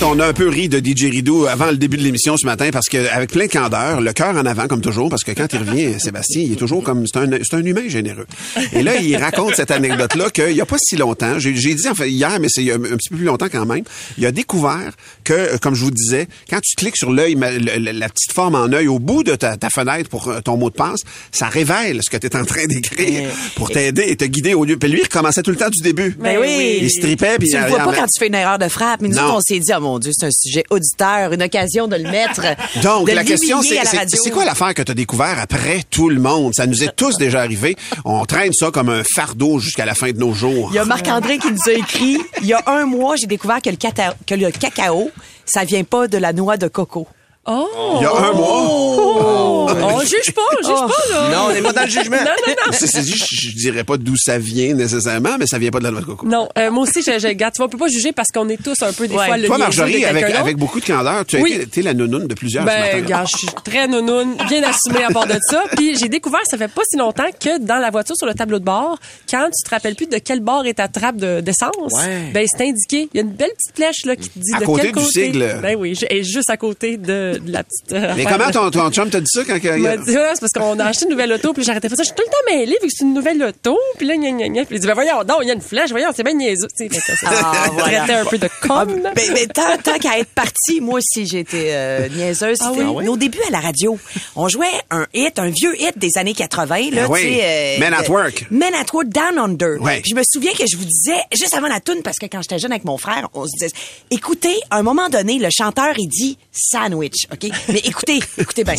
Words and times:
On 0.00 0.20
a 0.20 0.26
un 0.28 0.32
peu 0.32 0.48
ri 0.48 0.68
de 0.68 0.78
DJ 0.78 1.10
Rideau 1.10 1.46
avant 1.46 1.66
le 1.70 1.76
début 1.76 1.96
de 1.96 2.02
l'émission 2.02 2.36
ce 2.36 2.46
matin 2.46 2.68
parce 2.72 2.88
que 2.88 2.96
avec 3.12 3.30
plein 3.30 3.46
de 3.46 3.50
candeur, 3.50 4.00
le 4.00 4.12
cœur 4.12 4.34
en 4.36 4.46
avant 4.46 4.66
comme 4.68 4.80
toujours, 4.80 5.10
parce 5.10 5.24
que 5.24 5.32
quand 5.32 5.52
il 5.52 5.58
revient, 5.58 5.94
Sébastien, 6.00 6.42
il 6.42 6.52
est 6.52 6.56
toujours 6.56 6.82
comme 6.84 7.04
c'est 7.06 7.18
un 7.18 7.28
c'est 7.42 7.56
un 7.56 7.64
humain 7.64 7.82
généreux. 7.88 8.26
Et 8.72 8.82
là, 8.82 8.96
il 8.96 9.16
raconte 9.16 9.56
cette 9.56 9.70
anecdote 9.72 10.14
là 10.14 10.30
qu'il 10.30 10.52
y 10.52 10.60
a 10.60 10.66
pas 10.66 10.76
si 10.78 10.96
longtemps, 10.96 11.38
j'ai 11.38 11.52
dit 11.52 11.88
en 11.88 11.94
fait 11.94 12.08
hier, 12.10 12.38
mais 12.40 12.46
c'est 12.48 12.70
un 12.72 12.78
petit 12.78 13.08
peu 13.10 13.16
plus 13.16 13.24
longtemps 13.24 13.48
quand 13.50 13.66
même, 13.66 13.82
il 14.16 14.24
a 14.24 14.30
découvert 14.32 14.92
que, 15.24 15.32
euh, 15.32 15.58
comme 15.60 15.74
je 15.74 15.82
vous 15.84 15.90
disais, 15.90 16.28
quand 16.48 16.60
tu 16.62 16.76
cliques 16.76 16.96
sur 16.96 17.12
l'œil, 17.12 17.34
la 17.36 18.08
petite 18.08 18.32
forme 18.32 18.54
en 18.54 18.72
œil 18.72 18.88
au 18.88 18.98
bout 19.00 19.24
de 19.24 19.34
ta, 19.34 19.56
ta 19.56 19.68
fenêtre 19.68 20.08
pour 20.08 20.28
euh, 20.28 20.40
ton 20.40 20.56
mot 20.56 20.70
de 20.70 20.76
passe, 20.76 21.00
ça 21.32 21.48
révèle 21.48 22.00
ce 22.02 22.08
que 22.10 22.16
tu 22.16 22.28
es 22.28 22.36
en 22.36 22.44
train 22.44 22.66
d'écrire 22.66 23.28
pour 23.56 23.68
t'aider 23.70 24.04
et 24.06 24.16
te 24.16 24.24
guider 24.24 24.54
au 24.54 24.64
lieu. 24.64 24.78
Puis 24.78 24.88
lui, 24.88 25.00
il 25.00 25.04
recommençait 25.04 25.42
tout 25.42 25.50
le 25.50 25.56
temps 25.56 25.70
du 25.70 25.82
début. 25.82 26.16
Ben 26.20 26.38
oui. 26.40 26.78
Il 26.82 26.90
strippait 26.90 27.36
puis 27.38 27.48
Tu 27.48 27.56
il- 27.56 27.62
le 27.62 27.68
vois 27.68 27.78
pas 27.78 27.92
quand 27.94 28.06
tu 28.06 28.18
fais 28.20 28.28
une 28.28 28.34
erreur 28.36 28.58
de 28.58 28.68
frappe. 28.68 29.00
Mais 29.02 29.08
nous 29.08 29.18
on 29.18 29.40
s'est 29.40 29.58
dit, 29.58 29.72
oh 29.78 29.80
mon 29.80 29.98
Dieu, 29.98 30.12
c'est 30.14 30.26
un 30.26 30.30
sujet 30.30 30.64
auditeur, 30.70 31.32
une 31.32 31.42
occasion 31.42 31.88
de 31.88 31.96
le 31.96 32.10
mettre. 32.10 32.42
Donc, 32.82 33.08
de 33.08 33.12
la 33.12 33.24
question, 33.24 33.62
c'est 33.62 33.76
la 33.76 33.84
c'est- 33.84 34.30
quoi 34.30 34.44
l'affaire 34.44 34.74
que 34.74 34.82
tu 34.82 34.92
as 34.92 34.94
découvert 34.94 35.38
après 35.38 35.82
tout 35.90 36.08
le 36.08 36.20
monde? 36.20 36.54
Ça 36.54 36.66
nous 36.66 36.82
est 36.82 36.94
tous 36.94 37.16
déjà 37.16 37.40
arrivé. 37.40 37.76
On 38.04 38.24
traîne 38.24 38.52
ça 38.52 38.70
comme 38.70 38.88
un 38.88 39.02
fardeau 39.14 39.58
jusqu'à 39.58 39.86
la 39.86 39.94
fin 39.94 40.10
de 40.10 40.18
nos 40.18 40.34
jours. 40.34 40.68
Il 40.72 40.76
y 40.76 40.78
a 40.78 40.84
Marc-André 40.84 41.38
qui 41.38 41.50
nous 41.50 41.68
a 41.68 41.72
écrit, 41.72 42.18
il 42.40 42.46
y 42.46 42.52
a 42.52 42.62
un 42.66 42.84
mois, 42.84 43.16
j'ai 43.16 43.26
découvert 43.26 43.62
que 43.62 43.70
le, 43.70 43.76
que 43.76 44.34
le 44.34 44.50
cacao, 44.50 45.10
ça 45.44 45.64
vient 45.64 45.84
pas 45.84 46.08
de 46.08 46.18
la 46.18 46.32
noix 46.32 46.56
de 46.56 46.68
coco. 46.68 47.06
Oh! 47.50 47.96
Il 47.98 48.02
y 48.02 48.06
a 48.06 48.10
un 48.14 48.32
mois. 48.32 48.66
Oh! 48.70 49.66
On 49.80 50.00
juge 50.00 50.32
pas, 50.34 50.42
on 50.60 50.66
juge 50.66 50.76
Oh. 50.80 50.86
pas, 50.88 51.14
là. 51.14 51.28
Non, 51.34 51.44
on 51.48 51.52
n'est 51.52 51.62
pas 51.62 51.72
dans 51.72 51.82
le 51.82 51.88
jugement. 51.88 52.16
Non, 52.16 52.30
non, 52.46 52.54
non. 52.66 52.72
C'est 52.72 53.00
je, 53.02 53.16
je 53.16 53.50
dirais 53.56 53.84
pas 53.84 53.96
d'où 53.96 54.16
ça 54.16 54.38
vient 54.38 54.74
nécessairement, 54.74 55.36
mais 55.38 55.46
ça 55.46 55.58
vient 55.58 55.70
pas 55.70 55.78
de 55.78 55.84
la 55.84 55.90
noix 55.90 56.00
de 56.00 56.06
coco. 56.06 56.26
Non, 56.26 56.48
euh, 56.58 56.70
moi 56.70 56.82
aussi, 56.84 57.02
je, 57.02 57.18
je, 57.18 57.26
regarde, 57.26 57.54
tu 57.54 57.58
vois, 57.58 57.66
on 57.66 57.68
peut 57.70 57.78
pas 57.78 57.88
juger 57.88 58.12
parce 58.12 58.28
qu'on 58.32 58.48
est 58.48 58.62
tous 58.62 58.80
un 58.82 58.92
peu 58.92 59.08
des 59.08 59.14
Ouais. 59.14 59.26
fois 59.26 59.36
le 59.36 59.46
Toi, 59.46 59.58
Marjorie, 59.58 60.00
de 60.02 60.06
avec, 60.06 60.24
avec 60.24 60.56
beaucoup 60.56 60.80
de 60.80 60.84
candeur, 60.86 61.24
tu 61.26 61.36
as 61.36 61.40
Oui. 61.40 61.52
été 61.54 61.66
t'es 61.66 61.82
la 61.82 61.94
nounoune 61.94 62.26
de 62.26 62.34
plusieurs 62.34 62.64
ce 62.64 62.68
Ben, 62.68 62.80
matin. 62.80 63.00
gars, 63.08 63.24
je 63.30 63.36
suis 63.38 63.48
très 63.64 63.88
nounoune, 63.88 64.36
bien 64.48 64.62
assumée 64.62 65.04
à 65.04 65.10
part 65.12 65.26
de 65.26 65.38
ça. 65.50 65.64
Puis 65.76 65.96
j'ai 65.98 66.08
découvert, 66.08 66.40
ça 66.44 66.56
fait 66.58 66.68
pas 66.68 66.82
si 66.90 66.96
longtemps, 66.98 67.24
que 67.40 67.58
dans 67.58 67.78
la 67.78 67.90
voiture, 67.90 68.16
sur 68.16 68.26
le 68.26 68.34
tableau 68.34 68.58
de 68.58 68.64
bord, 68.64 68.98
quand 69.30 69.46
tu 69.46 69.64
te 69.64 69.70
rappelles 69.70 69.94
plus 69.96 70.06
de 70.06 70.18
quel 70.18 70.40
bord 70.40 70.66
est 70.66 70.74
ta 70.74 70.88
trappe 70.88 71.16
de- 71.16 71.40
d'essence, 71.40 71.72
Ouais. 71.92 72.30
ben 72.32 72.46
c'est 72.48 72.64
indiqué. 72.64 73.08
Il 73.12 73.16
y 73.16 73.20
a 73.20 73.22
une 73.22 73.32
belle 73.32 73.50
petite 73.50 73.74
flèche 73.76 74.04
là 74.04 74.16
qui 74.16 74.28
te 74.28 74.38
dit 74.38 74.54
À 74.54 74.60
de 74.60 74.64
côté 74.66 74.82
quel 74.82 74.92
du 74.92 74.98
côté. 75.00 75.24
sigle. 75.26 75.58
Ben 75.62 75.76
oui, 75.78 75.94
je- 75.94 76.06
et 76.10 76.22
juste 76.24 76.50
à 76.50 76.56
côté 76.56 76.96
de, 76.96 77.37
de 77.40 77.52
la 77.52 77.62
petite. 77.64 77.92
euh, 77.92 78.14
Mais 78.16 78.24
comment 78.24 78.50
ton, 78.50 78.70
ton 78.70 78.90
chum 78.90 79.10
t'a 79.10 79.20
dit 79.20 79.26
ça 79.32 79.42
quand 79.44 79.56
il 79.56 79.64
Il 79.64 79.82
m'a 79.82 79.96
dit, 79.96 80.10
Ouais, 80.16 80.30
c'est 80.34 80.40
parce 80.40 80.52
qu'on 80.52 80.78
a 80.78 80.86
acheté 80.86 81.04
une 81.04 81.10
nouvelle 81.12 81.32
auto, 81.32 81.52
puis 81.52 81.62
j'arrêtais 81.64 81.88
pas 81.88 81.96
ça. 81.96 82.02
Je 82.02 82.08
suis 82.08 82.14
tout 82.16 82.22
le 82.26 82.30
temps 82.30 82.56
mêlée, 82.56 82.76
vu 82.82 82.88
que 82.88 82.92
c'est 82.94 83.04
une 83.04 83.14
nouvelle 83.14 83.42
auto, 83.42 83.78
puis 83.98 84.06
là, 84.06 84.16
gna, 84.16 84.30
gna, 84.32 84.48
gna. 84.48 84.64
Puis 84.64 84.76
il 84.76 84.80
dit, 84.80 84.86
ben 84.86 84.94
voyons, 84.94 85.22
donc, 85.24 85.38
il 85.42 85.48
y 85.48 85.50
a 85.50 85.54
une 85.54 85.60
flèche, 85.60 85.90
voyons, 85.90 86.08
c'est 86.14 86.22
bien 86.24 86.34
niaiseux. 86.34 86.68
Tu 86.78 86.88
sais, 86.88 87.00
Ah, 87.26 87.66
voilà. 87.72 88.20
un 88.20 88.24
peu 88.24 88.38
de 88.38 88.48
Ah, 88.62 88.66
conne. 88.66 89.02
ben, 89.14 89.32
ben, 89.34 89.46
tant, 89.48 89.76
tant 89.82 89.98
qu'à 89.98 90.18
être 90.18 90.30
partie, 90.30 90.80
moi 90.80 90.98
aussi, 90.98 91.26
j'ai 91.26 91.40
été 91.40 91.74
euh, 91.74 92.08
niaiseuse. 92.08 92.58
Ah 92.60 92.72
oui? 92.74 93.04
Nos 93.04 93.16
débuts 93.16 93.38
à 93.46 93.50
la 93.50 93.60
radio, 93.60 93.98
on 94.36 94.48
jouait 94.48 94.66
un 94.90 95.06
hit, 95.14 95.38
un 95.38 95.50
vieux 95.50 95.74
hit 95.80 95.96
des 95.98 96.16
années 96.16 96.34
80. 96.34 96.90
Là, 96.92 97.02
Ah 97.04 97.10
oui. 97.10 97.20
tu 97.20 97.28
sais, 97.28 97.40
euh, 97.42 97.78
Men 97.80 97.94
at 97.94 98.08
Work. 98.10 98.46
Men 98.50 98.74
at 98.74 98.86
Work, 98.92 99.08
Down 99.08 99.38
Under. 99.38 99.80
Ouais. 99.80 100.00
Puis 100.00 100.10
je 100.10 100.16
me 100.16 100.22
souviens 100.28 100.52
que 100.52 100.64
je 100.70 100.76
vous 100.76 100.84
disais, 100.84 101.18
juste 101.32 101.54
avant 101.54 101.68
la 101.68 101.80
tune, 101.80 102.02
parce 102.02 102.18
que 102.18 102.26
quand 102.26 102.42
j'étais 102.42 102.58
jeune 102.58 102.72
avec 102.72 102.84
mon 102.84 102.98
frère, 102.98 103.28
on 103.34 103.44
se 103.46 103.50
disait, 103.58 103.72
écoutez, 104.10 104.54
à 104.70 104.76
un 104.78 104.82
moment 104.82 105.08
donné, 105.08 105.38
le 105.38 105.48
chanteur, 105.50 105.94
il 105.98 106.08
dit 106.08 106.38
sandwich, 106.52 107.26
OK? 107.30 107.50
Mais 107.68 107.80
écoutez, 107.84 108.20
écoutez 108.38 108.64
bien. 108.64 108.74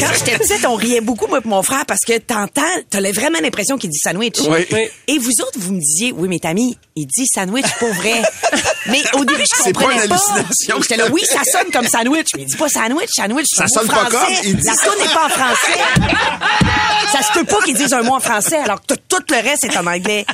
Quand 0.00 0.12
j'étais 0.18 0.38
petite, 0.38 0.66
on 0.66 0.74
riait 0.74 1.00
beaucoup, 1.00 1.26
moi 1.26 1.40
et 1.42 1.48
mon 1.48 1.62
frère, 1.62 1.84
parce 1.86 2.00
que 2.06 2.18
t'entends, 2.18 2.62
t'as 2.90 3.00
vraiment 3.12 3.38
l'impression 3.40 3.78
qu'il 3.78 3.90
dit 3.90 3.98
sandwich. 3.98 4.36
Oui. 4.46 4.66
Oui. 4.72 4.88
Et 5.06 5.18
vous 5.18 5.30
autres, 5.40 5.58
vous 5.58 5.72
me 5.72 5.80
disiez, 5.80 6.12
oui, 6.12 6.28
mais 6.28 6.38
Tammy, 6.38 6.76
il 6.96 7.06
dit 7.06 7.26
sandwich 7.32 7.66
pour 7.78 7.92
vrai. 7.94 8.22
mais 8.86 9.00
au 9.14 9.24
début, 9.24 9.40
je 9.42 9.62
C'est 9.62 9.72
pas 9.72 9.80
comprenais 9.80 10.04
une 10.06 10.12
hallucination. 10.12 10.76
J'étais 10.82 10.96
là, 10.96 11.04
oui, 11.12 11.22
ça 11.26 11.40
sonne 11.50 11.70
comme 11.72 11.86
sandwich. 11.86 12.28
Mais 12.36 12.42
il 12.42 12.46
dit 12.46 12.56
pas 12.56 12.68
sandwich, 12.68 13.08
sandwich, 13.14 13.46
c'est 13.50 13.56
Ça 13.62 13.68
sonne 13.68 13.86
pas 13.88 13.94
français. 14.10 14.16
comme, 14.26 14.34
il 14.44 14.56
dit 14.56 14.66
La 14.66 14.74
ça. 14.74 14.84
sonne 14.84 14.98
n'est 14.98 15.14
pas 15.14 15.26
en 15.26 15.28
français. 15.30 15.78
ça 17.12 17.22
se 17.22 17.32
peut 17.38 17.44
pas 17.44 17.60
qu'ils 17.64 17.74
disent 17.76 17.92
un 17.94 18.02
mot 18.02 18.14
en 18.14 18.20
français, 18.20 18.56
alors 18.58 18.80
que 18.80 18.94
tout- 18.94 19.00
tout 19.08 19.22
le 19.34 19.36
reste 19.42 19.64
est 19.64 19.76
en 19.76 19.86
anglais. 19.86 20.24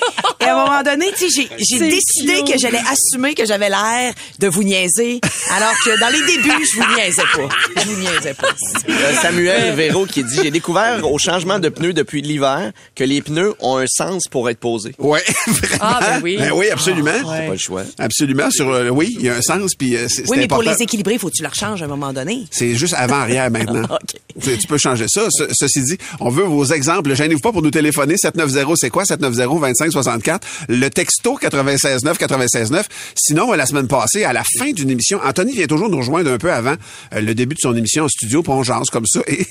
Et 0.41 0.44
à 0.44 0.56
un 0.56 0.64
moment 0.64 0.82
donné, 0.82 1.12
tu 1.16 1.31
sais, 1.31 1.48
j'ai- 1.58 1.78
C'est 1.78 1.88
décidé 1.88 2.42
cute. 2.42 2.53
que 2.54 2.58
j'allais 2.58 2.82
assumer 2.91 3.34
que 3.34 3.44
j'avais 3.47 3.69
l'air 3.69 4.13
de 4.38 4.48
vous 4.48 4.62
niaiser, 4.62 5.20
alors 5.50 5.72
que 5.84 5.98
dans 6.00 6.08
les 6.08 6.20
débuts, 6.26 6.64
je 6.72 6.80
vous 6.80 6.94
niaisais 6.94 7.22
pas. 7.34 7.48
Je 7.82 7.88
vous 7.88 8.00
niaisais 8.00 8.34
pas. 8.34 8.48
Euh, 8.88 9.14
Samuel 9.20 9.75
Véro 9.75 10.06
qui 10.06 10.25
dit 10.25 10.41
J'ai 10.42 10.50
découvert 10.50 11.10
au 11.10 11.19
changement 11.19 11.58
de 11.58 11.69
pneus 11.69 11.92
depuis 11.92 12.22
l'hiver 12.22 12.72
que 12.94 13.04
les 13.04 13.22
pneus 13.22 13.54
ont 13.60 13.78
un 13.78 13.86
sens 13.86 14.25
pour 14.30 14.48
être 14.50 14.58
posés. 14.58 14.94
Ouais, 14.98 15.22
vraiment. 15.47 15.76
Ah, 15.80 16.00
ben 16.00 16.20
oui. 16.22 16.36
Ben 16.38 16.52
oui, 16.54 16.70
absolument. 16.70 17.12
T'as 17.22 17.47
pas 17.47 17.52
le 17.52 17.56
choix. 17.58 17.82
Absolument. 17.98 18.50
Sur, 18.50 18.70
euh, 18.70 18.88
oui, 18.88 19.14
il 19.19 19.25
y 19.25 19.28
a 19.28 19.36
un 19.36 19.42
sens, 19.42 19.75
puis 19.75 19.97
euh, 19.97 20.06
c'est 20.08 20.22
Oui, 20.22 20.28
c'est 20.31 20.36
mais 20.36 20.48
pour 20.48 20.62
les 20.62 20.82
équilibrer, 20.82 21.19
faut 21.19 21.28
que 21.28 21.34
tu 21.36 21.42
leur 21.42 21.54
changes 21.54 21.82
à 21.82 21.84
un 21.84 21.88
moment 21.88 22.12
donné. 22.12 22.44
C'est 22.50 22.75
juste 22.75 22.94
avant-arrière 22.94 23.50
maintenant. 23.50 23.84
OK. 23.91 24.20
tu, 24.42 24.58
tu 24.58 24.66
peux 24.66 24.78
changer 24.78 25.06
ça. 25.08 25.22
Ce- 25.31 25.48
ceci 25.52 25.82
dit, 25.82 25.98
on 26.20 26.28
veut 26.31 26.44
vos 26.44 26.64
exemples. 26.66 27.14
Gênez-vous 27.14 27.41
pas 27.41 27.52
pour 27.52 27.62
nous 27.62 27.70
téléphoner. 27.70 28.16
790, 28.16 28.76
c'est 28.81 28.91
quoi? 28.91 29.04
790-2564. 29.04 30.41
Le 30.69 30.88
texto 30.91 31.38
969 31.42 32.19
969. 32.20 32.86
Sinon, 33.16 33.52
euh, 33.52 33.56
la 33.56 33.66
semaine 33.66 33.86
passée, 33.88 34.03
à 34.25 34.32
la 34.32 34.44
fin 34.59 34.70
d'une 34.72 34.91
émission, 34.91 35.20
Anthony 35.25 35.53
vient 35.53 35.66
toujours 35.66 35.88
nous 35.88 35.98
rejoindre 35.98 36.31
un 36.31 36.38
peu 36.38 36.53
avant 36.53 36.75
euh, 37.12 37.20
le 37.20 37.34
début 37.34 37.54
de 37.54 37.60
son 37.60 37.75
émission 37.75 38.04
en 38.04 38.09
studio, 38.09 38.42
pour 38.42 38.54
on 38.54 38.62
jase 38.62 38.91
comme 38.91 39.06
ça. 39.06 39.20
Et 39.26 39.47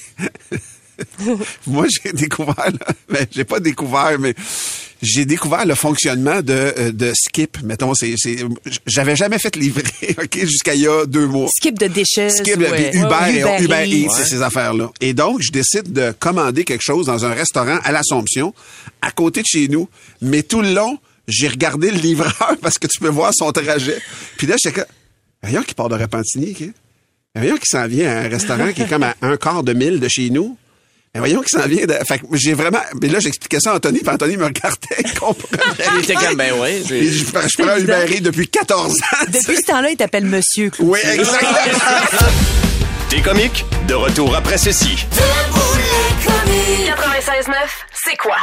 moi, 1.68 1.86
j'ai 1.90 2.14
découvert, 2.14 2.56
là, 2.58 2.94
ben, 3.10 3.26
j'ai 3.32 3.44
pas 3.44 3.60
découvert, 3.60 4.18
mais 4.20 4.34
j'ai 5.02 5.26
découvert 5.26 5.66
le 5.66 5.76
fonctionnement 5.76 6.42
de, 6.42 6.54
euh, 6.54 6.92
de 6.92 7.12
Skip. 7.14 7.62
Mettons, 7.64 7.94
c'est, 7.94 8.14
c'est, 8.18 8.38
j'avais 8.86 9.16
jamais 9.16 9.38
fait 9.38 9.56
livrer, 9.56 9.84
OK, 10.24 10.40
jusqu'à 10.40 10.74
il 10.76 10.82
y 10.82 10.88
a 10.88 11.06
deux 11.06 11.28
mois. 11.28 11.50
Skip 11.58 11.78
de 11.78 11.88
déchets. 11.88 12.30
Skip, 12.30 12.58
ouais. 12.58 12.90
puis 12.92 13.00
Uber, 13.00 13.10
Ouais, 13.10 13.60
et 13.60 13.64
Uber 13.64 13.86
Eats. 13.88 14.26
Ces 14.26 14.42
affaires-là. 14.42 14.92
Et 15.02 15.14
donc, 15.14 15.42
je 15.42 15.52
décide 15.52 15.92
de 15.92 16.14
commander 16.18 16.64
quelque 16.64 16.84
chose 16.84 17.08
dans 17.08 17.26
un 17.26 17.34
restaurant 17.34 17.80
à 17.84 17.92
l'Assomption, 17.92 18.54
à 19.02 19.12
côté 19.12 19.42
de 19.42 19.48
chez 19.48 19.68
nous. 19.68 19.90
Mais 20.22 20.44
tout 20.44 20.62
le 20.62 20.74
long, 20.74 20.98
j'ai 21.28 21.48
regardé 21.48 21.90
le 21.92 21.98
livreur 21.98 22.56
parce 22.62 22.78
que 22.78 22.88
tu 22.88 23.00
peux 23.00 23.10
voir 23.10 23.32
son 23.34 23.52
trajet. 23.52 24.00
Puis 24.38 24.48
là, 24.48 24.56
j'étais 24.62 24.82
comme, 24.82 24.90
voyons 25.42 25.64
qui 25.64 25.74
part 25.74 25.90
de 25.90 25.96
Repentigny, 25.96 26.52
OK? 26.60 26.70
Voyons 27.36 27.58
qui 27.58 27.66
s'en 27.68 27.88
vient 27.88 28.10
à 28.10 28.20
un 28.26 28.30
restaurant 28.30 28.72
qui 28.74 28.84
est 28.84 28.88
comme 28.88 29.04
à 29.04 29.16
un 29.22 29.38
quart 29.38 29.64
de 29.64 29.74
mille 29.74 30.00
de 30.00 30.08
chez 30.08 30.30
nous. 30.30 30.58
Mais 31.16 31.20
voyons 31.20 31.42
qui 31.42 31.50
s'en 31.50 31.68
vient 31.68 31.86
de... 31.86 31.94
Fait 32.08 32.18
que 32.20 32.26
j'ai 32.34 32.54
vraiment... 32.54 32.82
Mais 33.02 33.08
là, 33.08 33.20
j'expliquais 33.20 33.60
ça 33.60 33.72
à 33.72 33.76
Anthony, 33.76 34.00
puis 34.00 34.10
Anthony 34.10 34.36
me 34.38 34.46
regardait, 34.46 34.78
il 35.06 35.14
comprenait. 35.14 35.62
Il 35.98 36.04
était 36.04 36.14
comme 36.16 36.36
Ben 36.36 36.54
ouais. 36.60 36.82
je, 36.88 37.24
prends- 37.32 37.48
je 37.48 37.64
prends 37.64 37.78
Uber 37.78 38.06
Eats 38.16 38.22
depuis 38.22 38.48
14 38.48 38.94
ans. 38.94 39.26
Depuis 39.28 39.58
ce 39.58 39.66
temps-là, 39.68 39.92
il 39.92 39.96
t'appelle 39.98 40.26
Monsieur. 40.26 40.72
Cloutier. 40.72 40.92
Oui, 40.92 41.00
exactement. 41.20 41.78
T'es 43.10 43.22
comiques, 43.22 43.64
de 43.88 43.94
retour 43.94 44.36
après 44.36 44.58
ceci. 44.58 45.06
Debout 45.12 45.60
les 45.78 46.26
comiques. 46.26 46.90
96.9, 46.90 47.54
c'est 47.94 48.18
quoi? 48.18 48.38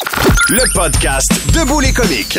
Le 0.00 0.74
podcast 0.74 1.32
Debout 1.56 1.80
les 1.80 1.90
comiques. 1.94 2.38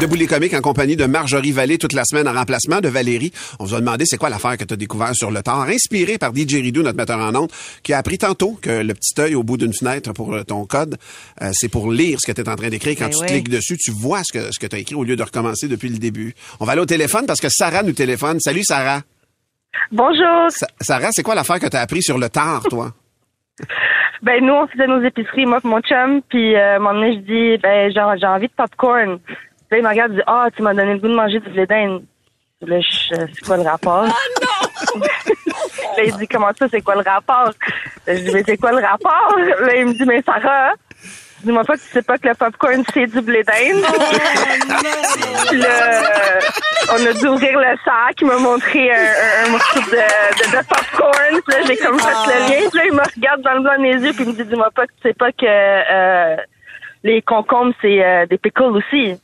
Debout 0.00 0.14
les 0.14 0.26
comiques 0.26 0.54
en 0.54 0.62
compagnie 0.62 0.96
de 0.96 1.04
Marjorie 1.04 1.52
Vallée 1.52 1.76
toute 1.76 1.92
la 1.92 2.02
semaine 2.06 2.26
en 2.26 2.32
remplacement 2.32 2.80
de 2.80 2.88
Valérie. 2.88 3.30
On 3.58 3.66
vous 3.66 3.74
a 3.74 3.80
demandé 3.80 4.04
c'est 4.06 4.16
quoi 4.16 4.30
l'affaire 4.30 4.56
que 4.56 4.64
tu 4.64 4.72
as 4.72 4.76
découvert 4.78 5.14
sur 5.14 5.30
le 5.30 5.42
tard, 5.42 5.64
inspiré 5.68 6.16
par 6.16 6.34
DJ 6.34 6.54
Ridou, 6.54 6.82
notre 6.82 6.96
metteur 6.96 7.18
en 7.18 7.34
ondes, 7.34 7.50
qui 7.82 7.92
a 7.92 7.98
appris 7.98 8.16
tantôt 8.16 8.58
que 8.62 8.70
le 8.70 8.94
petit 8.94 9.12
œil 9.20 9.34
au 9.34 9.42
bout 9.42 9.58
d'une 9.58 9.74
fenêtre 9.74 10.14
pour 10.14 10.32
euh, 10.34 10.44
ton 10.44 10.64
code, 10.64 10.96
euh, 11.42 11.50
c'est 11.52 11.68
pour 11.68 11.92
lire 11.92 12.18
ce 12.22 12.26
que 12.26 12.32
tu 12.32 12.40
es 12.40 12.48
en 12.48 12.56
train 12.56 12.70
d'écrire. 12.70 12.96
Quand 12.98 13.04
Ben 13.04 13.10
tu 13.10 13.18
ouais. 13.18 13.26
cliques 13.26 13.50
dessus, 13.50 13.76
tu 13.76 13.90
vois 13.90 14.22
ce 14.24 14.32
que, 14.32 14.50
ce 14.50 14.58
que 14.58 14.66
tu 14.66 14.74
as 14.76 14.78
écrit 14.78 14.94
au 14.94 15.04
lieu 15.04 15.16
de 15.16 15.22
recommencer 15.22 15.68
depuis 15.68 15.90
le 15.90 15.98
début. 15.98 16.34
On 16.60 16.64
va 16.64 16.72
aller 16.72 16.80
au 16.80 16.86
téléphone 16.86 17.26
parce 17.26 17.40
que 17.40 17.50
Sarah 17.50 17.82
nous 17.82 17.92
téléphone. 17.92 18.40
Salut 18.40 18.64
Sarah. 18.64 19.02
Bonjour. 19.92 20.48
Sa- 20.48 20.68
Sarah, 20.80 21.10
c'est 21.12 21.22
quoi 21.22 21.34
l'affaire 21.34 21.60
que 21.60 21.66
tu 21.68 21.76
as 21.76 21.80
appris 21.82 22.02
sur 22.02 22.16
le 22.16 22.30
tard, 22.30 22.62
toi? 22.70 22.94
Ben 24.22 24.44
nous 24.44 24.52
on 24.52 24.66
faisait 24.66 24.86
nos 24.86 25.02
épiceries, 25.02 25.46
moi 25.46 25.58
et 25.62 25.66
mon 25.66 25.80
chum, 25.80 26.22
puis 26.28 26.54
euh, 26.54 26.74
à 26.74 26.76
un 26.76 26.78
moment 26.78 26.94
donné 26.94 27.14
je 27.14 27.18
dis 27.18 27.58
ben 27.62 27.90
j'ai 27.90 28.20
j'ai 28.20 28.26
envie 28.26 28.48
de 28.48 28.52
popcorn. 28.56 29.18
Puis 29.18 29.36
là 29.70 29.78
il 29.78 29.82
me 29.82 29.88
regarde 29.88 30.12
et 30.12 30.16
dit 30.16 30.22
ah 30.26 30.48
tu 30.54 30.62
m'as 30.62 30.74
donné 30.74 30.94
le 30.94 30.98
goût 30.98 31.08
de 31.08 31.14
manger 31.14 31.40
du 31.40 31.50
blé 31.50 31.66
d'Inde. 31.66 32.04
Là 32.62 32.80
je 32.80 33.14
euh, 33.14 33.26
c'est 33.32 33.44
quoi 33.46 33.56
le 33.56 33.62
rapport? 33.64 34.06
Ah 34.08 34.42
non. 34.42 35.00
là 35.96 36.04
il 36.04 36.16
dit 36.16 36.28
comment 36.28 36.50
ça 36.58 36.66
c'est 36.70 36.80
quoi 36.80 36.94
le 36.94 37.02
rapport? 37.02 37.50
Là, 38.06 38.14
Je 38.16 38.22
dis 38.22 38.30
mais 38.32 38.42
c'est 38.44 38.56
quoi 38.56 38.72
le 38.72 38.86
rapport? 38.86 39.36
Là 39.38 39.76
il 39.76 39.86
me 39.86 39.92
dit 39.92 40.04
mais 40.04 40.22
Sarah 40.22 40.74
Dis-moi 41.44 41.64
pas 41.64 41.74
que 41.74 41.80
tu 41.82 41.88
sais 41.92 42.02
pas 42.02 42.16
que 42.18 42.28
le 42.28 42.34
popcorn, 42.34 42.82
c'est 42.92 43.06
du 43.06 43.20
blé 43.20 43.42
d'Inde? 43.44 43.82
Là, 45.52 45.68
euh, 45.68 46.40
on 46.92 47.06
a 47.06 47.12
dû 47.12 47.26
ouvrir 47.26 47.58
le 47.58 47.76
sac. 47.84 48.16
Il 48.20 48.26
m'a 48.26 48.38
montré 48.38 48.90
un, 48.90 48.96
un- 48.96 49.46
un 49.46 49.50
morceau 49.50 49.80
de, 49.80 49.84
de, 49.86 50.56
de 50.56 50.66
popcorn. 50.66 51.40
Puis 51.46 51.54
là, 51.54 51.60
j'ai 51.66 51.76
comme 51.76 51.98
fait 51.98 52.08
le 52.26 52.38
lien. 52.48 52.68
Puis 52.70 52.78
là, 52.78 52.84
il 52.86 52.92
me 52.92 53.02
regarde 53.14 53.42
dans 53.42 53.52
le 53.54 53.60
blanc 53.60 53.78
des 53.82 54.06
yeux. 54.06 54.12
Puis 54.14 54.24
il 54.24 54.28
me 54.30 54.32
dit, 54.32 54.44
dis-moi 54.44 54.70
pas 54.74 54.86
que 54.86 54.92
tu 55.02 55.08
sais 55.08 55.14
pas 55.14 55.32
que 55.32 55.44
euh, 55.44 56.36
les 57.02 57.20
concombres, 57.22 57.74
c'est 57.82 58.02
euh, 58.04 58.26
des 58.26 58.38
pickles 58.38 58.62
aussi. 58.76 59.20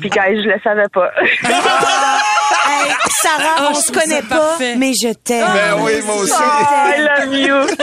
Puis, 0.00 0.08
guys, 0.10 0.42
je 0.42 0.48
le 0.48 0.60
savais 0.62 0.88
pas. 0.92 1.10
Sarah, 3.22 3.56
Oh, 3.60 3.66
on 3.70 3.74
je 3.74 3.80
se 3.86 3.92
connaît 3.92 4.22
pas, 4.22 4.36
parfait. 4.38 4.76
mais 4.76 4.92
je 4.94 5.12
t'aime. 5.12 5.46
Ben 5.52 5.82
oui, 5.82 5.92
moi 6.04 6.16
aussi. 6.16 6.32
Oh, 6.36 6.94
I 6.96 7.00
love 7.26 7.34
you. 7.38 7.76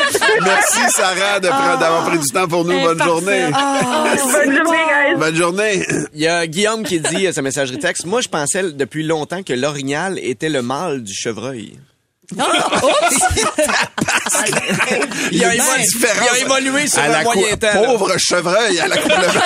Merci, 0.43 0.79
Sarah, 0.91 1.39
de 1.39 1.47
prendre- 1.47 1.79
d'avoir 1.79 2.05
pris 2.05 2.19
du 2.19 2.27
temps 2.27 2.47
pour 2.47 2.63
nous. 2.65 2.79
Bonne 2.81 2.97
parfait. 2.97 3.11
journée. 3.11 3.45
Bonne 3.51 4.55
journée, 4.55 4.77
guys. 4.77 5.15
Bonne 5.17 5.35
journée. 5.35 5.85
Il 6.13 6.21
y 6.21 6.27
a 6.27 6.45
Guillaume 6.47 6.83
qui 6.83 6.99
dit 6.99 7.27
à 7.27 7.33
sa 7.33 7.41
messagerie 7.41 7.79
texte, 7.79 8.05
moi 8.05 8.21
je 8.21 8.27
pensais 8.29 8.63
depuis 8.71 9.03
longtemps 9.03 9.43
que 9.43 9.53
l'orignal 9.53 10.19
était 10.19 10.49
le 10.49 10.61
mâle 10.61 11.03
du 11.03 11.13
chevreuil. 11.13 11.77
Il 15.31 15.43
a, 15.43 15.55
une 15.55 15.61
évolu- 15.61 15.81
différence 15.81 16.29
il 16.31 16.35
a 16.35 16.39
évolué 16.39 16.87
sur 16.87 16.99
à 16.99 17.03
un 17.05 17.07
la 17.09 17.23
moyen 17.23 17.57
temps. 17.57 17.67
Pauvre 17.85 18.15
chevreuil 18.17 18.79
à 18.79 18.87
la 18.87 18.97
complètement. 18.97 19.41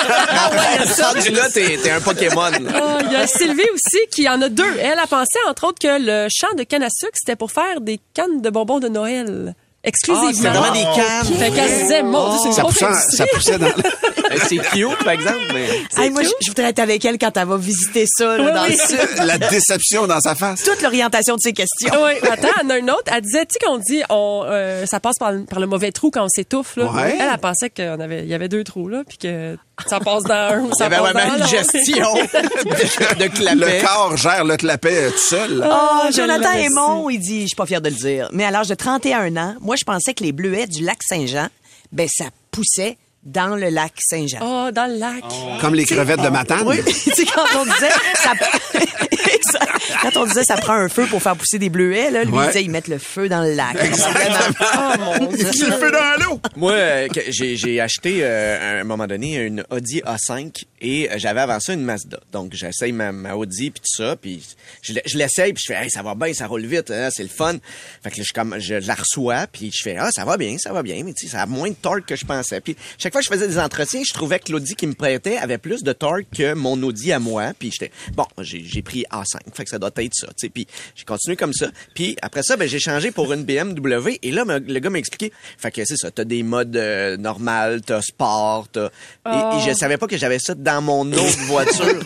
Rendu 1.06 1.30
là, 1.34 1.48
t'es 1.52 1.78
t'es 1.82 1.90
un 1.90 2.00
Pokémon. 2.00 2.50
Oh, 2.52 2.98
Il 3.06 3.12
y 3.12 3.16
a 3.16 3.26
Sylvie 3.26 3.68
aussi 3.74 3.98
qui 4.10 4.28
en 4.28 4.40
a 4.42 4.48
deux. 4.48 4.76
Elle 4.78 4.98
a 4.98 5.06
pensé, 5.06 5.38
entre 5.48 5.66
autres, 5.68 5.78
que 5.80 5.98
le 6.00 6.28
champ 6.30 6.54
de 6.56 6.62
canne 6.64 6.82
à 6.82 6.88
sucre, 6.90 7.12
c'était 7.14 7.36
pour 7.36 7.50
faire 7.52 7.80
des 7.80 8.00
cannes 8.14 8.40
de 8.40 8.50
bonbons 8.50 8.78
de 8.80 8.88
Noël. 8.88 9.54
Exclusivement. 9.82 10.30
c'est 10.32 10.48
vraiment 10.48 10.72
des 10.72 10.82
cannes. 10.82 11.38
Fait 11.38 11.50
qu'elle 11.50 11.70
se 11.70 11.82
disait, 11.82 12.02
mon 12.02 12.28
Dieu, 12.30 12.38
c'est 12.42 12.48
une 12.48 12.54
Ça 12.54 12.62
poussait, 12.64 13.16
ça 13.16 13.26
poussait 13.32 13.58
dans... 13.58 13.68
C'est 14.46 14.58
cute, 14.58 14.96
par 15.02 15.12
exemple, 15.14 15.38
mais... 15.52 15.68
Hey, 15.96 16.10
moi, 16.10 16.22
je, 16.22 16.30
voudrais 16.48 16.68
être 16.70 16.78
avec 16.78 17.04
elle 17.04 17.18
quand 17.18 17.36
elle 17.36 17.48
va 17.48 17.56
visiter 17.56 18.04
ça 18.06 18.36
là, 18.36 18.44
Oui, 18.44 18.52
dans 18.52 18.62
oui. 18.62 18.76
le 18.78 18.96
sud. 18.96 19.08
la 19.26 19.38
déception 19.38 20.06
dans 20.06 20.20
sa 20.20 20.36
face. 20.36 20.62
Toute 20.62 20.80
l'orientation 20.82 21.34
de 21.34 21.40
ses 21.40 21.52
questions. 21.52 21.92
Oui, 22.00 22.12
attends, 22.30 22.48
en 22.64 22.70
a 22.70 22.78
une 22.78 22.90
autre. 22.92 23.10
Elle 23.12 23.22
disait, 23.22 23.44
tu 23.46 23.54
sais, 23.54 23.66
qu'on 23.66 23.78
dit, 23.78 24.02
on, 24.08 24.44
euh, 24.46 24.86
ça 24.86 25.00
passe 25.00 25.16
par, 25.18 25.32
le- 25.32 25.44
par 25.46 25.58
le 25.58 25.66
mauvais 25.66 25.90
trou 25.90 26.12
quand 26.12 26.24
on 26.24 26.28
s'étouffe. 26.28 26.76
Là. 26.76 26.92
Ouais. 26.92 27.16
Elle, 27.18 27.28
elle 27.32 27.38
pensait 27.40 27.70
qu'il 27.70 27.84
y 27.84 28.34
avait 28.34 28.48
deux 28.48 28.62
trous, 28.62 28.88
là, 28.88 29.02
puis 29.06 29.18
que 29.18 29.56
ça 29.86 30.00
passe 30.00 30.22
dans 30.24 30.34
un 30.34 30.60
ou 30.60 30.66
Il 30.66 30.70
y 30.70 30.76
ça 30.76 30.86
avait 30.86 30.96
passe 30.96 31.12
vraiment 31.12 31.36
une 31.36 31.46
gestion 31.46 32.14
de, 32.14 33.22
de 33.22 33.26
clapet. 33.28 33.54
Le 33.54 33.86
corps 33.86 34.16
gère 34.16 34.44
le 34.44 34.56
clapet 34.56 35.06
euh, 35.06 35.10
tout 35.10 35.18
seul. 35.18 35.66
Oh, 35.68 36.06
je 36.10 36.16
Jonathan 36.16 36.52
Aymon, 36.52 37.10
il 37.10 37.18
dit, 37.18 37.42
je 37.42 37.46
suis 37.48 37.56
pas 37.56 37.66
fier 37.66 37.80
de 37.80 37.88
le 37.88 37.94
dire, 37.94 38.28
mais 38.32 38.44
à 38.44 38.50
l'âge 38.50 38.68
de 38.68 38.74
31 38.74 39.36
ans, 39.36 39.54
moi, 39.60 39.76
je 39.76 39.84
pensais 39.84 40.14
que 40.14 40.22
les 40.24 40.32
bleuets 40.32 40.66
du 40.66 40.84
lac 40.84 40.98
Saint-Jean, 41.02 41.48
ben, 41.92 42.08
ça 42.10 42.26
poussait 42.50 42.96
dans 43.22 43.54
le 43.56 43.68
lac 43.68 43.92
Saint-Jean. 43.98 44.38
Oh, 44.40 44.70
dans 44.72 44.86
le 44.90 44.96
lac. 44.98 45.22
Comme 45.60 45.74
les 45.74 45.84
crevettes 45.84 46.22
de 46.22 46.28
Matane. 46.28 46.62
Oui, 46.66 46.78
tu 46.86 46.92
sais, 46.92 47.24
quand 47.26 47.44
on 47.58 47.64
disait, 47.64 47.90
ça... 48.22 48.32
Quand 50.02 50.16
on 50.16 50.26
disait 50.26 50.44
ça 50.44 50.56
prend 50.56 50.72
un 50.74 50.88
feu 50.88 51.06
pour 51.06 51.22
faire 51.22 51.36
pousser 51.36 51.58
des 51.58 51.68
bleuets, 51.68 52.10
là, 52.10 52.24
lui, 52.24 52.32
Ouais. 52.32 52.44
il 52.44 52.46
disait, 52.48 52.64
ils 52.64 52.70
mettent 52.70 52.88
le 52.88 52.98
feu 52.98 53.28
dans 53.28 53.42
le 53.42 53.52
lac. 53.54 53.76
Oh, 53.78 55.18
mon 55.20 55.26
Dieu. 55.32 55.44
le 55.46 55.72
feu 55.72 55.90
dans 55.90 56.24
l'eau. 56.24 56.40
Moi, 56.56 56.72
euh, 56.72 57.08
j'ai 57.28 57.56
j'ai 57.56 57.80
acheté 57.80 58.20
euh, 58.22 58.78
à 58.78 58.80
un 58.80 58.84
moment 58.84 59.06
donné 59.06 59.36
une 59.36 59.64
Audi 59.70 60.00
A5 60.00 60.64
et 60.80 61.10
euh, 61.10 61.14
j'avais 61.18 61.40
avant 61.40 61.60
ça 61.60 61.72
une 61.72 61.82
Mazda. 61.82 62.20
Donc 62.32 62.52
j'essaye 62.54 62.92
ma, 62.92 63.12
ma 63.12 63.34
Audi 63.34 63.70
puis 63.70 63.80
tout 63.80 64.02
ça, 64.02 64.16
puis 64.16 64.42
je 64.82 64.94
l'essaye 65.18 65.52
puis 65.52 65.62
je 65.66 65.72
fais 65.74 65.82
hey, 65.84 65.90
ça 65.90 66.02
va 66.02 66.14
bien, 66.14 66.32
ça 66.32 66.46
roule 66.46 66.64
vite, 66.66 66.90
hein, 66.90 67.08
c'est 67.10 67.22
le 67.22 67.28
fun. 67.28 67.54
Fait 68.02 68.10
que 68.10 68.18
là, 68.18 68.24
je 68.26 68.32
comme 68.32 68.56
je 68.58 68.74
la 68.74 68.94
reçois 68.94 69.46
puis 69.50 69.70
je 69.74 69.82
fais 69.82 69.96
ah 69.98 70.08
ça 70.12 70.24
va 70.24 70.36
bien, 70.36 70.56
ça 70.58 70.72
va 70.72 70.82
bien, 70.82 71.02
mais 71.04 71.12
tu 71.12 71.26
sais 71.26 71.32
ça 71.32 71.42
a 71.42 71.46
moins 71.46 71.68
de 71.70 71.74
torque 71.74 72.06
que 72.06 72.16
je 72.16 72.24
pensais. 72.24 72.60
Puis 72.60 72.76
chaque 73.10 73.24
fois 73.24 73.36
que 73.36 73.38
je 73.38 73.40
faisais 73.40 73.48
des 73.48 73.58
entretiens, 73.58 74.02
je 74.06 74.12
trouvais 74.12 74.38
que 74.38 74.52
l'Audi 74.52 74.76
qui 74.76 74.86
me 74.86 74.94
prêtait 74.94 75.36
avait 75.36 75.58
plus 75.58 75.82
de 75.82 75.92
torque 75.92 76.26
que 76.32 76.54
mon 76.54 76.80
Audi 76.84 77.12
à 77.12 77.18
moi, 77.18 77.50
puis 77.58 77.72
j'étais 77.72 77.90
bon, 78.14 78.24
j'ai 78.38 78.82
pris 78.82 79.04
A5, 79.10 79.38
fait 79.52 79.64
que 79.64 79.70
ça 79.70 79.80
doit 79.80 79.90
être 79.96 80.14
ça. 80.14 80.28
Puis 80.54 80.68
j'ai 80.94 81.04
continué 81.04 81.34
comme 81.34 81.52
ça. 81.52 81.66
Puis 81.92 82.16
après 82.22 82.44
ça 82.44 82.56
ben 82.56 82.68
j'ai 82.68 82.78
changé 82.78 83.10
pour 83.10 83.32
une 83.32 83.42
BMW 83.42 84.18
et 84.22 84.30
là 84.30 84.44
le 84.46 84.78
gars 84.78 84.90
m'a 84.90 84.98
expliqué 84.98 85.32
fait 85.58 85.72
que 85.72 85.84
c'est 85.84 85.96
ça, 85.96 86.12
t'as 86.12 86.22
des 86.22 86.44
modes 86.44 86.76
euh, 86.76 87.16
normal, 87.16 87.80
t'as 87.84 88.00
sport, 88.00 88.68
t'as 88.70 88.90
et, 89.26 89.56
et 89.56 89.68
je 89.68 89.74
savais 89.74 89.96
pas 89.96 90.06
que 90.06 90.16
j'avais 90.16 90.38
ça 90.38 90.54
dans 90.54 90.80
mon 90.80 91.10
autre 91.12 91.40
voiture. 91.46 91.86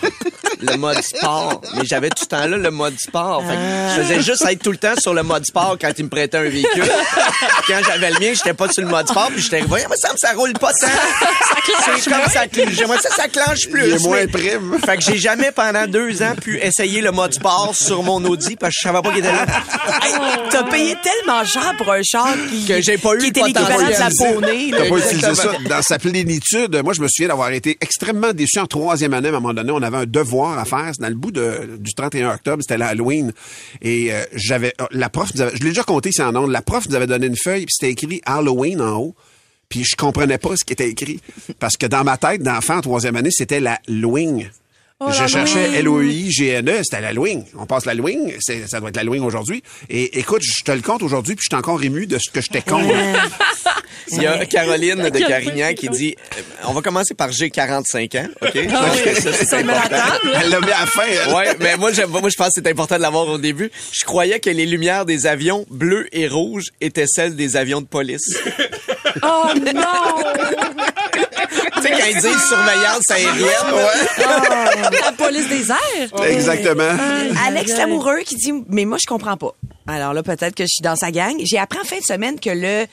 Le 0.60 0.76
mode 0.76 1.02
sport. 1.02 1.60
Mais 1.76 1.84
j'avais 1.84 2.08
tout 2.08 2.24
le 2.24 2.26
temps 2.26 2.46
là 2.46 2.56
le 2.56 2.70
mode 2.70 2.98
sport. 2.98 3.42
Fait 3.42 3.54
que 3.54 3.60
je 3.96 4.02
faisais 4.02 4.22
juste 4.22 4.44
être 4.46 4.62
tout 4.62 4.70
le 4.70 4.78
temps 4.78 4.94
sur 4.98 5.12
le 5.12 5.22
mode 5.22 5.44
sport 5.44 5.76
quand 5.80 5.90
il 5.98 6.04
me 6.04 6.08
prêtait 6.08 6.38
un 6.38 6.48
véhicule. 6.48 6.84
quand 7.66 7.80
j'avais 7.86 8.10
le 8.10 8.20
mien, 8.20 8.32
j'étais 8.34 8.54
pas 8.54 8.68
sur 8.70 8.82
le 8.82 8.88
mode 8.88 9.08
sport. 9.08 9.28
Puis 9.32 9.42
j'étais 9.42 9.60
voyons, 9.62 9.86
mais 9.90 9.96
ça 9.96 10.12
me 10.12 10.16
ça 10.16 10.32
roule 10.32 10.52
pas 10.54 10.72
tant. 10.72 10.86
C'est 11.96 12.10
comme 12.10 12.30
ça 12.30 12.46
clenche. 12.46 12.72
J'aimerais 12.72 12.98
ça, 12.98 13.08
ça 13.10 13.28
clenche 13.28 13.68
plus. 13.70 13.86
Il 13.86 13.94
est 13.94 13.98
moins 14.02 14.16
mais- 14.20 14.26
prime. 14.26 14.78
Fait 14.84 14.96
que 14.96 15.02
j'ai 15.02 15.16
jamais 15.18 15.50
pendant 15.52 15.86
deux 15.86 16.22
ans 16.22 16.34
pu 16.40 16.58
essayer 16.58 17.00
le 17.00 17.10
mode 17.10 17.32
sport 17.34 17.72
sur 17.74 18.02
mon 18.02 18.22
Audi 18.24 18.56
parce 18.56 18.74
que 18.74 18.80
je 18.80 18.88
savais 18.88 19.00
pas 19.02 19.10
qu'il 19.10 19.18
était 19.20 19.32
là. 19.32 19.46
Hey, 20.02 20.14
T'as 20.50 20.62
payé 20.64 20.94
tellement 21.02 21.44
cher 21.44 21.74
pour 21.78 21.90
un 21.92 22.02
char 22.02 22.34
qui, 22.50 22.66
Que 22.66 22.80
j'ai 22.80 22.98
pas 22.98 23.14
eu 23.14 23.18
qui 23.18 23.26
était 23.28 23.42
l'équivalent 23.42 23.86
de 23.86 23.90
la 23.92 24.08
poney. 24.16 24.70
T'as 24.70 24.88
pas 24.88 24.98
utilisé 24.98 25.34
ça 25.34 25.52
dans 25.68 25.82
sa 25.82 25.98
plénitude. 25.98 26.80
Moi, 26.84 26.92
je 26.92 27.00
me 27.00 27.08
souviens 27.08 27.28
d'avoir 27.28 27.50
été 27.50 27.76
extrêmement 27.80 28.32
déçu 28.32 28.58
en 28.58 28.66
troisième 28.66 29.14
année. 29.14 29.28
À 29.28 29.32
un 29.32 29.34
moment 29.40 29.54
donné, 29.54 29.72
on 29.72 29.82
avait 29.82 29.98
un 29.98 30.06
devoir 30.06 30.58
à 30.58 30.64
faire. 30.64 30.90
C'est 30.94 31.00
dans 31.02 31.08
le 31.08 31.14
bout 31.14 31.30
de, 31.32 31.76
du 31.78 31.94
31 31.94 32.34
octobre. 32.34 32.62
C'était 32.62 32.78
l'Halloween. 32.78 33.32
Et 33.82 34.12
euh, 34.12 34.22
j'avais... 34.34 34.74
euh, 34.80 34.86
La 34.90 35.08
prof 35.08 35.30
nous 35.34 35.40
avait... 35.42 35.52
Je 35.56 35.62
l'ai 35.62 35.70
déjà 35.70 35.82
compté 35.84 36.10
ici 36.10 36.22
en 36.22 36.34
ondes. 36.36 36.50
La 36.50 36.62
prof 36.62 36.84
nous 36.88 36.94
avait 36.94 37.06
donné 37.06 37.26
une 37.26 37.36
feuille, 37.36 37.64
puis 37.66 37.74
c'était 37.78 37.92
écrit 37.92 38.20
Halloween 38.26 38.80
en 38.82 38.96
haut. 38.98 39.14
Puis 39.74 39.82
je 39.82 39.96
comprenais 39.96 40.38
pas 40.38 40.56
ce 40.56 40.64
qui 40.64 40.72
était 40.72 40.88
écrit. 40.88 41.18
Parce 41.58 41.76
que 41.76 41.86
dans 41.86 42.04
ma 42.04 42.16
tête 42.16 42.40
d'enfant 42.40 42.76
en 42.76 42.80
troisième 42.80 43.16
année, 43.16 43.32
c'était 43.32 43.58
la 43.58 43.80
Louing. 43.88 44.44
Oh, 45.00 45.10
je 45.10 45.26
cherchais. 45.26 45.72
L-O-I-G-N-E, 45.80 46.82
c'était 46.84 47.00
la 47.02 47.12
Louing. 47.12 47.42
On 47.58 47.66
passe 47.66 47.84
la 47.84 47.94
Louing, 47.94 48.32
c'est- 48.38 48.68
ça 48.68 48.78
doit 48.78 48.90
être 48.90 48.96
la 48.96 49.02
Louing 49.02 49.22
aujourd'hui. 49.24 49.60
Et 49.90 50.20
écoute, 50.20 50.42
je 50.42 50.62
te 50.62 50.70
le 50.70 50.82
compte 50.82 51.02
aujourd'hui, 51.02 51.34
puis 51.34 51.44
je 51.50 51.54
suis 51.54 51.58
encore 51.58 51.82
ému 51.82 52.06
de 52.06 52.16
ce 52.18 52.30
que 52.30 52.40
j'étais 52.40 52.62
con. 52.62 52.80
Il 54.12 54.22
y 54.22 54.26
a 54.26 54.44
Caroline 54.46 55.08
de 55.10 55.18
Carignan 55.18 55.72
qui 55.74 55.88
dit 55.88 56.14
euh, 56.38 56.40
on 56.68 56.72
va 56.74 56.82
commencer 56.82 57.14
par 57.14 57.32
j'ai 57.32 57.50
45 57.50 58.14
ans, 58.16 58.26
OK? 58.42 58.50
Ah 58.72 58.84
oui, 58.92 59.14
Ça, 59.20 59.32
c'est 59.32 59.52
important. 59.54 59.88
table. 59.88 60.32
Elle 60.42 60.50
l'a 60.50 60.60
mis 60.60 60.66
à 60.66 60.80
la 60.80 60.86
fin. 60.86 61.02
elle. 61.08 61.34
Ouais, 61.34 61.56
mais 61.58 61.76
moi, 61.76 61.90
j'aime- 61.92 62.10
moi, 62.10 62.20
je 62.28 62.36
pense 62.36 62.48
que 62.48 62.52
c'est 62.56 62.68
important 62.68 62.96
de 62.96 63.02
l'avoir 63.02 63.26
au 63.28 63.38
début. 63.38 63.70
Je 63.92 64.04
croyais 64.04 64.38
que 64.40 64.50
les 64.50 64.66
lumières 64.66 65.06
des 65.06 65.26
avions 65.26 65.66
bleus 65.70 66.06
et 66.12 66.28
rouges 66.28 66.66
étaient 66.80 67.06
celles 67.08 67.34
des 67.34 67.56
avions 67.56 67.80
de 67.80 67.86
police. 67.86 68.38
Oh 69.22 69.44
non! 69.74 70.73
Tu 71.88 71.94
sais, 71.94 72.00
quand 72.00 72.06
ils 72.08 72.14
disent 72.20 72.48
surveillance 72.48 73.10
aérienne, 73.10 74.90
La 75.02 75.12
police 75.12 75.48
des 75.48 75.70
airs? 75.70 76.24
Exactement. 76.28 76.96
Alex 77.46 77.72
aïe. 77.72 77.78
Lamoureux 77.78 78.20
qui 78.24 78.36
dit 78.36 78.52
mais 78.68 78.84
moi 78.84 78.98
je 79.00 79.06
comprends 79.06 79.36
pas. 79.36 79.52
Alors 79.86 80.12
là 80.14 80.22
peut-être 80.22 80.54
que 80.54 80.64
je 80.64 80.68
suis 80.68 80.82
dans 80.82 80.96
sa 80.96 81.10
gang. 81.10 81.34
J'ai 81.44 81.58
appris 81.58 81.78
en 81.80 81.84
fin 81.84 81.98
de 81.98 82.02
semaine 82.04 82.38
que 82.40 82.50
le 82.50 82.86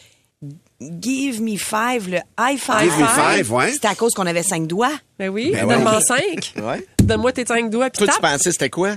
Give 1.00 1.42
me 1.44 1.58
five, 1.58 2.10
le 2.10 2.18
high 2.40 2.58
five, 2.60 2.82
Give 2.82 2.98
me 3.00 3.06
five, 3.08 3.52
ouais. 3.54 3.72
c'était 3.72 3.88
à 3.90 3.94
cause 3.94 4.14
qu'on 4.16 4.26
avait 4.26 4.42
cinq 4.42 4.66
doigts. 4.66 4.92
Ben 5.20 5.30
oui, 5.30 5.52
Ben 5.54 5.68
donne-moi 5.68 5.98
ouais. 5.98 6.02
cinq. 6.02 6.54
Ouais. 6.64 6.88
Donne-moi 7.04 7.32
tes 7.34 7.46
cinq 7.46 7.70
doigts, 7.70 7.92
puis 7.92 8.00
Toi, 8.04 8.08
tu 8.16 8.20
tape. 8.20 8.32
pensais 8.32 8.52
c'était 8.52 8.72
quoi? 8.72 8.96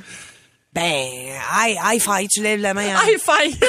Ben 0.75 1.07
high, 1.53 1.77
high 1.81 2.01
five, 2.03 2.27
tu 2.29 2.41
lèves 2.43 2.61
la 2.61 2.75
main 2.75 2.97
en 2.97 3.01
High 3.07 3.19
five! 3.21 3.55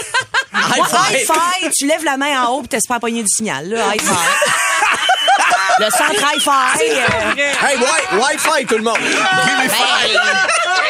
High 0.54 1.26
five, 1.26 1.72
tu 1.78 1.86
lèves 1.86 2.04
la 2.04 2.18
main 2.18 2.42
en 2.44 2.54
haut, 2.54 2.60
puis 2.62 2.70
t'espères 2.70 3.00
pogner 3.00 3.22
du 3.22 3.30
signal. 3.30 3.70
Là, 3.70 3.94
high 3.94 4.02
five. 4.02 4.18
le 5.80 5.86
centre 5.92 6.14
high 6.34 6.42
five. 6.42 6.82
euh, 6.82 7.68
Hey, 7.68 7.78
wi- 7.78 8.20
Wi-Fi, 8.20 8.66
tout 8.66 8.78
le 8.78 8.84
monde! 8.84 8.98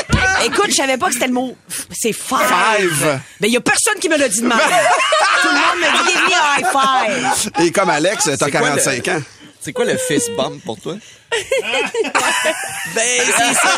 ben, 0.10 0.46
écoute, 0.46 0.68
je 0.70 0.76
savais 0.76 0.98
pas 0.98 1.08
que 1.08 1.14
c'était 1.14 1.28
le 1.28 1.34
mot. 1.34 1.56
C'est 1.92 2.14
five. 2.14 2.48
Five. 2.48 3.20
Ben, 3.42 3.52
y 3.52 3.58
a 3.58 3.62
personne 3.62 3.96
qui 4.00 4.08
me 4.08 4.18
l'a 4.18 4.30
dit 4.30 4.40
de 4.42 4.48
même. 4.48 4.58
Tout 4.58 5.48
le 5.50 5.54
monde 5.54 5.80
me 5.82 5.98
dit, 6.06 6.12
give 6.14 6.22
me 6.22 6.30
high 6.32 6.66
five. 6.72 7.66
Et 7.66 7.72
comme 7.74 7.90
Alex, 7.90 8.24
t'as 8.24 8.38
C'est 8.38 8.52
quoi 8.52 8.62
45 8.62 9.06
le- 9.08 9.14
ans. 9.14 9.22
C'est 9.66 9.74
quoi 9.74 9.86
le 9.86 9.98
fist 9.98 10.30
bump 10.38 10.64
pour 10.64 10.80
toi? 10.80 10.94
Ben, 11.32 13.02
c'est 13.26 13.54
ça. 13.56 13.72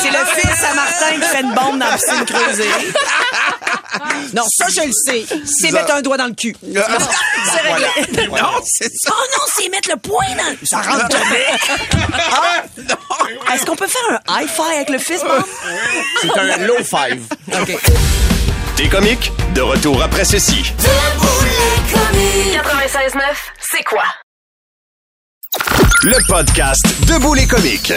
C'est 0.00 0.10
le 0.10 0.24
fils 0.34 0.64
à 0.64 0.72
Martin 0.72 1.10
qui 1.12 1.20
fait 1.20 1.42
une 1.42 1.52
bombe 1.52 1.78
dans 1.78 1.84
la 1.86 1.98
piscine 1.98 2.24
creusée. 2.24 2.70
Non, 4.32 4.44
ça, 4.48 4.68
je 4.74 4.80
le 4.86 4.92
sais. 4.92 5.26
C'est 5.44 5.72
mettre 5.72 5.92
un 5.92 6.00
doigt 6.00 6.16
dans 6.16 6.28
le 6.28 6.32
cul. 6.32 6.56
C'est 6.62 7.60
réglé. 7.60 8.28
Non, 8.28 8.62
c'est 8.64 8.90
ça. 8.94 9.10
Oh 9.12 9.24
non, 9.36 9.44
c'est 9.58 9.68
mettre 9.68 9.90
le 9.90 9.96
poing 9.98 10.34
dans 10.38 10.48
le... 10.48 10.56
Ça 10.64 10.80
rentre. 10.80 11.18
Ah. 12.32 12.62
Est-ce 13.52 13.66
qu'on 13.66 13.76
peut 13.76 13.88
faire 13.88 14.20
un 14.26 14.40
high 14.40 14.48
five 14.48 14.74
avec 14.74 14.88
le 14.88 14.98
fist 14.98 15.22
bump? 15.22 15.46
C'est 16.22 16.38
un 16.38 16.56
low 16.66 16.78
five. 16.82 17.20
OK. 17.60 17.76
T'es 18.74 18.88
comique? 18.88 19.32
De 19.52 19.60
retour 19.60 20.02
après 20.02 20.24
ceci. 20.24 20.72
96.9, 21.92 23.20
c'est 23.60 23.84
quoi? 23.84 24.04
Le 26.06 26.24
podcast 26.28 26.86
Debout 27.08 27.34
les 27.34 27.48
comiques. 27.48 27.92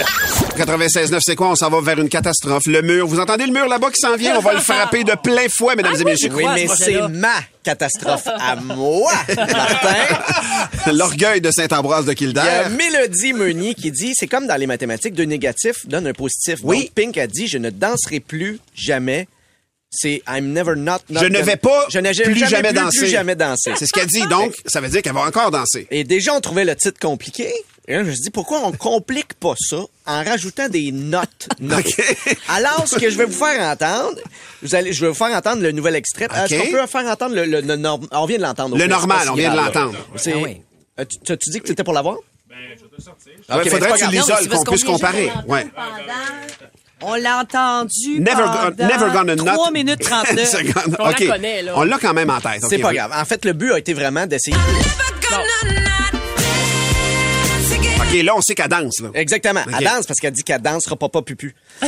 96.9, 0.56 1.20
c'est 1.20 1.36
quoi? 1.36 1.50
On 1.50 1.54
s'en 1.54 1.70
va 1.70 1.80
vers 1.80 2.00
une 2.00 2.08
catastrophe. 2.08 2.66
Le 2.66 2.82
mur. 2.82 3.06
Vous 3.06 3.20
entendez 3.20 3.46
le 3.46 3.52
mur 3.52 3.68
là-bas 3.68 3.90
qui 3.90 4.00
s'en 4.00 4.16
vient? 4.16 4.36
On 4.36 4.40
va 4.40 4.52
le 4.52 4.58
frapper 4.58 5.04
de 5.04 5.12
plein 5.14 5.46
fouet, 5.48 5.76
mesdames 5.76 5.94
et 5.94 6.02
messieurs. 6.02 6.30
Oui, 6.34 6.44
mais 6.52 6.66
ce 6.66 6.74
c'est 6.74 7.08
ma 7.08 7.34
catastrophe 7.62 8.26
à 8.26 8.56
moi, 8.56 9.12
Martin. 9.28 10.92
L'orgueil 10.92 11.40
de 11.40 11.52
Saint-Ambroise 11.52 12.04
de 12.04 12.10
Il 12.10 12.10
y 12.10 12.10
a 12.10 12.14
Kildare. 12.16 12.70
Mélodie 12.70 13.32
Meunier 13.32 13.74
qui 13.74 13.92
dit, 13.92 14.12
c'est 14.16 14.26
comme 14.26 14.48
dans 14.48 14.56
les 14.56 14.66
mathématiques, 14.66 15.14
deux 15.14 15.22
négatifs 15.22 15.86
donne 15.86 16.08
un 16.08 16.12
positif. 16.12 16.58
Oui. 16.64 16.78
Donc, 16.78 16.94
Pink 16.96 17.16
a 17.16 17.28
dit, 17.28 17.46
je 17.46 17.58
ne 17.58 17.70
danserai 17.70 18.18
plus 18.18 18.58
jamais. 18.74 19.28
C'est 19.88 20.20
I'm 20.28 20.52
never 20.52 20.74
not. 20.74 20.98
not 21.10 21.20
Je 21.20 21.26
ne 21.26 21.40
vais 21.42 21.56
pas 21.56 21.86
je 21.88 22.00
plus 22.24 22.48
jamais 22.48 22.70
plus, 22.70 22.74
danser. 22.74 22.98
Plus 22.98 23.08
jamais 23.08 23.36
danser. 23.36 23.72
C'est 23.76 23.86
ce 23.86 23.92
qu'elle 23.92 24.06
dit. 24.08 24.26
Donc, 24.26 24.52
ça 24.66 24.80
veut 24.80 24.88
dire 24.88 25.00
qu'elle 25.00 25.14
va 25.14 25.22
encore 25.22 25.52
danser. 25.52 25.86
Et 25.92 26.02
déjà, 26.02 26.34
on 26.34 26.40
trouvait 26.40 26.64
le 26.64 26.74
titre 26.74 26.98
compliqué. 26.98 27.52
Et 27.88 27.94
là, 27.94 28.00
je 28.04 28.08
me 28.08 28.12
suis 28.12 28.20
dit, 28.22 28.30
pourquoi 28.30 28.60
on 28.64 28.72
complique 28.72 29.34
pas 29.34 29.54
ça 29.58 29.78
en 30.06 30.22
rajoutant 30.24 30.68
des 30.68 30.92
notes? 30.92 31.48
notes? 31.60 31.84
Alors, 32.48 32.86
ce 32.86 32.96
que 32.98 33.10
je 33.10 33.16
vais 33.16 33.24
vous 33.24 33.32
faire 33.32 33.60
entendre, 33.62 34.18
vous 34.62 34.74
allez, 34.74 34.92
je 34.92 35.00
vais 35.00 35.08
vous 35.08 35.14
faire 35.14 35.36
entendre 35.36 35.62
le 35.62 35.72
nouvel 35.72 35.96
extrait. 35.96 36.26
Est-ce 36.26 36.54
Ok. 36.54 36.60
qu'on 36.66 36.70
peut 36.78 36.86
faire 36.86 37.06
entendre 37.06 37.34
le, 37.34 37.46
le- 37.46 37.60
le 37.62 37.76
norm- 37.76 38.06
On 38.12 38.26
vient 38.26 38.36
de 38.38 38.42
l'entendre. 38.42 38.76
Le 38.76 38.86
normal, 38.86 39.20
c'est 39.24 39.28
on 39.30 39.34
vient 39.34 39.50
de 39.52 39.56
l'entendre. 39.56 39.94
C'est- 40.16 40.32
Ah 40.34 40.38
oui. 40.42 40.62
Euh, 41.00 41.04
tu- 41.04 41.18
T'as-tu 41.18 41.50
dit 41.50 41.60
que 41.60 41.66
tu 41.66 41.72
étais 41.72 41.82
pour 41.84 41.94
l'avoir? 41.94 42.16
Faudrait 42.18 42.66
ben, 43.48 43.58
que 43.64 43.70
c'est 43.70 43.76
tu 43.76 43.80
pas 43.88 43.96
grave. 43.96 44.10
l'isoles, 44.12 44.36
c'est 44.42 44.48
parce 44.48 44.64
qu'on 44.64 44.72
puisse 44.72 44.84
qu'on 44.84 44.96
vient 44.96 45.08
comparer. 45.08 45.32
Ouais. 45.48 45.66
On 47.02 47.14
l'a 47.14 47.38
entendu 47.40 48.20
Never, 48.20 48.34
pendant 48.42 48.70
go- 48.70 48.84
never 48.84 49.10
gonna 49.12 49.34
not. 49.36 49.44
3 49.46 49.70
minutes 49.70 50.00
39. 50.00 50.46
Seconde. 50.48 50.96
On 51.00 51.08
la 51.08 51.14
connaît, 51.14 51.62
là. 51.62 51.72
On 51.76 51.82
l'a 51.84 51.98
quand 51.98 52.12
même 52.12 52.28
en 52.28 52.40
tête. 52.42 52.62
C'est 52.68 52.76
OK, 52.76 52.82
pas 52.82 52.88
oui. 52.90 52.96
grave. 52.96 53.12
En 53.16 53.24
fait, 53.24 53.42
le 53.46 53.54
but 53.54 53.72
a 53.72 53.78
été 53.78 53.94
vraiment 53.94 54.26
d'essayer. 54.26 54.54
OK, 58.12 58.22
là, 58.22 58.36
on 58.36 58.40
sait 58.40 58.54
qu'elle 58.54 58.68
danse. 58.68 59.00
Là. 59.00 59.10
Exactement. 59.14 59.60
Elle 59.78 59.84
danse 59.84 60.06
parce 60.06 60.18
qu'elle 60.20 60.32
dit 60.32 60.42
qu'elle 60.42 60.60
dansera 60.62 60.96
papa 60.96 61.22
pupu. 61.22 61.54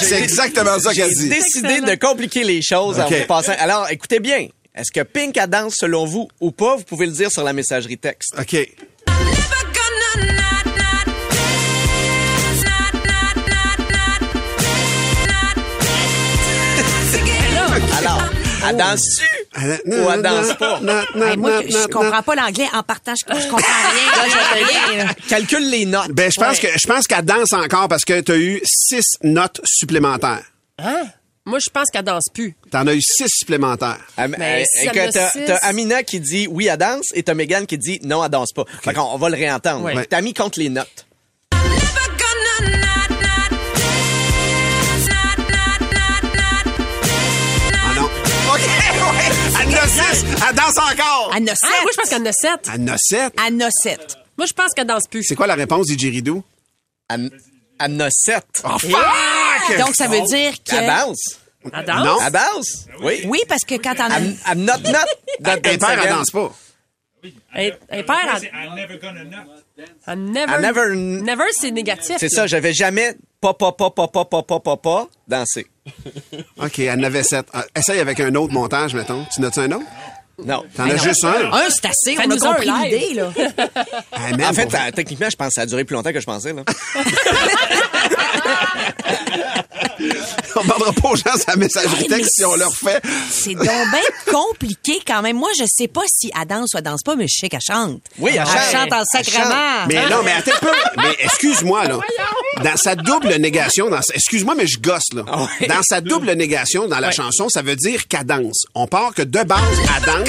C'est 0.00 0.20
exactement 0.20 0.78
ça 0.78 0.92
qu'elle 0.94 1.12
dit. 1.14 1.28
décidé 1.28 1.80
de 1.80 1.94
compliquer 1.94 2.44
les 2.44 2.60
choses 2.62 2.98
en 3.00 3.06
Ok. 3.06 3.14
vous 3.20 3.26
passant. 3.26 3.52
Alors, 3.58 3.88
écoutez 3.90 4.20
bien. 4.20 4.48
Est-ce 4.74 4.90
que 4.90 5.02
Pink 5.02 5.36
a 5.38 5.46
danse 5.46 5.74
selon 5.78 6.06
vous 6.06 6.28
ou 6.40 6.50
pas? 6.50 6.76
Vous 6.76 6.84
pouvez 6.84 7.06
le 7.06 7.12
dire 7.12 7.30
sur 7.30 7.44
la 7.44 7.52
messagerie 7.52 7.98
texte. 7.98 8.34
OK. 8.38 8.56
Alors, 17.98 18.22
elle 18.68 18.76
danse-tu? 18.76 19.41
Ou 19.56 20.10
elle 20.10 20.22
danse 20.22 20.54
pas? 20.58 20.80
Hey, 21.14 21.36
moi, 21.36 21.62
je 21.66 21.72
je 21.72 21.86
comprends 21.88 22.22
pas 22.22 22.34
l'anglais. 22.34 22.66
En 22.72 22.82
partant, 22.82 23.12
je, 23.14 23.34
je 23.40 23.48
comprends 23.48 23.58
rien. 23.58 24.12
Là, 24.16 24.28
je 24.28 24.38
fais 24.58 24.92
rien. 24.94 25.04
là. 25.04 25.14
Calcule 25.28 25.70
les 25.70 25.84
notes. 25.84 26.10
Ben, 26.12 26.30
je 26.32 26.40
pense 26.40 26.58
que 26.58 26.68
je 26.68 26.86
pense 26.86 27.06
qu'elle 27.06 27.24
danse 27.24 27.52
encore 27.52 27.88
parce 27.88 28.04
que 28.04 28.20
tu 28.20 28.32
as 28.32 28.36
eu 28.36 28.60
six 28.64 29.04
notes 29.22 29.60
supplémentaires. 29.64 30.44
Hein? 30.78 31.04
Moi, 31.44 31.58
je 31.64 31.70
pense 31.70 31.90
qu'elle 31.90 32.04
danse 32.04 32.26
plus. 32.32 32.54
T'en 32.70 32.86
as 32.86 32.94
eu 32.94 33.00
six 33.02 33.26
supplémentaires. 33.28 33.98
Am- 34.16 34.34
Mais 34.38 34.62
euh, 34.62 34.64
si 34.64 34.86
elle 34.86 34.92
que 34.92 35.00
en 35.00 35.26
a 35.26 35.46
t'as 35.46 35.56
Amina 35.66 36.02
qui 36.04 36.20
dit 36.20 36.46
oui, 36.48 36.66
elle 36.68 36.76
danse 36.78 37.06
et 37.14 37.22
t'as 37.24 37.34
Megan 37.34 37.66
qui 37.66 37.78
dit 37.78 37.98
non, 38.04 38.24
elle 38.24 38.30
danse 38.30 38.52
pas. 38.52 38.64
Fait 38.82 38.94
qu'on 38.94 39.02
on 39.02 39.18
va 39.18 39.28
le 39.28 39.36
réentendre. 39.36 39.84
Ouais. 39.84 40.04
T'as 40.06 40.20
mis 40.20 40.34
contre 40.34 40.60
les 40.60 40.68
notes. 40.68 41.06
Elle 49.72 49.78
en 49.78 49.82
a 49.82 49.88
six. 49.88 50.24
Elle 50.48 50.54
danse 50.56 50.78
encore. 50.78 51.32
Elle 51.36 51.42
en 51.42 51.46
a 51.46 51.52
Ah, 51.52 51.54
sept. 51.54 51.82
moi, 51.82 51.90
je 51.92 51.96
pense 51.96 52.08
qu'elle 52.10 52.22
en 52.22 52.26
a 52.26 52.32
sept. 52.32 52.68
Elle 52.74 52.80
en 52.82 52.88
a 52.88 52.96
sept. 52.98 53.34
Elle 53.46 53.54
en 53.54 53.60
a 53.66 53.70
sept. 53.70 54.16
Moi, 54.36 54.46
je 54.46 54.52
pense 54.52 54.72
qu'elle 54.74 54.86
danse 54.86 55.06
plus. 55.08 55.24
C'est 55.24 55.34
quoi 55.34 55.46
la 55.46 55.54
réponse, 55.54 55.86
Didgeridoo? 55.86 56.42
Elle 57.08 57.30
elle 57.80 57.92
en 57.94 58.00
a 58.00 58.08
sept. 58.10 58.44
Oh, 58.64 58.78
fuck! 58.78 59.78
Donc, 59.78 59.94
ça 59.94 60.08
veut 60.08 60.20
dire 60.22 60.52
que... 60.64 60.74
Elle 60.76 60.86
danse. 60.86 61.38
Elle 61.72 61.84
danse? 61.84 62.04
Non. 62.04 62.18
Elle 62.26 62.32
danse? 62.32 62.86
Oui. 63.02 63.22
Oui, 63.26 63.40
parce 63.48 63.64
que 63.64 63.74
quand 63.76 63.94
t'en 63.94 64.10
as... 64.10 64.18
Elle 64.50 64.58
note. 64.58 64.82
dans 64.82 65.04
Elle 65.44 65.60
perd, 65.60 65.98
elle 66.02 66.08
danse 66.10 66.30
pas. 66.30 66.52
Elle, 67.54 67.78
perd. 68.04 68.42
Elle, 68.42 68.50
I'm 68.54 68.74
never 68.74 68.98
gonna 68.98 69.24
not. 69.24 70.16
never. 70.16 70.52
Elle 70.54 70.60
never- 70.60 70.96
never, 70.96 71.44
c'est 71.52 71.70
négatif. 71.70 72.16
C'est 72.18 72.28
ça, 72.28 72.46
j'avais 72.46 72.72
jamais 72.72 73.16
pas, 73.40 73.54
pas, 73.54 73.72
pas, 73.72 73.90
pas, 73.90 74.08
pas, 74.08 74.24
pas, 74.24 74.42
pas, 74.42 74.60
pas, 74.60 74.76
pas 74.76 75.08
dansé. 75.28 75.66
OK, 76.62 76.78
elle 76.78 77.00
en 77.00 77.02
avait 77.02 77.22
sept. 77.22 77.46
Ah, 77.52 77.64
essaye 77.76 78.00
avec 78.00 78.20
un 78.20 78.34
autre 78.34 78.52
montage, 78.52 78.94
mettons. 78.94 79.26
Tu 79.34 79.40
notes 79.40 79.58
un 79.58 79.72
autre? 79.72 79.84
Non. 80.44 80.62
T'en 80.76 80.88
as 80.88 80.96
juste 80.96 81.24
un? 81.24 81.52
Un, 81.52 81.62
c'est 81.68 81.86
assez. 81.86 82.16
On 82.16 82.18
a 82.18 82.22
Fais-nous 82.22 82.44
un 82.44 82.54
compris 82.54 82.70
l'idée, 82.84 83.14
là. 83.14 83.30
Ah, 84.12 84.48
En 84.48 84.52
fait, 84.52 84.66
pour- 84.66 84.78
techniquement, 84.94 85.28
je 85.30 85.36
pense 85.36 85.48
que 85.48 85.54
ça 85.54 85.60
a 85.62 85.66
duré 85.66 85.84
plus 85.84 85.94
longtemps 85.94 86.12
que 86.12 86.20
je 86.20 86.26
pensais. 86.26 86.52
Là. 86.52 86.62
on 90.56 90.62
demandera 90.62 90.92
pas 90.92 91.08
aux 91.10 91.16
gens 91.16 91.36
sa 91.36 91.56
messagerie 91.56 92.06
mais 92.08 92.16
texte 92.16 92.30
si 92.36 92.44
on 92.44 92.54
leur 92.56 92.74
fait. 92.74 93.02
C'est 93.30 93.54
donc 93.54 93.64
bien 93.66 94.32
compliqué 94.32 95.00
quand 95.06 95.22
même. 95.22 95.36
Moi, 95.36 95.50
je 95.58 95.64
sais 95.66 95.88
pas 95.88 96.02
si 96.06 96.30
elle 96.38 96.46
danse 96.46 96.74
ou 96.74 96.78
elle 96.78 96.84
danse 96.84 97.02
pas, 97.02 97.16
mais 97.16 97.26
je 97.28 97.36
sais 97.40 97.48
qu'elle 97.48 97.60
chante. 97.60 98.00
Oui, 98.18 98.30
elle 98.34 98.40
Elle 98.40 98.46
chante. 98.46 98.72
chante 98.72 98.92
en 98.92 99.04
sacrement. 99.04 99.86
Mais 99.88 100.08
non, 100.08 100.22
mais 100.24 100.32
attends 100.32 100.52
un 100.54 100.58
peu. 100.60 100.72
Mais 100.96 101.16
excuse-moi, 101.20 101.84
là. 101.84 101.98
Dans 102.62 102.76
sa 102.76 102.94
double 102.94 103.34
négation, 103.36 103.88
dans 103.88 104.02
sa- 104.02 104.14
excuse-moi, 104.14 104.54
mais 104.54 104.66
je 104.66 104.78
gosse, 104.78 105.12
là. 105.14 105.24
Ah. 105.26 105.46
Dans 105.68 105.82
sa 105.82 106.00
double 106.00 106.32
négation, 106.32 106.86
dans 106.86 107.00
la 107.00 107.10
chanson, 107.10 107.48
ça 107.48 107.62
veut 107.62 107.76
dire 107.76 108.06
qu'elle 108.08 108.24
danse. 108.24 108.64
On 108.74 108.86
part 108.86 109.14
que 109.14 109.22
de 109.22 109.42
base, 109.42 109.58
elle 109.96 110.04
danse. 110.04 110.28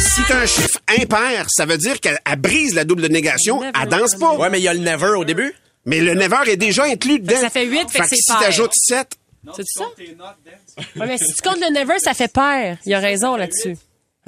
Si 0.00 0.22
t'as 0.26 0.38
un 0.38 0.46
chiffre 0.46 0.78
impair, 0.98 1.46
ça 1.48 1.66
veut 1.66 1.76
dire 1.78 2.00
qu'elle 2.00 2.18
elle 2.24 2.36
brise 2.40 2.74
la 2.74 2.84
double 2.84 3.06
négation. 3.06 3.60
Elle 3.80 3.88
danse 3.88 4.14
pas. 4.16 4.32
Ouais, 4.34 4.50
mais 4.50 4.58
il 4.60 4.64
y 4.64 4.68
a 4.68 4.74
le 4.74 4.80
never 4.80 5.10
au 5.16 5.24
début? 5.24 5.54
Mais 5.88 6.00
le 6.00 6.12
never 6.12 6.36
est 6.46 6.56
déjà 6.56 6.84
inclus 6.84 7.18
dedans. 7.18 7.34
que 7.34 7.40
ça 7.40 7.48
fait 7.50 7.64
huit, 7.64 7.90
fait 7.90 8.00
que 8.00 8.04
que 8.04 8.10
c'est 8.10 8.16
si 8.16 8.38
t'ajoutes 8.38 8.74
7, 8.74 9.08
C'est 9.56 9.66
ça? 9.66 9.84
Ouais, 10.96 11.06
mais 11.06 11.16
si 11.16 11.32
tu 11.32 11.40
comptes 11.42 11.60
le 11.60 11.72
never, 11.72 11.98
ça 11.98 12.12
fait 12.12 12.30
pair. 12.30 12.76
Il 12.84 12.92
a 12.92 12.98
raison 13.00 13.36
là-dessus. 13.36 13.76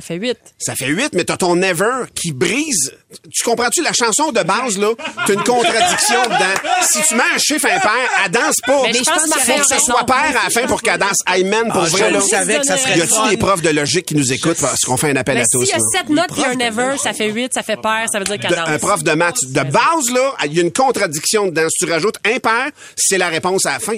Ça 0.00 0.06
fait 0.06 0.14
huit. 0.16 0.38
ça 0.58 0.74
fait 0.74 0.86
8, 0.86 1.10
mais 1.14 1.24
t'as 1.24 1.36
ton 1.36 1.56
never 1.56 2.04
qui 2.14 2.32
brise. 2.32 2.94
Tu 3.32 3.42
comprends-tu 3.44 3.82
la 3.82 3.92
chanson 3.92 4.32
de 4.32 4.42
base, 4.42 4.78
là? 4.78 4.92
T'as 5.26 5.32
une 5.34 5.42
contradiction 5.44 6.22
dedans. 6.24 6.70
Si 6.82 7.02
tu 7.02 7.14
mets 7.14 7.22
un 7.34 7.38
chiffre 7.38 7.66
impair, 7.66 7.92
elle 8.24 8.30
danse 8.30 8.56
pas. 8.66 8.82
Mais 8.84 8.92
je 8.94 8.98
pense 9.02 9.22
Faut 9.22 9.40
qu'il 9.40 9.54
que 9.60 9.66
ce 9.66 9.78
soit 9.80 10.06
pair 10.06 10.16
à 10.40 10.44
la 10.44 10.50
fin 10.50 10.66
pour 10.66 10.80
qu'elle 10.82 10.98
danse. 10.98 11.18
Man, 11.44 11.68
pour 11.72 11.82
Ah, 11.82 11.86
vrai, 11.86 11.98
je 11.98 12.04
là. 12.04 12.10
le 12.10 12.20
savais 12.20 12.58
que 12.58 12.64
ça 12.66 12.76
serait 12.76 12.98
Y 12.98 13.02
a-tu 13.02 13.30
des 13.30 13.36
profs 13.36 13.62
de 13.62 13.70
logique 13.70 14.06
qui 14.06 14.14
nous 14.14 14.32
écoutent 14.32 14.60
parce 14.60 14.80
qu'on 14.84 14.96
fait 14.96 15.10
un 15.10 15.16
appel 15.16 15.34
Mais 15.36 15.42
à 15.42 15.46
tous? 15.50 15.60
s'il 15.64 15.68
y 15.70 15.72
a 15.72 15.78
là? 15.78 15.82
sept 15.98 16.08
notes 16.08 16.32
puis 16.32 16.44
un 16.44 16.54
never, 16.54 16.96
ça 16.98 17.12
fait 17.12 17.30
huit, 17.30 17.52
ça 17.52 17.62
fait 17.62 17.76
pair, 17.80 18.06
ça 18.12 18.18
veut 18.18 18.24
dire 18.24 18.38
qu'elle 18.38 18.50
danse. 18.54 18.68
un 18.68 18.78
prof 18.78 19.02
de 19.02 19.12
maths. 19.12 19.44
De 19.44 19.62
base, 19.62 20.10
là, 20.12 20.34
il 20.46 20.54
y 20.54 20.58
a 20.58 20.62
une 20.62 20.72
contradiction 20.72 21.46
dedans. 21.46 21.66
Si 21.70 21.84
tu 21.84 21.90
rajoutes 21.90 22.16
impair, 22.24 22.70
c'est 22.96 23.18
la 23.18 23.28
réponse 23.28 23.66
à 23.66 23.72
la 23.72 23.78
fin. 23.80 23.96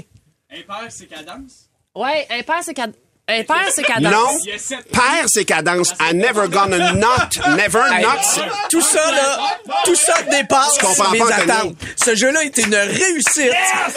Impair, 0.50 0.87
c'est 0.90 1.06
qu'elle 1.06 1.25
danse? 1.25 1.68
Ouais, 1.94 2.26
impair, 2.30 2.56
c'est 2.62 2.75
qu'elle 2.75 2.92
impair, 3.29 3.64
c'est 3.75 3.83
qu'elle 3.85 4.02
Non. 4.02 4.11
danse. 4.11 4.43
Pair, 4.93 5.25
c'est 5.26 5.45
qu'elle 5.45 5.62
danse. 5.62 5.95
I 6.00 6.12
never 6.14 6.49
gonna 6.49 6.93
not. 6.93 7.31
Never 7.57 7.81
Hey, 7.91 8.02
not. 8.02 8.19
tout 8.69 8.81
ça, 8.81 9.11
là, 9.12 9.38
tout 9.85 9.95
ça 9.95 10.14
dépasse 10.31 10.75
Je 10.81 10.87
comprends 10.87 11.11
mes 11.11 11.19
pas, 11.19 11.25
Anthony. 11.26 11.50
attentes. 11.50 11.75
Ce 12.05 12.14
jeu-là 12.17 12.45
était 12.45 12.62
une 12.62 12.75
réussite. 12.75 13.52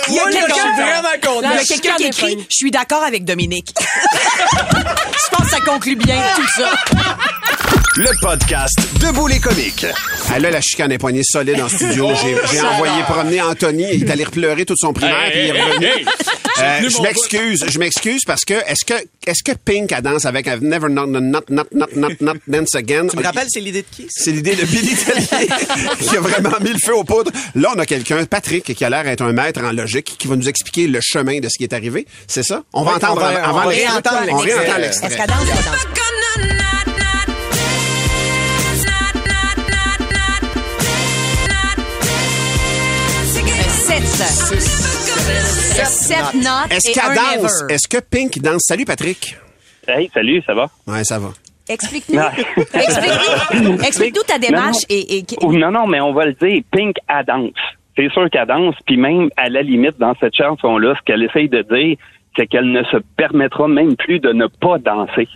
Il 0.07 0.13
y 0.13 0.19
a 0.19 0.21
Moi, 0.23 0.31
là, 0.31 0.39
je 0.39 0.45
quelqu'un- 0.45 0.53
suis 0.75 0.83
vraiment 0.83 1.09
content. 1.21 1.49
Il 1.51 1.55
y 1.55 1.59
a 1.59 1.63
quelqu'un 1.65 1.95
qui 1.95 2.03
écrit 2.05 2.31
je 2.39 2.45
«Je 2.49 2.55
suis 2.55 2.71
d'accord 2.71 3.03
avec 3.03 3.25
Dominique.» 3.25 3.73
Je 4.03 5.35
pense 5.35 5.45
que 5.45 5.51
ça 5.51 5.61
conclut 5.61 5.95
bien 5.95 6.21
tout 6.35 6.47
ça. 6.61 6.69
Le 7.97 8.09
podcast 8.19 8.77
Debout 8.99 9.27
les 9.27 9.39
comiques. 9.39 9.85
Ah, 10.33 10.39
là, 10.39 10.49
la 10.51 10.59
chicane 10.59 10.91
est 10.91 10.97
poignée 10.97 11.21
solide 11.23 11.61
en 11.61 11.69
studio. 11.69 12.09
J'ai 12.21 12.35
j'ai 12.51 12.61
envoyé 12.61 13.01
promener 13.07 13.41
Anthony. 13.41 13.85
Il 13.93 14.03
est 14.03 14.11
allé 14.11 14.25
pleurer 14.25 14.65
toute 14.65 14.77
son 14.79 14.91
primaire, 14.91 15.29
puis 15.31 15.39
il 15.47 15.55
est 15.55 15.61
revenu. 15.61 15.87
Euh, 16.59 16.89
je 16.89 17.01
m'excuse, 17.01 17.65
je 17.67 17.79
m'excuse 17.79 18.23
parce 18.25 18.43
que 18.45 18.53
est-ce 18.53 18.85
que 18.85 18.93
est-ce 19.27 19.43
que 19.43 19.51
Pink 19.57 19.91
a 19.91 20.01
danse 20.01 20.25
avec 20.25 20.47
Never 20.61 20.89
Not 20.89 21.07
Not 21.07 21.21
Not 21.21 21.41
Not 21.49 21.63
Not 21.71 21.87
Not 21.95 22.09
Not 22.21 22.33
Dance 22.47 22.75
Again? 22.75 23.07
Tu 23.07 23.17
me 23.17 23.23
rappelles, 23.23 23.47
c'est 23.49 23.59
l'idée 23.61 23.81
de 23.81 23.87
qui? 23.89 24.03
ça? 24.03 24.23
C'est 24.25 24.31
l'idée 24.31 24.55
de 24.55 24.63
Billy 24.65 24.95
Tellier 24.95 25.47
qui 25.99 26.17
a 26.17 26.19
vraiment 26.21 26.57
mis 26.61 26.71
le 26.73 26.79
feu 26.79 26.95
aux 26.95 27.03
poudres. 27.03 27.31
Là, 27.55 27.71
on 27.75 27.79
a 27.79 27.85
quelqu'un, 27.85 28.23
Patrick, 28.25 28.73
qui 28.73 28.85
a 28.85 28.89
l'air 28.89 29.03
d'être 29.03 29.21
un 29.21 29.31
maître 29.33 29.61
en 29.63 29.71
logique, 29.71 30.15
qui 30.17 30.27
va 30.27 30.35
nous 30.35 30.47
expliquer 30.49 30.87
le 30.87 30.99
chemin 31.01 31.39
de 31.39 31.47
ce 31.49 31.57
qui 31.57 31.63
est 31.63 31.73
arrivé. 31.73 32.05
C'est 32.27 32.43
ça? 32.43 32.63
On 32.73 32.83
va 32.83 32.91
Oui, 32.91 32.97
entendre 32.97 33.21
on 33.21 33.33
va- 33.33 33.47
avant 33.47 33.51
on 33.61 33.63
va 33.65 33.69
l'extrait. 33.71 33.89
réentendre 33.91 34.17
On 34.31 34.43
l'extrait. 34.43 34.65
Est-ce 34.65 34.79
l'extrait. 35.01 35.09
qu'elle 35.09 35.27
danse 35.27 35.37
ou 35.39 35.49
elle 35.49 35.65
danse? 35.65 36.14
Est-ce 43.95 44.11
qu'elle 46.93 47.15
danse? 47.15 47.63
Est-ce 47.69 47.87
que 47.87 47.99
Pink 48.01 48.39
danse? 48.39 48.63
Salut, 48.67 48.83
Patrick. 48.83 49.37
Hey, 49.87 50.09
salut, 50.13 50.41
ça 50.45 50.53
va? 50.53 50.67
Ouais, 50.85 51.05
ça 51.05 51.17
va. 51.17 51.29
Explique-nous. 51.69 52.19
Explique-nous 52.73 53.81
Explique 53.83 54.15
ta 54.27 54.37
démarche. 54.37 54.83
Et, 54.89 55.19
et... 55.19 55.25
non, 55.41 55.71
non, 55.71 55.87
mais 55.87 56.01
on 56.01 56.11
va 56.11 56.25
le 56.25 56.33
dire. 56.33 56.61
Pink, 56.71 56.97
elle 57.07 57.25
danse. 57.25 57.51
C'est 57.95 58.11
sûr 58.11 58.29
qu'elle 58.29 58.47
danse. 58.47 58.75
Puis 58.85 58.97
même, 58.97 59.29
à 59.37 59.47
la 59.47 59.61
limite, 59.61 59.97
dans 59.97 60.13
cette 60.19 60.35
chanson-là, 60.35 60.95
ce 60.97 61.01
qu'elle 61.05 61.23
essaye 61.23 61.47
de 61.47 61.61
dire, 61.61 61.95
c'est 62.35 62.47
qu'elle 62.47 62.69
ne 62.69 62.83
se 62.83 62.97
permettra 63.15 63.69
même 63.69 63.95
plus 63.95 64.19
de 64.19 64.33
ne 64.33 64.47
pas 64.47 64.77
danser. 64.77 65.29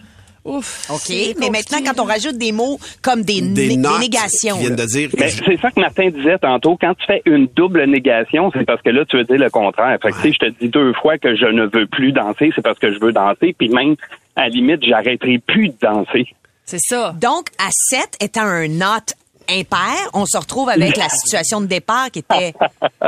Ouf. 0.50 0.90
OK, 0.90 1.16
mais 1.40 1.50
maintenant, 1.50 1.78
quand 1.86 2.02
on 2.02 2.06
rajoute 2.06 2.38
des 2.38 2.52
mots 2.52 2.80
comme 3.02 3.22
des, 3.22 3.42
né- 3.42 3.78
négations, 3.78 4.56
qui 4.56 4.62
viennent 4.62 4.76
de 4.76 4.86
dire. 4.86 5.10
Mais 5.18 5.30
c'est 5.30 5.60
ça 5.62 5.72
que 5.72 5.80
Martin 5.80 6.10
disait 6.10 6.38
tantôt. 6.40 6.78
Quand 6.80 6.94
tu 6.96 7.06
fais 7.06 7.22
une 7.26 7.48
double 7.56 7.86
négation, 7.86 8.52
c'est 8.54 8.66
parce 8.66 8.82
que 8.82 8.90
là, 8.90 9.06
tu 9.06 9.18
veux 9.18 9.24
dire 9.24 9.38
le 9.38 9.50
contraire. 9.50 9.98
Fait 10.02 10.12
que, 10.12 10.34
je 10.34 10.38
te 10.38 10.50
dis 10.60 10.70
deux 10.70 10.94
fois 10.94 11.18
que 11.18 11.36
je 11.36 11.46
ne 11.46 11.66
veux 11.66 11.88
plus 11.88 12.12
danser, 12.12 12.52
c'est 12.56 12.62
parce 12.64 12.80
que 12.80 12.92
je 12.94 13.00
veux 13.00 13.12
danser, 13.12 13.56
puis 13.58 13.70
même, 13.70 13.96
à 14.36 14.44
la 14.44 14.50
limite, 14.50 14.84
j'arrêterai 14.84 15.40
plus 15.40 15.70
de 15.70 15.76
danser. 15.82 16.28
C'est 16.66 16.80
ça. 16.80 17.16
donc, 17.20 17.48
à 17.58 17.70
7 17.72 18.18
étant 18.22 18.42
un 18.42 18.68
not 18.68 19.14
impair, 19.52 20.10
on 20.14 20.26
se 20.26 20.38
retrouve 20.38 20.70
avec 20.70 20.98
la 20.98 21.10
situation 21.10 21.62
de 21.62 21.66
départ 21.68 22.10
qui 22.12 22.20
était... 22.20 22.54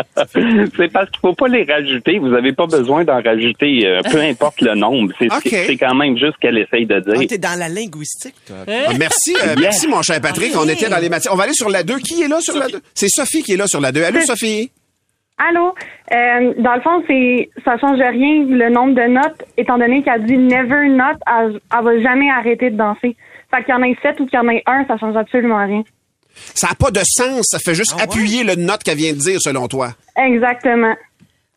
c'est 0.76 0.92
parce 0.92 1.10
qu'il 1.10 1.20
faut 1.22 1.34
pas 1.34 1.48
les 1.48 1.64
rajouter. 1.64 2.20
Vous 2.20 2.34
avez 2.34 2.54
pas 2.54 2.66
besoin 2.68 3.04
d'en 3.04 3.22
rajouter, 3.22 3.86
euh, 3.86 4.02
peu 4.10 4.20
importe 4.22 4.62
le 4.62 4.76
nombre. 4.76 5.14
C'est 5.20 5.78
quand 5.78 5.96
même 5.96 6.18
juste 6.18 6.38
qu'elle 6.42 6.58
essaye 6.58 6.86
de 6.86 6.96
Ah, 6.96 7.18
dire. 7.18 7.28
t'es 7.28 7.38
dans 7.38 7.58
la 7.60 7.70
linguistique, 7.70 8.36
toi. 8.46 8.58
Ah, 8.68 8.94
Merci, 8.98 9.36
euh, 9.44 9.56
merci 9.60 9.88
mon 9.88 10.02
cher 10.02 10.20
Patrick. 10.22 10.54
On 10.58 10.68
était 10.68 10.90
dans 10.90 11.00
les 11.00 11.10
matières. 11.10 11.34
On 11.34 11.38
va 11.38 11.44
aller 11.44 11.54
sur 11.54 11.70
la 11.70 11.84
2. 11.84 11.98
Qui 12.00 12.22
est 12.24 12.28
là 12.28 12.40
sur 12.42 12.58
la 12.58 12.68
2? 12.68 12.82
C'est 12.94 13.10
Sophie 13.10 13.44
qui 13.44 13.54
est 13.54 13.58
là 13.58 13.68
sur 13.68 13.82
la 13.82 13.92
2. 13.92 14.04
Allô, 14.04 14.20
Sophie? 14.22 14.72
Allô? 15.38 15.74
Euh, 16.14 16.54
dans 16.60 16.76
le 16.76 16.82
fond, 16.82 17.04
c'est 17.08 17.50
ça 17.66 17.78
change 17.80 17.98
rien 18.00 18.46
le 18.48 18.70
nombre 18.70 18.94
de 18.94 19.08
notes, 19.08 19.44
étant 19.58 19.78
donné 19.80 20.04
qu'elle 20.04 20.26
dit 20.26 20.38
never 20.38 20.88
not, 20.90 21.18
elle, 21.26 21.60
elle 21.76 21.84
va 21.84 22.00
jamais 22.02 22.30
arrêter 22.30 22.70
de 22.70 22.78
danser. 22.78 23.16
Fait 23.50 23.64
qu'il 23.64 23.74
y 23.74 23.78
en 23.78 23.82
ait 23.82 23.96
sept 24.04 24.20
ou 24.20 24.26
qu'il 24.28 24.38
y 24.38 24.42
en 24.42 24.48
ait 24.50 24.62
un, 24.68 24.86
ça 24.88 24.98
change 24.98 25.16
absolument 25.16 25.66
rien. 25.66 25.84
Ça 26.54 26.68
n'a 26.68 26.76
pas 26.76 26.92
de 26.92 27.02
sens. 27.06 27.46
Ça 27.50 27.60
fait 27.60 27.76
juste 27.76 27.94
appuyer 28.00 28.44
le 28.44 28.56
note 28.56 28.84
qu'elle 28.84 28.98
vient 28.98 29.14
de 29.14 29.20
dire, 29.20 29.42
selon 29.42 29.68
toi. 29.68 29.94
Exactement. 30.18 30.96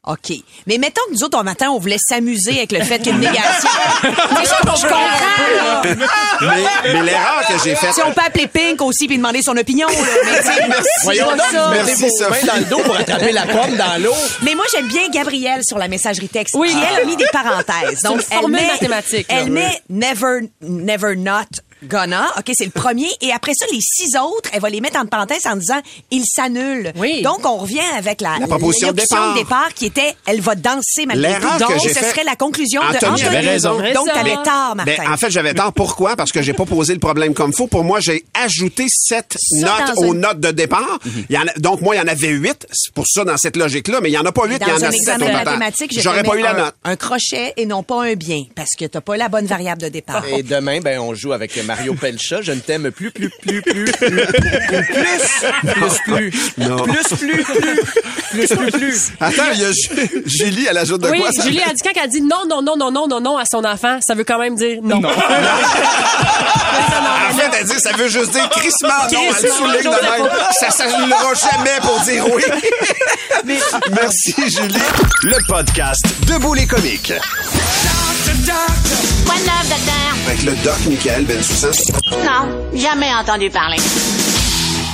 OK. 0.07 0.35
Mais 0.67 0.77
mettons 0.77 1.01
que 1.09 1.15
nous 1.15 1.25
autres, 1.25 1.39
au 1.39 1.43
matin, 1.43 1.71
on 1.71 1.79
voulait 1.79 1.99
s'amuser 1.99 2.59
avec 2.59 2.73
le 2.73 2.83
fait 2.83 2.99
qu'il 2.99 3.07
y 3.07 3.11
a 3.11 3.15
une 3.15 3.21
négation. 3.21 3.71
Mais 4.03 4.45
je 4.45 4.81
je 4.81 4.83
comprends, 4.83 5.55
là. 5.57 5.83
Mais, 6.41 6.93
mais 6.93 7.03
l'erreur 7.03 7.43
que 7.49 7.55
j'ai 7.63 7.75
faite. 7.75 7.95
Si 7.95 8.03
on 8.03 8.13
peut 8.13 8.21
appeler 8.27 8.47
Pink 8.49 8.83
aussi 8.83 9.07
puis 9.07 9.17
demander 9.17 9.41
son 9.41 9.57
opinion, 9.57 9.87
là. 9.89 9.95
Mais 10.25 10.69
Merci. 10.69 10.89
Voyons 11.05 11.31
donc, 11.31 11.41
ça. 11.51 11.71
Merci, 11.71 12.11
Sophie. 12.11 12.47
dans 12.47 12.57
le 12.57 12.65
dos 12.65 12.79
pour 12.81 12.97
attraper 12.97 13.33
la 13.33 13.47
pomme 13.47 13.77
dans 13.77 14.03
l'eau. 14.03 14.15
Mais 14.43 14.55
moi, 14.55 14.65
j'aime 14.73 14.89
bien 14.89 15.09
Gabrielle 15.11 15.63
sur 15.65 15.79
la 15.79 15.89
messagerie 15.89 16.29
texte. 16.29 16.55
Oui. 16.59 16.69
Qui, 16.71 16.77
elle 16.77 17.03
a 17.03 17.05
mis 17.07 17.17
des 17.17 17.27
parenthèses. 17.33 17.99
C'est 18.03 18.09
Donc, 18.09 18.21
elle 18.31 18.51
met, 18.51 18.67
mathématique, 18.67 19.31
là. 19.31 19.41
elle 19.41 19.51
met 19.51 19.81
never, 19.89 20.41
never 20.61 21.17
not 21.17 21.47
gonna. 21.89 22.27
OK, 22.39 22.51
c'est 22.55 22.65
le 22.65 22.71
premier. 22.71 23.09
Et 23.21 23.33
après 23.33 23.53
ça, 23.55 23.65
les 23.73 23.81
six 23.81 24.17
autres, 24.17 24.51
elle 24.53 24.61
va 24.61 24.69
les 24.71 24.81
mettre 24.81 24.99
entre 24.99 25.11
parenthèses 25.11 25.47
en 25.47 25.57
disant 25.57 25.81
il 26.11 26.25
s'annule. 26.27 26.93
Oui. 26.97 27.23
Donc, 27.23 27.45
on 27.47 27.57
revient 27.59 27.81
avec 27.97 28.21
la, 28.21 28.39
La 28.41 28.47
proposition 28.47 28.93
de 28.93 28.97
l'option 28.99 29.35
départ. 29.35 29.73
qui 29.75 29.87
était 29.87 30.15
elle 30.27 30.41
va 30.41 30.55
danser 30.55 31.07
malgré 31.07 31.29
L'erreur 31.31 31.53
tout. 31.59 31.65
Donc, 31.73 31.81
ce 31.81 31.89
fait- 31.89 32.11
serait 32.11 32.25
la 32.25 32.37
conclusion 32.37 32.81
de 32.83 32.87
Anthony 32.97 33.13
Anthony. 33.23 33.27
avait 33.37 33.41
raison. 33.49 33.77
Donc, 33.95 34.07
t'avais 34.13 34.37
Mais- 34.37 34.43
tort, 34.43 34.75
Martin. 34.77 34.93
Ben, 34.99 35.13
en 35.13 35.17
fait, 35.17 35.31
j'avais 35.31 35.55
tort. 35.55 35.73
Pourquoi? 35.73 36.17
Parce 36.17 36.33
que 36.33 36.43
j'ai 36.43 36.53
pas 36.53 36.65
posé 36.65 36.93
le 36.95 37.01
problème 37.01 37.35
comme 37.35 37.53
faut. 37.53 37.67
Pour 37.67 37.85
moi, 37.85 38.01
j'ai 38.01 38.25
ajouté 38.35 38.87
sept 38.89 39.37
notes 39.61 39.93
aux 39.97 40.13
un- 40.13 40.15
notes 40.15 40.41
de 40.41 40.51
départ. 40.51 40.99
Il 41.29 41.35
y 41.35 41.39
en 41.39 41.43
a- 41.47 41.59
donc, 41.59 41.81
moi, 41.81 41.95
il 41.95 41.99
y 41.99 42.01
en 42.03 42.07
avait 42.09 42.29
huit. 42.29 42.67
C'est 42.73 42.93
pour 42.93 43.07
ça, 43.07 43.25
dans 43.25 43.37
cette 43.37 43.57
logique-là. 43.57 44.01
Mais 44.03 44.11
il 44.11 44.13
y 44.15 44.19
en 44.19 44.25
a 44.25 44.33
pas 44.33 44.47
huit, 44.47 44.57
il 44.61 44.67
y 44.69 44.71
dans 44.71 44.77
en 44.79 44.83
a 44.83 44.89
un 44.89 44.91
sept 44.91 45.19
de 45.19 46.01
J'aurais 46.01 46.23
pas 46.23 46.37
eu 46.37 46.43
la 46.43 46.55
note. 46.55 46.75
un 46.85 46.97
crochet 46.97 47.53
et 47.57 47.67
non 47.67 47.83
pas 47.83 48.05
un 48.05 48.15
bien 48.15 48.43
parce 48.55 48.71
que 48.79 48.85
t'as 48.85 49.01
pas 49.01 49.17
la 49.17 49.29
bonne 49.29 49.47
variable 49.47 49.83
de 49.83 49.89
départ. 49.89 50.25
Et 50.27 50.43
demain, 50.43 50.81
ben, 50.81 50.99
on 51.01 51.15
joue 51.15 51.33
avec 51.33 51.57
Mario 51.77 51.95
Pelcha. 51.95 52.41
Je 52.43 52.53
ne 52.53 52.61
t'aime 52.61 52.91
plus, 52.91 53.11
plus, 53.11 53.31
plus, 53.31 53.63
plus, 53.63 53.85
plus, 53.85 53.93
plus, 53.93 54.27
plus, 54.27 54.27
plus, 55.63 55.99
plus, 56.05 56.33
Non. 56.59 56.77
plus, 56.85 57.03
plus, 57.17 57.45
plus, 57.45 57.83
plus, 58.31 58.47
plus, 58.57 58.71
plus. 58.73 59.13
Attends, 59.21 59.43
il 59.55 59.61
y 59.61 59.65
a 59.65 59.73
Ju- 59.73 60.23
Julie, 60.27 60.67
elle 60.69 60.79
ajoute 60.79 61.03
de 61.03 61.11
Oui, 61.11 61.21
quoi? 61.21 61.33
ça? 61.33 61.43
Julie 61.43 61.61
a 61.63 61.73
dit 61.73 61.83
quand 61.83 61.91
elle 62.03 62.11
dit 62.11 62.23
non, 62.23 62.45
non, 62.49 62.63
non, 62.63 62.77
non, 62.77 62.91
non, 62.91 63.07
non, 63.09 63.21
non 63.21 63.37
à 63.39 63.45
son 63.51 63.65
enfant, 63.65 63.99
ça 64.07 64.15
veut 64.15 64.25
quand 64.25 64.39
même 64.39 64.55
dire 64.57 64.79
non. 64.83 65.01
En 67.31 67.37
fait, 67.37 67.51
elle 67.59 67.67
dit, 67.67 67.81
ça 67.81 67.93
veut 67.93 68.09
juste 68.09 68.31
dire 68.33 68.49
crissement 68.51 68.89
non. 69.13 69.21
Elle 69.43 69.51
souligne 69.51 69.83
de 69.83 69.89
même. 69.89 70.31
Ça 70.61 70.71
s'annulera 70.71 71.35
jamais 71.35 71.79
pour 71.83 71.99
dire 72.01 72.25
oui. 72.33 72.43
Merci, 73.91 74.35
Julie. 74.49 74.75
Le 75.25 75.37
podcast 75.49 76.03
Debout 76.27 76.55
les 76.55 76.67
comiques. 76.67 77.13
Quoi 78.47 79.37
de 79.37 79.41
neuf, 79.41 79.69
docteur? 79.71 79.95
Avec 80.27 80.43
le 80.43 80.53
doc 80.57 80.75
Michael 80.87 81.25
Bensoussan. 81.25 81.71
Non, 82.11 82.79
jamais 82.79 83.15
entendu 83.15 83.49
parler. 83.49 83.79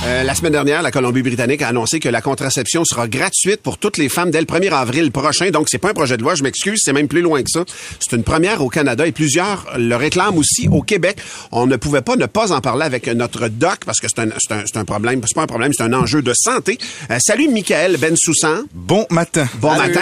Euh, 0.03 0.23
la 0.23 0.33
semaine 0.33 0.53
dernière, 0.53 0.81
la 0.81 0.89
Colombie-Britannique 0.89 1.61
a 1.61 1.67
annoncé 1.67 1.99
que 1.99 2.09
la 2.09 2.21
contraception 2.21 2.83
sera 2.85 3.07
gratuite 3.07 3.61
pour 3.61 3.77
toutes 3.77 3.97
les 3.99 4.09
femmes 4.09 4.31
dès 4.31 4.39
le 4.39 4.47
1er 4.47 4.71
avril 4.73 5.11
prochain. 5.11 5.51
Donc, 5.51 5.67
c'est 5.69 5.77
pas 5.77 5.91
un 5.91 5.93
projet 5.93 6.17
de 6.17 6.23
loi, 6.23 6.33
je 6.33 6.41
m'excuse, 6.41 6.79
c'est 6.83 6.91
même 6.91 7.07
plus 7.07 7.21
loin 7.21 7.43
que 7.43 7.49
ça. 7.51 7.65
C'est 7.99 8.15
une 8.15 8.23
première 8.23 8.61
au 8.63 8.69
Canada 8.69 9.05
et 9.05 9.11
plusieurs 9.11 9.67
le 9.77 9.95
réclament 9.95 10.37
aussi 10.39 10.67
au 10.69 10.81
Québec. 10.81 11.17
On 11.51 11.67
ne 11.67 11.75
pouvait 11.75 12.01
pas 12.01 12.15
ne 12.15 12.25
pas 12.25 12.51
en 12.51 12.61
parler 12.61 12.83
avec 12.83 13.05
notre 13.09 13.47
doc 13.47 13.81
parce 13.85 13.99
que 13.99 14.07
c'est 14.07 14.19
un, 14.23 14.29
c'est 14.39 14.53
un, 14.55 14.63
c'est 14.65 14.77
un 14.79 14.85
problème. 14.85 15.21
C'est 15.27 15.35
pas 15.35 15.43
un 15.43 15.47
problème, 15.47 15.71
c'est 15.71 15.83
un 15.83 15.93
enjeu 15.93 16.23
de 16.23 16.33
santé. 16.35 16.79
Euh, 17.11 17.19
salut, 17.19 17.47
Michael 17.49 17.97
Bensoussan. 17.97 18.63
Bon 18.73 19.05
matin. 19.11 19.47
Bon 19.59 19.75
matin. 19.75 20.01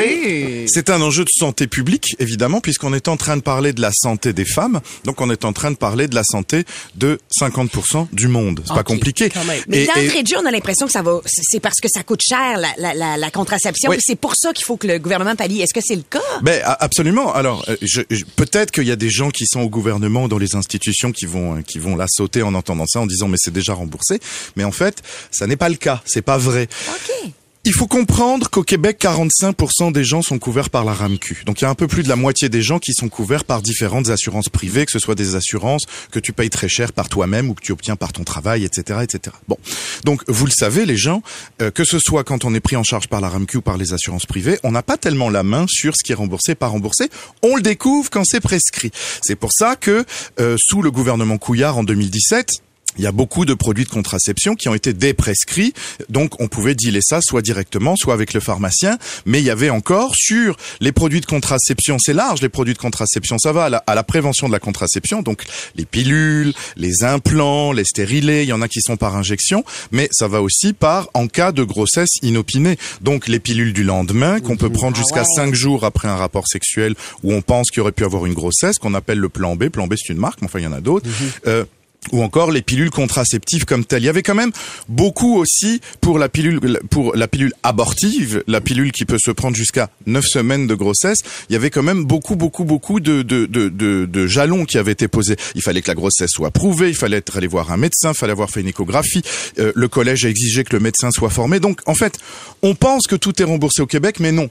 C'est 0.67 0.89
un 0.89 1.01
enjeu 1.01 1.25
de 1.25 1.29
santé 1.29 1.67
publique, 1.67 2.15
évidemment, 2.19 2.61
puisqu'on 2.61 2.93
est 2.93 3.09
en 3.09 3.17
train 3.17 3.35
de 3.35 3.41
parler 3.41 3.73
de 3.73 3.81
la 3.81 3.91
santé 3.93 4.31
des 4.31 4.45
femmes. 4.45 4.79
Donc, 5.03 5.19
on 5.19 5.29
est 5.29 5.43
en 5.43 5.51
train 5.51 5.71
de 5.71 5.77
parler 5.77 6.07
de 6.07 6.15
la 6.15 6.23
santé 6.23 6.63
de 6.95 7.19
50% 7.37 8.07
du 8.13 8.29
monde. 8.29 8.61
C'est 8.65 8.73
pas 8.73 8.79
Ok, 8.79 8.85
compliqué. 8.87 9.29
quand 9.29 9.43
même. 9.43 9.59
Mais 9.67 9.79
Et- 9.79 9.83
et- 9.83 9.88
d'entrée 9.93 10.23
de 10.23 10.27
jeu, 10.27 10.35
on 10.41 10.45
a 10.45 10.51
l'impression 10.51 10.85
que 10.85 10.91
ça 10.91 11.01
va. 11.01 11.19
c'est- 11.25 11.59
parce 11.59 11.79
que 11.81 11.87
ça 11.89 12.03
coûte 12.03 12.21
cher 12.21 12.57
la, 12.57 12.69
la, 12.77 12.93
la, 12.93 13.17
la 13.17 13.31
contraception. 13.31 13.89
Oui. 13.91 13.97
C'est 13.99 14.15
pour 14.15 14.35
ça 14.35 14.53
qu'il 14.53 14.65
faut 14.65 14.77
que 14.77 14.87
le 14.87 14.99
gouvernement 14.99 15.35
pallie. 15.35 15.61
Est-ce 15.61 15.73
que 15.73 15.81
c'est 15.83 15.95
le 15.95 16.03
cas? 16.03 16.19
Ben 16.41 16.61
absolument. 16.79 17.33
Alors 17.33 17.65
euh, 17.69 17.75
je, 17.81 18.01
je- 18.09 18.23
peut-être 18.35 18.71
qu'il 18.71 18.85
y 18.87 18.91
a 18.91 18.95
des 18.95 19.09
gens 19.09 19.29
qui 19.29 19.45
sont 19.47 19.61
au 19.61 19.69
gouvernement, 19.69 20.27
dans 20.27 20.37
les 20.37 20.55
institutions, 20.55 21.11
qui 21.11 21.25
vont 21.25 21.57
euh, 21.57 21.61
qui 21.61 21.79
vont 21.79 21.95
la 21.95 22.05
sauter 22.09 22.41
en 22.43 22.53
entendant 22.53 22.85
ça, 22.87 22.99
en 23.01 23.05
disant 23.05 23.27
mais 23.27 23.37
c'est 23.39 23.53
déjà 23.53 23.73
remboursé. 23.73 24.19
Mais 24.55 24.63
en 24.63 24.71
fait, 24.71 25.01
ça 25.31 25.47
n'est 25.47 25.57
pas 25.57 25.69
le 25.69 25.75
cas. 25.75 26.01
C'est 26.05 26.21
pas 26.21 26.37
vrai. 26.37 26.67
Ok. 26.89 27.31
Il 27.65 27.73
faut 27.73 27.87
comprendre 27.87 28.49
qu'au 28.49 28.63
Québec, 28.63 28.99
45% 29.01 29.91
des 29.91 30.05
gens 30.05 30.21
sont 30.21 30.39
couverts 30.39 30.69
par 30.69 30.85
la 30.85 30.93
RAMQ. 30.93 31.43
Donc 31.45 31.59
il 31.59 31.65
y 31.65 31.67
a 31.67 31.69
un 31.69 31.75
peu 31.75 31.87
plus 31.87 32.03
de 32.03 32.09
la 32.09 32.15
moitié 32.15 32.47
des 32.47 32.61
gens 32.61 32.79
qui 32.79 32.93
sont 32.93 33.09
couverts 33.09 33.43
par 33.43 33.61
différentes 33.61 34.09
assurances 34.09 34.47
privées, 34.47 34.85
que 34.85 34.93
ce 34.93 34.99
soit 34.99 35.13
des 35.13 35.35
assurances 35.35 35.83
que 36.09 36.19
tu 36.19 36.31
payes 36.31 36.49
très 36.49 36.69
cher 36.69 36.93
par 36.93 37.09
toi-même 37.09 37.49
ou 37.49 37.53
que 37.53 37.61
tu 37.61 37.73
obtiens 37.73 37.97
par 37.97 38.13
ton 38.13 38.23
travail, 38.23 38.63
etc., 38.63 38.99
etc. 39.03 39.35
Bon, 39.49 39.57
donc 40.05 40.23
vous 40.29 40.45
le 40.45 40.51
savez, 40.51 40.85
les 40.85 40.95
gens, 40.95 41.21
euh, 41.61 41.69
que 41.69 41.83
ce 41.83 41.99
soit 41.99 42.23
quand 42.23 42.45
on 42.45 42.53
est 42.53 42.61
pris 42.61 42.77
en 42.77 42.83
charge 42.83 43.09
par 43.09 43.19
la 43.19 43.27
RAMQ 43.27 43.57
ou 43.57 43.61
par 43.61 43.75
les 43.75 43.91
assurances 43.91 44.25
privées, 44.25 44.57
on 44.63 44.71
n'a 44.71 44.81
pas 44.81 44.95
tellement 44.95 45.29
la 45.29 45.43
main 45.43 45.65
sur 45.67 45.97
ce 45.97 46.03
qui 46.03 46.13
est 46.13 46.15
remboursé, 46.15 46.55
pas 46.55 46.67
remboursé. 46.67 47.09
On 47.43 47.57
le 47.57 47.61
découvre 47.61 48.09
quand 48.09 48.23
c'est 48.23 48.39
prescrit. 48.39 48.91
C'est 49.21 49.35
pour 49.35 49.51
ça 49.51 49.75
que 49.75 50.05
euh, 50.39 50.55
sous 50.57 50.81
le 50.81 50.91
gouvernement 50.91 51.37
Couillard 51.37 51.77
en 51.77 51.83
2017 51.83 52.61
il 52.99 53.03
y 53.03 53.07
a 53.07 53.11
beaucoup 53.13 53.45
de 53.45 53.53
produits 53.53 53.85
de 53.85 53.89
contraception 53.89 54.55
qui 54.55 54.67
ont 54.67 54.75
été 54.75 54.91
déprescrits, 54.91 55.73
donc 56.09 56.39
on 56.41 56.49
pouvait 56.49 56.75
dealer 56.75 57.01
ça 57.01 57.21
soit 57.21 57.41
directement, 57.41 57.95
soit 57.95 58.13
avec 58.13 58.33
le 58.33 58.41
pharmacien, 58.41 58.97
mais 59.25 59.39
il 59.39 59.45
y 59.45 59.49
avait 59.49 59.69
encore 59.69 60.15
sur 60.15 60.57
les 60.81 60.91
produits 60.91 61.21
de 61.21 61.25
contraception, 61.25 61.97
c'est 61.97 62.13
large 62.13 62.41
les 62.41 62.49
produits 62.49 62.73
de 62.73 62.79
contraception, 62.79 63.37
ça 63.39 63.53
va 63.53 63.65
à 63.65 63.69
la, 63.69 63.77
à 63.87 63.95
la 63.95 64.03
prévention 64.03 64.47
de 64.47 64.51
la 64.51 64.59
contraception, 64.59 65.21
donc 65.21 65.43
les 65.75 65.85
pilules, 65.85 66.53
les 66.75 67.05
implants, 67.05 67.71
les 67.71 67.85
stérilés, 67.85 68.43
il 68.43 68.49
y 68.49 68.53
en 68.53 68.61
a 68.61 68.67
qui 68.67 68.81
sont 68.81 68.97
par 68.97 69.15
injection, 69.15 69.63
mais 69.91 70.09
ça 70.11 70.27
va 70.27 70.41
aussi 70.41 70.73
par 70.73 71.09
en 71.13 71.27
cas 71.27 71.53
de 71.53 71.63
grossesse 71.63 72.09
inopinée, 72.21 72.77
donc 72.99 73.29
les 73.29 73.39
pilules 73.39 73.71
du 73.71 73.85
lendemain 73.85 74.41
qu'on 74.41 74.57
peut 74.57 74.69
prendre 74.69 74.97
jusqu'à 74.97 75.23
cinq 75.23 75.55
jours 75.55 75.85
après 75.85 76.09
un 76.09 76.17
rapport 76.17 76.49
sexuel 76.49 76.95
où 77.23 77.33
on 77.33 77.41
pense 77.41 77.71
qu'il 77.71 77.79
aurait 77.79 77.93
pu 77.93 78.03
avoir 78.03 78.25
une 78.25 78.33
grossesse, 78.33 78.77
qu'on 78.77 78.93
appelle 78.93 79.19
le 79.19 79.29
plan 79.29 79.55
B, 79.55 79.69
plan 79.69 79.87
B 79.87 79.93
c'est 79.95 80.11
une 80.11 80.19
marque, 80.19 80.41
mais 80.41 80.47
enfin 80.47 80.59
il 80.59 80.63
y 80.63 80.67
en 80.67 80.73
a 80.73 80.81
d'autres. 80.81 81.09
Euh, 81.47 81.63
ou 82.11 82.23
encore 82.23 82.51
les 82.51 82.61
pilules 82.61 82.89
contraceptives 82.89 83.65
comme 83.65 83.85
telles. 83.85 84.03
Il 84.03 84.05
y 84.05 84.09
avait 84.09 84.23
quand 84.23 84.35
même 84.35 84.51
beaucoup 84.87 85.35
aussi 85.35 85.81
pour 86.01 86.17
la 86.17 86.29
pilule 86.29 86.59
pour 86.89 87.15
la 87.15 87.27
pilule 87.27 87.53
abortive, 87.63 88.43
la 88.47 88.61
pilule 88.61 88.91
qui 88.91 89.05
peut 89.05 89.17
se 89.19 89.31
prendre 89.31 89.55
jusqu'à 89.55 89.89
neuf 90.05 90.25
semaines 90.25 90.65
de 90.65 90.75
grossesse. 90.75 91.19
Il 91.49 91.53
y 91.53 91.55
avait 91.55 91.69
quand 91.69 91.83
même 91.83 92.05
beaucoup 92.05 92.35
beaucoup 92.35 92.63
beaucoup 92.63 92.99
de 92.99 93.21
de, 93.21 93.45
de, 93.45 93.69
de 93.69 94.05
de 94.05 94.27
jalons 94.27 94.65
qui 94.65 94.77
avaient 94.77 94.93
été 94.93 95.07
posés. 95.07 95.35
Il 95.55 95.61
fallait 95.61 95.81
que 95.81 95.89
la 95.89 95.95
grossesse 95.95 96.31
soit 96.31 96.51
prouvée, 96.51 96.89
il 96.89 96.95
fallait 96.95 97.17
être 97.17 97.37
allé 97.37 97.47
voir 97.47 97.71
un 97.71 97.77
médecin, 97.77 98.11
il 98.11 98.17
fallait 98.17 98.31
avoir 98.31 98.49
fait 98.49 98.61
une 98.61 98.69
échographie. 98.69 99.21
Euh, 99.59 99.71
le 99.75 99.87
collège 99.87 100.25
a 100.25 100.29
exigé 100.29 100.63
que 100.63 100.75
le 100.75 100.79
médecin 100.81 101.11
soit 101.11 101.29
formé. 101.29 101.59
Donc 101.59 101.81
en 101.85 101.95
fait, 101.95 102.17
on 102.61 102.75
pense 102.75 103.07
que 103.07 103.15
tout 103.15 103.39
est 103.41 103.45
remboursé 103.45 103.81
au 103.81 103.87
Québec, 103.87 104.19
mais 104.19 104.31
non. 104.31 104.49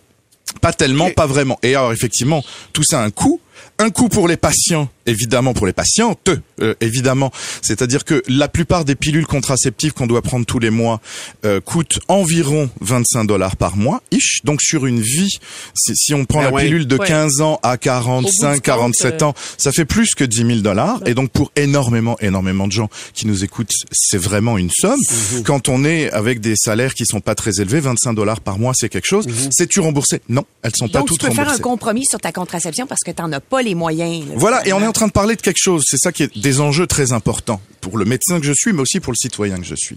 Pas 0.61 0.73
tellement, 0.73 1.11
pas 1.11 1.27
vraiment. 1.27 1.59
Et 1.63 1.75
alors 1.75 1.93
effectivement, 1.93 2.43
tout 2.73 2.83
ça 2.83 3.01
a 3.01 3.05
un 3.05 3.11
coût. 3.11 3.41
Un 3.79 3.91
coût 3.91 4.09
pour 4.09 4.27
les 4.29 4.37
patients, 4.37 4.89
évidemment 5.07 5.55
pour 5.55 5.67
les 5.67 5.73
patientes, 5.73 6.31
euh, 6.61 6.75
évidemment. 6.81 7.31
C'est-à-dire 7.63 8.05
que 8.05 8.23
la 8.29 8.49
plupart 8.49 8.85
des 8.85 8.95
pilules 8.97 9.27
contraceptives 9.27 9.93
qu'on 9.93 10.07
doit 10.09 10.23
prendre 10.23 10.45
tous 10.47 10.59
les 10.59 10.71
mois 10.71 11.01
euh, 11.45 11.61
coûtent 11.61 12.01
environ 12.09 12.69
25 12.81 13.25
dollars 13.25 13.57
par 13.57 13.77
mois, 13.77 14.03
ish. 14.11 14.41
Donc 14.45 14.61
sur 14.63 14.87
une 14.87 15.01
vie, 15.01 15.39
si, 15.75 15.93
si 15.97 16.15
on 16.15 16.25
prend 16.25 16.41
Ben 16.41 16.47
la 16.47 16.53
ouais. 16.53 16.65
pilule 16.65 16.87
de 16.87 16.97
Ouais. 16.99 17.07
15 17.07 17.41
ans 17.41 17.61
à 17.63 17.71
Au 17.71 17.75
bout 17.75 17.79
45, 17.79 18.55
du 18.57 18.61
47 18.63 19.11
compte, 19.13 19.23
euh, 19.23 19.25
ans, 19.27 19.35
ça 19.57 19.71
fait 19.71 19.85
plus 19.85 20.15
que 20.17 20.25
10 20.25 20.37
000 20.47 20.59
dollars. 20.61 21.01
Et 21.07 21.15
donc 21.15 21.31
pour 21.31 21.53
énormément, 21.55 22.17
énormément 22.21 22.67
de 22.67 22.73
gens 22.73 22.89
qui 23.15 23.27
nous 23.29 23.45
écoutent, 23.45 23.71
c'est 23.93 24.19
vraiment 24.19 24.59
une 24.59 24.71
somme. 24.71 24.99
Mhm. 25.35 25.43
Quand 25.45 25.69
on 25.69 25.85
est 25.85 26.11
avec 26.11 26.41
des 26.41 26.55
salaires 26.57 26.95
qui 26.95 27.07
sont 27.07 27.21
pas 27.21 27.37
très 27.37 27.61
élevés, 27.61 27.79
25 27.81 28.15
dollars 28.15 28.41
par 28.41 28.59
mois, 28.59 28.73
c'est 28.75 28.89
quelque 28.89 29.07
chose. 29.07 29.29
Mhm. 29.29 29.35
C'est-tu 29.53 29.79
remboursé? 29.81 30.21
Non, 30.29 30.45
elles 30.63 30.75
sont 30.75 30.89
pas 30.89 30.99
Donc, 30.99 31.09
tu 31.09 31.15
toutes 31.15 31.21
peux 31.21 31.29
faire 31.31 31.41
un 31.41 31.43
remboursées. 31.45 31.63
compromis 31.63 32.05
sur 32.07 32.19
ta 32.19 32.33
contraception 32.33 32.87
parce 32.89 33.03
que 33.05 33.11
t'en 33.13 33.31
as 33.33 33.41
pas 33.49 33.63
les 33.63 33.75
moyens. 33.75 34.27
là, 34.27 34.35
Voilà, 34.37 34.67
et 34.67 34.73
on 34.73 34.81
est 34.81 34.87
en 34.87 34.93
train 34.93 35.07
de 35.07 35.13
parler 35.13 35.37
de 35.37 35.43
quelque 35.43 35.61
chose. 35.61 35.85
C'est 35.87 35.99
ça 35.99 36.13
qui 36.13 36.23
est 36.23 36.39
des 36.39 36.61
enjeux 36.61 36.87
très 36.87 37.13
importants 37.13 37.61
pour 37.81 37.99
le 37.99 38.05
médecin 38.05 38.41
que 38.41 38.47
je 38.47 38.53
suis, 38.53 38.73
mais 38.73 38.83
aussi 38.83 39.01
pour 39.01 39.13
le 39.13 39.17
citoyen 39.17 39.59
que 39.59 39.67
je 39.67 39.75
suis. 39.75 39.97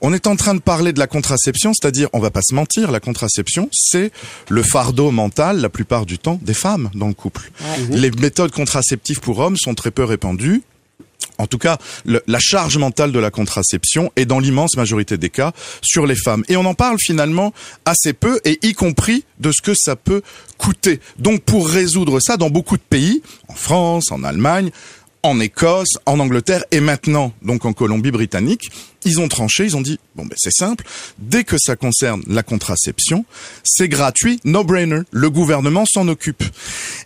On 0.00 0.12
est 0.12 0.26
en 0.26 0.36
train 0.36 0.54
de 0.54 0.60
parler 0.60 0.92
de 0.92 0.98
la 0.98 1.06
contraception, 1.06 1.72
c'est-à-dire, 1.72 2.08
on 2.12 2.20
va 2.20 2.30
pas 2.30 2.42
se 2.42 2.54
mentir, 2.54 2.90
la 2.90 3.00
contraception, 3.00 3.68
c'est 3.72 4.10
le 4.48 4.62
fardeau 4.62 5.10
mental, 5.10 5.60
la 5.60 5.68
plupart 5.68 6.06
du 6.06 6.18
temps, 6.18 6.38
des 6.42 6.54
femmes 6.54 6.90
dans 6.94 7.08
le 7.08 7.14
couple. 7.14 7.50
Les 7.90 8.10
méthodes 8.10 8.52
contraceptives 8.52 9.20
pour 9.20 9.38
hommes 9.38 9.56
sont 9.56 9.74
très 9.74 9.90
peu 9.90 10.04
répandues. 10.04 10.62
En 11.38 11.46
tout 11.46 11.58
cas, 11.58 11.78
la 12.04 12.38
charge 12.38 12.78
mentale 12.78 13.12
de 13.12 13.18
la 13.18 13.30
contraception 13.30 14.12
est 14.16 14.26
dans 14.26 14.38
l'immense 14.38 14.76
majorité 14.76 15.16
des 15.16 15.30
cas 15.30 15.52
sur 15.82 16.06
les 16.06 16.16
femmes. 16.16 16.44
Et 16.48 16.56
on 16.56 16.64
en 16.64 16.74
parle 16.74 16.98
finalement 17.00 17.52
assez 17.84 18.12
peu, 18.12 18.40
et 18.44 18.58
y 18.62 18.72
compris 18.74 19.24
de 19.40 19.50
ce 19.52 19.62
que 19.62 19.74
ça 19.74 19.96
peut 19.96 20.22
coûter. 20.58 21.00
Donc 21.18 21.42
pour 21.42 21.68
résoudre 21.68 22.20
ça, 22.20 22.36
dans 22.36 22.50
beaucoup 22.50 22.76
de 22.76 22.82
pays, 22.82 23.22
en 23.48 23.54
France, 23.54 24.12
en 24.12 24.24
Allemagne, 24.24 24.70
en 25.22 25.38
Écosse, 25.38 25.98
en 26.04 26.18
Angleterre 26.18 26.64
et 26.70 26.80
maintenant 26.80 27.32
donc 27.42 27.64
en 27.64 27.72
Colombie-Britannique, 27.72 28.70
ils 29.04 29.20
ont 29.20 29.28
tranché, 29.28 29.64
ils 29.64 29.76
ont 29.76 29.80
dit 29.80 29.98
bon 30.16 30.24
ben 30.24 30.34
c'est 30.36 30.52
simple, 30.52 30.84
dès 31.18 31.44
que 31.44 31.56
ça 31.58 31.76
concerne 31.76 32.22
la 32.26 32.42
contraception, 32.42 33.24
c'est 33.62 33.88
gratuit, 33.88 34.40
no-brainer, 34.44 35.02
le 35.10 35.30
gouvernement 35.30 35.84
s'en 35.86 36.08
occupe. 36.08 36.42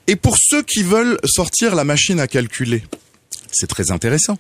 Et 0.07 0.16
pour 0.16 0.37
ceux 0.40 0.62
qui 0.62 0.83
veulent 0.83 1.18
sortir 1.24 1.74
la 1.74 1.85
machine 1.85 2.20
à 2.20 2.26
calculer, 2.26 2.83
c'est 3.58 3.66
très 3.66 3.90
intéressant. 3.90 4.38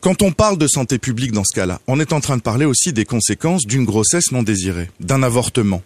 Quand 0.00 0.22
on 0.22 0.32
parle 0.32 0.58
de 0.58 0.66
santé 0.66 0.98
publique 0.98 1.32
dans 1.32 1.44
ce 1.44 1.54
cas-là, 1.54 1.80
on 1.86 1.98
est 1.98 2.12
en 2.12 2.20
train 2.20 2.36
de 2.36 2.42
parler 2.42 2.66
aussi 2.66 2.92
des 2.92 3.04
conséquences 3.04 3.66
d'une 3.66 3.84
grossesse 3.84 4.32
non 4.32 4.42
désirée, 4.42 4.90
d'un 5.00 5.22
avortement. 5.22 5.82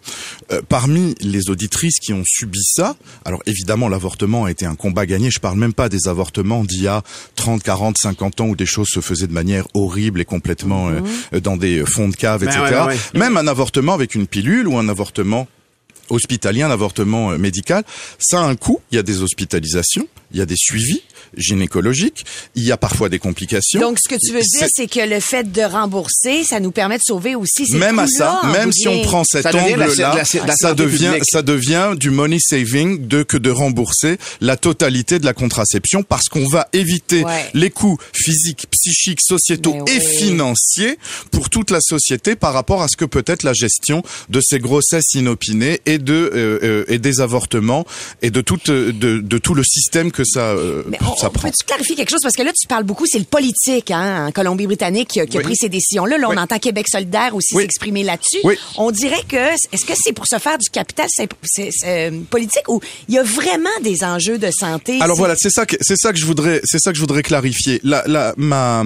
Euh, 0.51 0.61
parmi 0.69 1.15
les 1.21 1.51
auditrices 1.51 2.01
qui 2.01 2.13
ont 2.13 2.25
subi 2.27 2.61
ça, 2.65 2.97
alors 3.25 3.43
évidemment 3.47 3.89
l'avortement 3.89 4.47
a 4.47 4.51
été 4.51 4.67
un 4.67 4.75
combat 4.75 5.07
gagné, 5.07 5.31
je 5.31 5.39
parle 5.39 5.59
même 5.59 5.73
pas 5.73 5.89
des 5.89 6.09
avortements 6.09 6.65
d'il 6.65 6.83
y 6.83 6.89
a 6.89 7.03
30, 7.37 7.63
40, 7.63 7.97
50 7.99 8.41
ans 8.41 8.47
où 8.49 8.57
des 8.57 8.67
choses 8.67 8.89
se 8.89 9.01
faisaient 9.01 9.29
de 9.29 9.33
manière 9.33 9.67
horrible 9.75 10.21
et 10.21 10.25
complètement 10.25 10.89
euh, 10.89 11.41
dans 11.41 11.57
des 11.57 11.85
fonds 11.87 12.09
de 12.09 12.17
cave, 12.17 12.45
Ben 12.45 12.49
etc. 12.49 12.81
ouais, 12.87 12.87
ouais. 12.89 12.99
Même 13.15 13.37
un 13.37 13.47
avortement 13.47 13.95
avec 13.95 14.15
une 14.15 14.27
pilule 14.27 14.67
ou 14.67 14.79
un 14.79 14.89
avortement 14.89 15.47
hospitalier, 16.11 16.63
un 16.63 16.71
avortement 16.71 17.31
euh, 17.33 17.39
médical, 17.39 17.85
ça 18.19 18.41
a 18.41 18.45
un 18.45 18.57
coût, 18.57 18.81
il 18.93 18.97
y 18.97 18.99
a 18.99 19.03
des 19.03 19.23
hospitalisations, 19.23 20.07
il 20.33 20.39
y 20.39 20.43
a 20.43 20.47
des 20.47 20.57
suivis 20.57 21.03
gynécologiques, 21.37 22.25
il 22.55 22.65
y 22.65 22.73
a 22.73 22.77
parfois 22.77 23.09
des 23.09 23.19
complications. 23.19 23.81
Donc, 23.81 23.99
ce 24.03 24.09
que 24.09 24.15
tu 24.21 24.33
veux 24.33 24.41
dire, 24.41 24.67
C'est- 24.75 24.87
que 24.87 25.01
le 25.07 25.21
fait 25.21 25.51
de 25.51 25.63
rembourser, 25.63 26.45
ça 26.45 26.61
nous 26.61 26.71
permet 26.71 26.97
de 26.97 27.03
sauver 27.05 27.35
aussi 27.35 27.67
ces 27.67 27.77
même 27.77 27.99
à 27.99 28.07
ça, 28.07 28.41
même 28.53 28.73
si 28.73 28.89
on 28.89 29.03
prend 29.03 29.25
cet 29.25 29.47
angle-là, 29.47 29.89
ça 30.57 30.75
devient, 30.75 31.07
publique. 31.09 31.23
ça 31.31 31.43
devient 31.43 31.93
du 31.97 32.11
money 32.11 32.39
saving 32.41 33.07
de 33.07 33.23
que 33.23 33.37
de 33.37 33.51
rembourser 33.51 34.17
la 34.41 34.57
totalité 34.57 35.19
de 35.19 35.25
la 35.27 35.35
contraception 35.35 36.03
parce 36.03 36.29
qu'on 36.29 36.47
va 36.47 36.69
éviter 36.73 37.25
Ouais. 37.25 37.51
les 37.55 37.71
coûts 37.71 37.99
physiques, 38.15 38.67
psychiques, 38.71 39.21
sociétaux 39.21 39.75
Mais 39.87 39.97
et 39.97 39.99
oui. 39.99 40.17
financiers 40.17 40.99
pour 41.31 41.51
toute 41.51 41.71
la 41.71 41.81
société 41.81 42.37
par 42.37 42.53
rapport 42.53 42.83
à 42.83 42.89
ce 42.89 42.97
que 42.97 43.05
peut 43.05 43.25
être 43.27 43.43
la 43.43 43.53
gestion 43.53 44.03
de 44.29 44.41
ces 44.41 44.59
grossesses 44.59 45.15
inopinées 45.15 45.81
et 45.87 45.98
de 45.99 46.15
euh, 46.35 46.59
euh, 46.63 46.85
et 46.89 46.99
des 46.99 47.21
avortements 47.21 47.85
et 48.23 48.31
de 48.31 48.41
tout 48.41 48.59
euh, 48.69 48.93
de, 48.93 49.19
de 49.19 49.39
tout 49.39 49.55
le 49.55 49.63
système 49.65 50.11
que 50.11 50.25
ça 50.25 50.41
euh, 50.51 50.83
Mais 50.89 50.99
on, 51.03 51.17
ça 51.17 51.29
on 51.29 51.31
prend. 51.31 51.49
peut-tu 51.49 51.65
clarifier 51.67 51.95
quelque 51.97 52.11
chose? 52.11 52.21
Parce 52.23 52.35
que 52.37 52.43
là, 52.43 52.53
tu 52.59 52.67
parles 52.67 52.85
beaucoup, 52.85 53.05
c'est 53.07 53.19
le 53.19 53.25
politique, 53.25 53.91
hein, 53.91 54.27
en 54.29 54.33
Colombie-Britannique 54.33 55.09
qui, 55.09 55.21
a- 55.21 55.27
qui 55.27 55.39
a 55.39 55.41
pris 55.41 55.57
ces 55.57 55.69
décisions-là. 55.69 56.19
Là, 56.19 56.27
on 56.29 56.33
Oui. 56.33 56.39
entend 56.39 56.59
Québec 56.59 56.87
solidaire 56.89 57.35
aussi 57.35 57.55
Oui. 57.55 57.63
s'exprimer 57.63 58.03
là-dessus. 58.03 58.39
Oui. 58.45 58.55
On 58.77 58.91
dirait 58.91 59.23
que, 59.29 59.37
est-ce 59.37 59.85
que 59.85 59.93
c'est 59.97 60.13
pour 60.13 60.27
se 60.27 60.39
faire 60.39 60.59
du 60.59 60.69
capital 60.71 61.07
c'est, 61.11 61.29
c'est- 61.45 61.71
c'est, 61.73 62.11
euh, 62.11 62.21
politique 62.31 62.69
ou 62.69 62.81
il 63.09 63.15
y 63.15 63.19
a 63.19 63.23
vraiment 63.23 63.69
des 63.83 64.05
enjeux 64.05 64.39
de 64.39 64.51
santé? 64.51 64.99
Alors 65.01 65.17
voilà, 65.17 65.35
c'est 65.37 65.51
ça 65.51 65.67
que 65.67 65.77
c'est 65.81 65.97
ça 65.97 66.13
que 66.13 66.19
je 66.19 66.27
voudrais 66.27 66.61
c'est 66.65 66.79
ça 66.79 66.91
que 66.91 66.97
je 66.97 67.01
voudrais 67.01 67.23
clarifier. 67.23 67.81
La, 67.85 68.03
la, 68.07 68.35
ma 68.37 68.85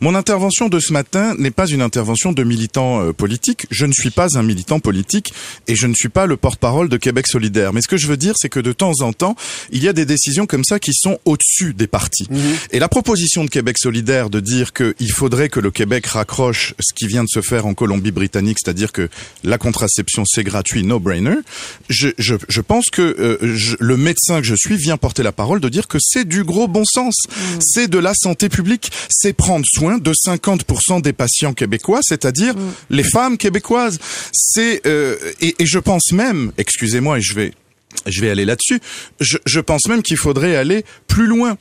mon 0.00 0.14
intervention 0.14 0.68
de 0.68 0.78
ce 0.80 0.92
matin 0.92 1.34
n'est 1.38 1.50
pas 1.50 1.66
une 1.66 1.82
intervention 1.82 2.32
de 2.32 2.42
militant 2.44 3.12
politique. 3.12 3.66
Je 3.70 3.86
ne 3.86 3.92
suis 3.92 4.10
pas 4.10 4.26
un 4.36 4.42
militant 4.42 4.80
politique 4.80 5.32
et 5.68 5.74
je 5.74 5.86
ne 5.86 5.94
suis 5.94 6.08
pas 6.08 6.26
le 6.26 6.36
porte-parole 6.52 6.88
de 6.90 6.96
Québec 6.98 7.26
solidaire. 7.28 7.72
Mais 7.72 7.80
ce 7.80 7.88
que 7.88 7.96
je 7.96 8.06
veux 8.06 8.16
dire, 8.18 8.34
c'est 8.36 8.48
que 8.50 8.60
de 8.60 8.72
temps 8.72 8.92
en 9.00 9.12
temps, 9.12 9.34
il 9.70 9.82
y 9.82 9.88
a 9.88 9.92
des 9.94 10.04
décisions 10.04 10.46
comme 10.46 10.64
ça 10.64 10.78
qui 10.78 10.92
sont 10.92 11.18
au-dessus 11.24 11.72
des 11.72 11.86
partis. 11.86 12.26
Et 12.72 12.78
la 12.78 12.88
proposition 12.88 13.44
de 13.44 13.48
Québec 13.50 13.78
solidaire 13.78 14.28
de 14.28 14.40
dire 14.40 14.72
qu'il 14.74 15.12
faudrait 15.12 15.48
que 15.48 15.60
le 15.60 15.70
Québec 15.70 16.06
raccroche 16.06 16.74
ce 16.80 16.92
qui 16.94 17.06
vient 17.06 17.24
de 17.24 17.28
se 17.28 17.40
faire 17.40 17.64
en 17.66 17.72
Colombie-Britannique, 17.74 18.58
c'est-à-dire 18.62 18.92
que 18.92 19.08
la 19.44 19.56
contraception 19.56 20.24
c'est 20.26 20.44
gratuit, 20.44 20.82
no-brainer. 20.84 21.36
Je, 21.88 22.08
je, 22.18 22.34
je 22.48 22.60
pense 22.60 22.90
que 22.90 23.00
euh, 23.02 23.56
je- 23.56 23.76
le 23.80 23.96
médecin 23.96 24.40
que 24.40 24.46
je 24.46 24.54
suis 24.54 24.76
vient 24.76 24.96
porter 24.98 25.22
la 25.22 25.32
parole 25.32 25.60
de 25.60 25.68
dire 25.70 25.88
que 25.88 25.98
c'est 26.00 26.26
du 26.26 26.44
gros 26.44 26.68
bon 26.68 26.84
sens. 26.84 27.14
C'est 27.60 27.88
de 27.88 27.98
la 27.98 28.12
santé 28.14 28.48
publique. 28.48 28.90
C'est 29.08 29.32
prendre 29.32 29.64
soin 29.66 29.98
de 29.98 30.12
50% 30.12 31.00
des 31.00 31.12
patients 31.12 31.54
québécois, 31.54 32.00
c'est-à-dire 32.02 32.54
les 32.90 33.04
femmes 33.04 33.38
québécoises. 33.38 33.98
C'est 34.32 34.82
euh, 34.86 35.16
et, 35.40 35.54
et 35.58 35.66
je 35.66 35.78
pense 35.78 36.12
même, 36.12 36.41
excusez-moi, 36.58 37.18
et 37.18 37.22
je 37.22 37.34
vais 37.34 37.52
je 38.06 38.20
vais 38.20 38.30
aller 38.30 38.44
là-dessus. 38.44 38.80
Je, 39.20 39.38
je 39.46 39.60
pense 39.60 39.86
même 39.88 40.02
qu'il 40.02 40.16
faudrait 40.16 40.56
aller 40.56 40.84
plus 41.06 41.26
loin. 41.26 41.56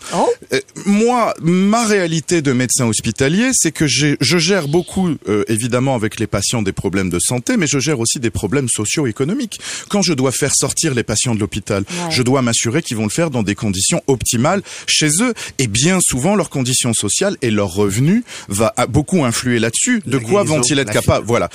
Euh, 0.54 0.60
moi, 0.86 1.34
ma 1.42 1.86
réalité 1.86 2.42
de 2.42 2.52
médecin 2.54 2.86
hospitalier, 2.86 3.52
c'est 3.54 3.72
que 3.72 3.88
j'ai- 3.88 4.18
je 4.22 4.38
gère 4.38 4.68
beaucoup, 4.68 5.16
euh, 5.28 5.44
évidemment, 5.48 5.96
avec 5.96 6.20
les 6.20 6.28
patients 6.28 6.62
des 6.62 6.72
problèmes 6.72 7.10
de 7.10 7.20
santé, 7.20 7.58
mais 7.58 7.68
je 7.68 7.80
gère 7.80 8.00
aussi 8.00 8.20
des 8.20 8.30
problèmes 8.30 8.68
socio-économiques. 8.70 9.60
Quand 9.90 10.02
je 10.02 10.14
dois 10.14 10.32
faire 10.32 10.54
sortir 10.56 10.94
les 10.94 11.04
patients 11.04 11.36
de 11.36 11.40
l'hôpital, 11.40 11.84
Ouais. 11.90 12.12
je 12.12 12.24
dois 12.24 12.42
m'assurer 12.42 12.82
qu'ils 12.82 12.98
vont 12.98 13.04
le 13.04 13.10
faire 13.10 13.30
dans 13.30 13.44
des 13.44 13.56
conditions 13.56 14.02
optimales 14.08 14.62
chez 14.88 15.10
eux. 15.22 15.34
Et 15.60 15.68
bien 15.68 16.00
souvent, 16.02 16.36
leurs 16.36 16.50
conditions 16.50 16.94
sociales 16.94 17.38
et 17.42 17.52
leurs 17.52 17.74
revenus 17.74 18.24
va 18.48 18.74
beaucoup 18.90 19.24
influer 19.26 19.60
là-dessus. 19.60 20.02
De 20.06 20.18
La 20.18 20.24
quoi 20.24 20.44
vont-ils 20.44 20.80
être 20.80 20.92
capables? 20.92 21.26
Voilà. 21.26 21.50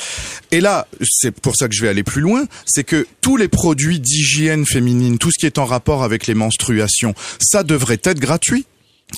Et 0.50 0.60
là, 0.60 0.86
c'est 1.08 1.30
pour 1.32 1.56
ça 1.56 1.68
que 1.68 1.74
je 1.74 1.82
vais 1.82 1.88
aller 1.88 2.02
plus 2.02 2.20
loin, 2.20 2.44
c'est 2.66 2.84
que 2.84 3.06
tous 3.20 3.36
les 3.36 3.48
produits 3.48 4.00
d'hygiène 4.00 4.65
féminine, 4.66 5.18
tout 5.18 5.30
ce 5.30 5.38
qui 5.38 5.46
est 5.46 5.58
en 5.58 5.64
rapport 5.64 6.02
avec 6.02 6.26
les 6.26 6.34
menstruations, 6.34 7.14
ça 7.40 7.62
devrait 7.62 8.00
être 8.02 8.20
gratuit. 8.20 8.66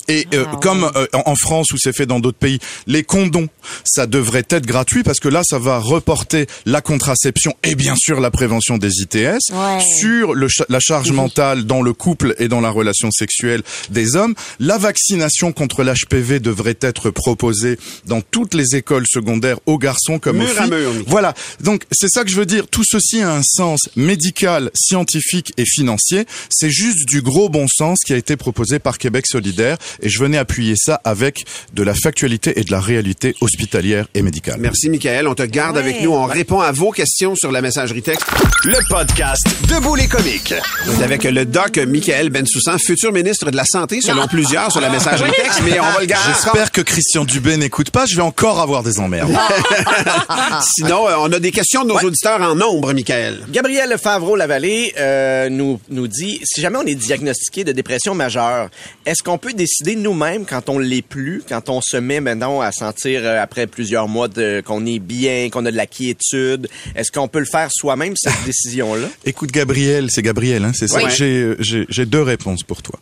Et 0.09 0.27
euh, 0.35 0.45
Ah, 0.51 0.57
comme 0.63 0.91
euh, 0.97 1.07
en 1.13 1.35
France 1.35 1.73
où 1.73 1.77
c'est 1.79 1.93
fait 1.97 2.07
dans 2.07 2.21
d'autres 2.21 2.39
pays, 2.39 2.59
les 2.87 3.03
condoms, 3.03 3.49
ça 3.85 4.07
devrait 4.07 4.45
être 4.51 4.67
gratuit 4.67 5.03
parce 5.03 5.21
que 5.21 5.29
là, 5.29 5.43
ça 5.45 5.59
va 5.59 5.79
reporter 5.79 6.47
la 6.67 6.81
contraception 6.81 7.55
et 7.65 7.75
bien 7.75 7.95
sûr 7.97 8.21
la 8.21 8.31
prévention 8.31 8.79
des 8.79 9.01
ITS 9.03 9.39
Ouais. 9.53 9.81
sur 10.01 10.35
le 10.35 10.49
cha- 10.49 10.65
la 10.69 10.81
charge 10.81 11.11
mentale 11.13 11.65
dans 11.65 11.83
le 11.83 11.93
couple 11.93 12.35
et 12.39 12.49
dans 12.49 12.61
la 12.61 12.71
relation 12.71 13.11
sexuelle 13.11 13.63
des 13.91 14.17
hommes. 14.17 14.35
La 14.61 14.79
vaccination 14.79 15.53
contre 15.53 15.83
l'HPV 15.83 16.41
devrait 16.41 16.79
être 16.81 17.11
proposée 17.11 17.79
dans 18.07 18.21
toutes 18.21 18.55
les 18.55 18.77
écoles 18.77 19.07
secondaires 19.09 19.59
aux 19.67 19.79
garçons 19.79 20.19
comme 20.19 20.37
aux 20.37 20.45
Mur 20.45 20.51
filles. 20.55 20.71
mur. 20.71 20.93
Voilà. 21.07 21.35
Donc 21.61 21.85
c'est 21.93 22.09
ça 22.09 22.25
que 22.25 22.31
je 22.31 22.37
veux 22.37 22.47
dire. 22.47 22.67
Tout 22.69 22.85
ceci 22.85 23.21
a 23.21 23.33
un 23.35 23.43
sens 23.43 23.89
médical, 23.97 24.71
scientifique 24.75 25.53
et 25.57 25.65
financier. 25.67 26.25
C'est 26.51 26.71
juste 26.71 27.07
du 27.07 27.23
gros 27.23 27.49
bon 27.49 27.67
sens 27.69 27.99
qui 28.05 28.13
a 28.13 28.17
été 28.17 28.37
proposé 28.37 28.79
par 28.79 28.99
Québec 28.99 29.27
solidaire 29.27 29.77
et 30.03 30.09
je 30.09 30.19
venais 30.19 30.39
appuyer 30.39 30.75
ça 30.77 31.01
avec 31.05 31.45
de 31.75 31.83
la 31.83 31.95
factualité 31.95 32.59
et 32.59 32.65
de 32.65 32.71
la 32.71 32.81
réalité 32.81 33.35
hospitalière 33.41 34.07
et 34.15 34.23
médicale. 34.23 34.57
Merci, 34.59 34.89
Michael. 34.91 35.27
On 35.29 35.35
te 35.35 35.43
garde 35.43 35.77
Ouais. 35.77 35.83
avec 35.83 36.03
nous. 36.03 36.13
On 36.13 36.25
répond 36.25 36.61
à 36.61 36.73
vos 36.73 36.91
questions 36.91 37.35
sur 37.37 37.53
la 37.53 37.61
messagerie 37.61 38.03
texte. 38.03 38.27
Le 38.65 38.79
podcast 38.89 39.43
Debout 39.69 39.95
les 39.95 40.09
comiques. 40.09 40.55
On 40.89 41.01
est 41.01 41.05
avec 41.05 41.25
le 41.25 41.45
doc 41.45 41.77
Michael 41.79 42.31
Bensoussan, 42.31 42.79
futur 42.79 43.13
ministre 43.13 43.51
de 43.51 43.57
la 43.57 43.65
Santé, 43.65 44.01
selon 44.01 44.27
plusieurs 44.27 44.71
sur 44.73 44.81
la 44.81 44.89
messagerie 44.91 45.31
texte, 45.37 45.61
mais 45.65 45.79
on 45.79 45.85
va 45.85 46.01
le 46.01 46.07
garder. 46.07 46.33
J'espère 46.35 46.73
que 46.73 46.81
Christian 46.81 47.25
Dubé 47.25 47.57
n'écoute 47.57 47.91
pas. 47.91 48.05
Je 48.07 48.17
vais 48.17 48.23
encore 48.23 48.61
avoir 48.61 48.83
des 48.83 48.99
emmerdes. 48.99 49.31
Sinon, 50.77 51.09
euh, 51.09 51.15
on 51.19 51.33
a 51.33 51.39
des 51.39 51.51
questions 51.53 51.83
de 51.85 51.89
nos 51.89 51.99
auditeurs 51.99 52.41
en 52.43 52.55
nombre, 52.55 52.93
Michael. 52.93 53.41
Gabriel 53.51 53.97
Favreau-Lavallée 53.99 54.95
euh, 54.99 55.49
nous, 55.49 55.81
nous 55.91 56.09
dit, 56.09 56.41
si 56.45 56.61
jamais 56.61 56.79
on 56.79 56.87
est 56.87 56.95
diagnostiqué 56.95 57.65
de 57.65 57.73
dépression 57.73 58.15
majeure, 58.15 58.69
est-ce 59.07 59.23
qu'on 59.23 59.39
peut 59.39 59.53
décider 59.53 59.68
nous-mêmes 59.97 60.45
quand 60.45 60.69
on 60.69 60.79
l'est 60.79 61.03
plus, 61.03 61.43
quand 61.49 61.69
on 61.69 61.81
se 61.81 61.97
met 61.97 62.21
maintenant 62.21 62.61
à 62.61 62.73
sentir 62.73 63.21
euh, 63.25 63.43
après 63.43 63.67
plusieurs 63.67 64.09
mois 64.09 64.29
qu'on 64.65 64.87
est 64.87 64.99
bien, 64.99 65.49
qu'on 65.51 65.65
a 65.67 65.71
de 65.71 65.77
la 65.77 65.87
quiétude, 65.87 66.69
est-ce 66.95 67.11
qu'on 67.11 67.29
peut 67.29 67.39
le 67.39 67.45
faire 67.45 67.69
soi-même, 67.73 68.15
cette 68.17 68.33
décision-là? 68.47 69.09
Écoute, 69.25 69.51
Gabriel, 69.53 70.09
c'est 70.11 70.23
Gabriel, 70.23 70.65
hein, 70.65 70.73
c'est 70.75 70.89
ça. 70.89 70.99
Oui. 71.05 71.11
J'ai, 71.15 71.43
euh, 71.43 71.87
j'ai, 71.89 72.07
deux 72.07 72.23
réponses 72.23 72.63
pour 72.63 72.83
toi. 72.83 72.99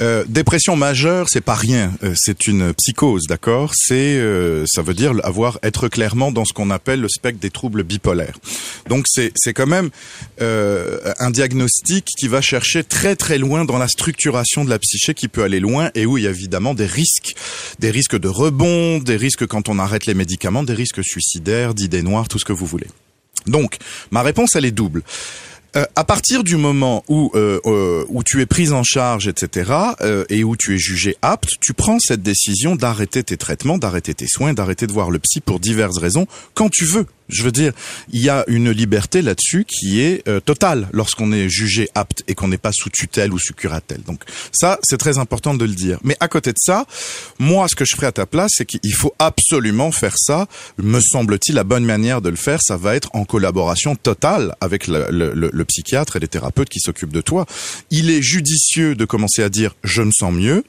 Euh, 0.00 0.24
dépression 0.26 0.76
majeure, 0.76 1.28
c'est 1.28 1.42
pas 1.42 1.54
rien. 1.54 1.92
Euh, 2.02 2.14
c'est 2.16 2.46
une 2.46 2.72
psychose, 2.74 3.26
d'accord? 3.28 3.72
C'est, 3.74 4.16
euh, 4.16 4.64
ça 4.66 4.82
veut 4.82 4.94
dire 4.94 5.12
avoir 5.24 5.58
être 5.62 5.88
clairement 5.88 6.32
dans 6.32 6.44
ce 6.44 6.52
qu'on 6.52 6.70
appelle 6.70 7.00
le 7.00 7.08
spectre 7.08 7.40
des 7.40 7.50
troubles 7.50 7.82
bipolaires. 7.82 8.38
Donc 8.88 9.04
c'est, 9.08 9.32
c'est 9.36 9.52
quand 9.52 9.66
même 9.66 9.90
euh, 10.40 10.98
un 11.18 11.30
diagnostic 11.30 12.06
qui 12.18 12.28
va 12.28 12.40
chercher 12.40 12.82
très 12.82 13.14
très 13.14 13.36
loin 13.36 13.64
dans 13.64 13.76
la 13.76 13.88
structuration 13.88 14.64
de 14.64 14.70
la 14.70 14.78
psyché, 14.78 15.12
qui 15.12 15.28
peut 15.28 15.42
aller 15.42 15.60
loin 15.60 15.90
et 15.94 15.99
où 16.06 16.18
il 16.18 16.24
y 16.24 16.26
a 16.26 16.30
évidemment 16.30 16.74
des 16.74 16.86
risques, 16.86 17.34
des 17.78 17.90
risques 17.90 18.18
de 18.18 18.28
rebond, 18.28 18.98
des 18.98 19.16
risques 19.16 19.46
quand 19.46 19.68
on 19.68 19.78
arrête 19.78 20.06
les 20.06 20.14
médicaments, 20.14 20.62
des 20.62 20.74
risques 20.74 21.04
suicidaires, 21.04 21.74
d'idées 21.74 22.02
noires, 22.02 22.28
tout 22.28 22.38
ce 22.38 22.44
que 22.44 22.52
vous 22.52 22.66
voulez. 22.66 22.88
Donc, 23.46 23.78
ma 24.10 24.22
réponse, 24.22 24.56
elle 24.56 24.64
est 24.64 24.70
double. 24.70 25.02
Euh, 25.76 25.84
à 25.94 26.02
partir 26.02 26.42
du 26.42 26.56
moment 26.56 27.04
où 27.08 27.30
euh, 27.34 27.60
euh, 27.64 28.04
où 28.08 28.24
tu 28.24 28.40
es 28.40 28.46
prise 28.46 28.72
en 28.72 28.82
charge, 28.82 29.28
etc., 29.28 29.70
et 30.28 30.42
où 30.42 30.56
tu 30.56 30.74
es 30.74 30.78
jugé 30.78 31.16
apte, 31.22 31.50
tu 31.60 31.74
prends 31.74 31.98
cette 32.00 32.22
décision 32.22 32.74
d'arrêter 32.74 33.22
tes 33.22 33.36
traitements, 33.36 33.78
d'arrêter 33.78 34.14
tes 34.14 34.26
soins, 34.26 34.52
d'arrêter 34.52 34.86
de 34.86 34.92
voir 34.92 35.10
le 35.10 35.18
psy 35.18 35.40
pour 35.40 35.60
diverses 35.60 35.98
raisons, 35.98 36.26
quand 36.54 36.70
tu 36.70 36.84
veux. 36.84 37.06
Je 37.30 37.42
veux 37.42 37.52
dire, 37.52 37.72
il 38.12 38.20
y 38.22 38.28
a 38.28 38.44
une 38.48 38.70
liberté 38.70 39.22
là-dessus 39.22 39.64
qui 39.66 40.00
est 40.00 40.26
euh, 40.28 40.40
totale 40.40 40.88
lorsqu'on 40.92 41.32
est 41.32 41.48
jugé 41.48 41.88
apte 41.94 42.22
et 42.28 42.34
qu'on 42.34 42.48
n'est 42.48 42.58
pas 42.58 42.72
sous 42.72 42.90
tutelle 42.90 43.32
ou 43.32 43.38
sous 43.38 43.54
curatelle. 43.54 44.02
Donc 44.06 44.22
ça, 44.52 44.78
c'est 44.82 44.98
très 44.98 45.18
important 45.18 45.54
de 45.54 45.64
le 45.64 45.74
dire. 45.74 45.98
Mais 46.04 46.16
à 46.20 46.28
côté 46.28 46.50
de 46.52 46.58
ça, 46.58 46.84
moi, 47.38 47.66
ce 47.68 47.74
que 47.74 47.84
je 47.84 47.94
ferai 47.96 48.06
à 48.08 48.12
ta 48.12 48.26
place, 48.26 48.50
c'est 48.56 48.66
qu'il 48.66 48.94
faut 48.94 49.14
absolument 49.18 49.90
faire 49.92 50.14
ça. 50.16 50.46
Me 50.78 51.00
semble-t-il, 51.00 51.54
la 51.54 51.64
bonne 51.64 51.84
manière 51.84 52.20
de 52.20 52.28
le 52.28 52.36
faire, 52.36 52.60
ça 52.62 52.76
va 52.76 52.94
être 52.96 53.10
en 53.14 53.24
collaboration 53.24 53.96
totale 53.96 54.54
avec 54.60 54.86
le, 54.86 55.06
le- 55.10 55.32
le- 55.34 55.50
le 55.52 55.64
psychiatre 55.64 56.16
et 56.16 56.20
les 56.20 56.28
thérapeutes 56.28 56.68
qui 56.68 56.80
s'occupent 56.80 57.12
de 57.12 57.20
toi. 57.20 57.46
Il 57.90 58.10
est 58.10 58.22
judicieux 58.22 58.94
de 58.94 59.04
commencer 59.04 59.42
à 59.42 59.48
dire 59.48 59.74
je 59.84 60.02
me 60.02 60.10
sens 60.12 60.32
mieux. 60.32 60.64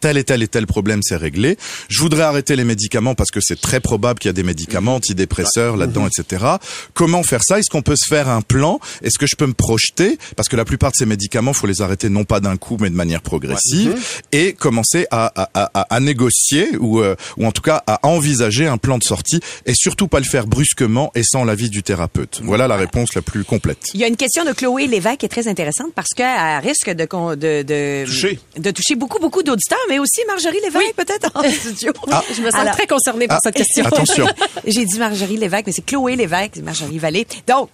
Tel 0.00 0.16
et 0.16 0.24
tel 0.24 0.42
et 0.42 0.48
tel 0.48 0.66
problème 0.66 1.00
c'est 1.02 1.16
réglé. 1.16 1.56
Je 1.88 2.00
voudrais 2.00 2.22
arrêter 2.22 2.54
les 2.56 2.64
médicaments 2.64 3.14
parce 3.14 3.30
que 3.30 3.40
c'est 3.40 3.60
très 3.60 3.80
probable 3.80 4.18
qu'il 4.20 4.28
y 4.28 4.30
a 4.30 4.32
des 4.34 4.42
médicaments 4.42 4.96
antidépresseurs 4.96 5.76
là-dedans, 5.76 6.06
etc. 6.06 6.44
Comment 6.94 7.22
faire 7.22 7.42
ça? 7.42 7.58
Est-ce 7.58 7.70
qu'on 7.70 7.82
peut 7.82 7.96
se 7.96 8.06
faire 8.08 8.28
un 8.28 8.40
plan? 8.40 8.78
Est-ce 9.02 9.18
que 9.18 9.26
je 9.26 9.36
peux 9.36 9.46
me 9.46 9.54
projeter? 9.54 10.18
Parce 10.36 10.48
que 10.48 10.56
la 10.56 10.64
plupart 10.64 10.90
de 10.92 10.96
ces 10.96 11.06
médicaments, 11.06 11.52
faut 11.52 11.66
les 11.66 11.82
arrêter 11.82 12.08
non 12.08 12.24
pas 12.24 12.40
d'un 12.40 12.56
coup, 12.56 12.76
mais 12.80 12.90
de 12.90 12.94
manière 12.94 13.22
progressive, 13.22 13.94
et 14.32 14.52
commencer 14.52 15.06
à, 15.10 15.32
à, 15.34 15.48
à, 15.54 15.94
à 15.94 16.00
négocier 16.00 16.76
ou, 16.78 17.00
euh, 17.00 17.16
ou 17.36 17.46
en 17.46 17.52
tout 17.52 17.62
cas 17.62 17.82
à 17.86 18.06
envisager 18.06 18.66
un 18.66 18.78
plan 18.78 18.98
de 18.98 19.04
sortie, 19.04 19.40
et 19.66 19.72
surtout 19.74 20.08
pas 20.08 20.18
le 20.20 20.24
faire 20.26 20.46
brusquement 20.46 21.10
et 21.14 21.22
sans 21.24 21.44
l'avis 21.44 21.70
du 21.70 21.82
thérapeute. 21.82 22.40
Voilà 22.44 22.68
la 22.68 22.76
réponse 22.76 23.14
la 23.14 23.22
plus 23.22 23.44
complète. 23.44 23.88
Il 23.94 24.00
y 24.00 24.04
a 24.04 24.06
une 24.06 24.16
question 24.16 24.44
de 24.44 24.52
Chloé 24.52 24.86
Lévesque 24.86 25.18
qui 25.18 25.26
est 25.26 25.30
très 25.30 25.48
intéressante 25.48 25.92
parce 25.94 26.10
qu'elle 26.14 26.60
risque 26.62 26.90
de, 26.90 27.04
de, 27.34 27.62
de, 27.62 28.04
Toucher. 28.04 28.38
de 28.56 28.70
toucher 28.70 28.94
beaucoup, 28.94 29.18
beaucoup 29.18 29.42
d'auditeurs, 29.42 29.78
mais 29.88 29.98
aussi 29.98 30.20
Marjorie 30.26 30.60
Lévesque 30.62 30.94
peut-être 30.94 31.30
en 31.34 31.42
studio. 31.50 31.92
Je 32.34 32.40
me 32.42 32.50
sens 32.50 32.60
Alors- 32.60 32.74
très 32.74 32.86
concernée 32.86 33.26
par 33.28 33.38
Ah, 33.38 33.40
cette 33.44 33.54
question. 33.56 33.84
attention. 33.86 34.26
J'ai 34.66 34.84
dit 34.84 34.98
Marjorie 34.98 35.36
Lévesque, 35.36 35.64
mais 35.66 35.72
c'est 35.72 35.84
Chloé 35.84 36.16
Lévesque, 36.16 36.52
c'est 36.56 36.62
Marjorie 36.62 36.98
Vallée. 36.98 37.26
Donc, 37.46 37.68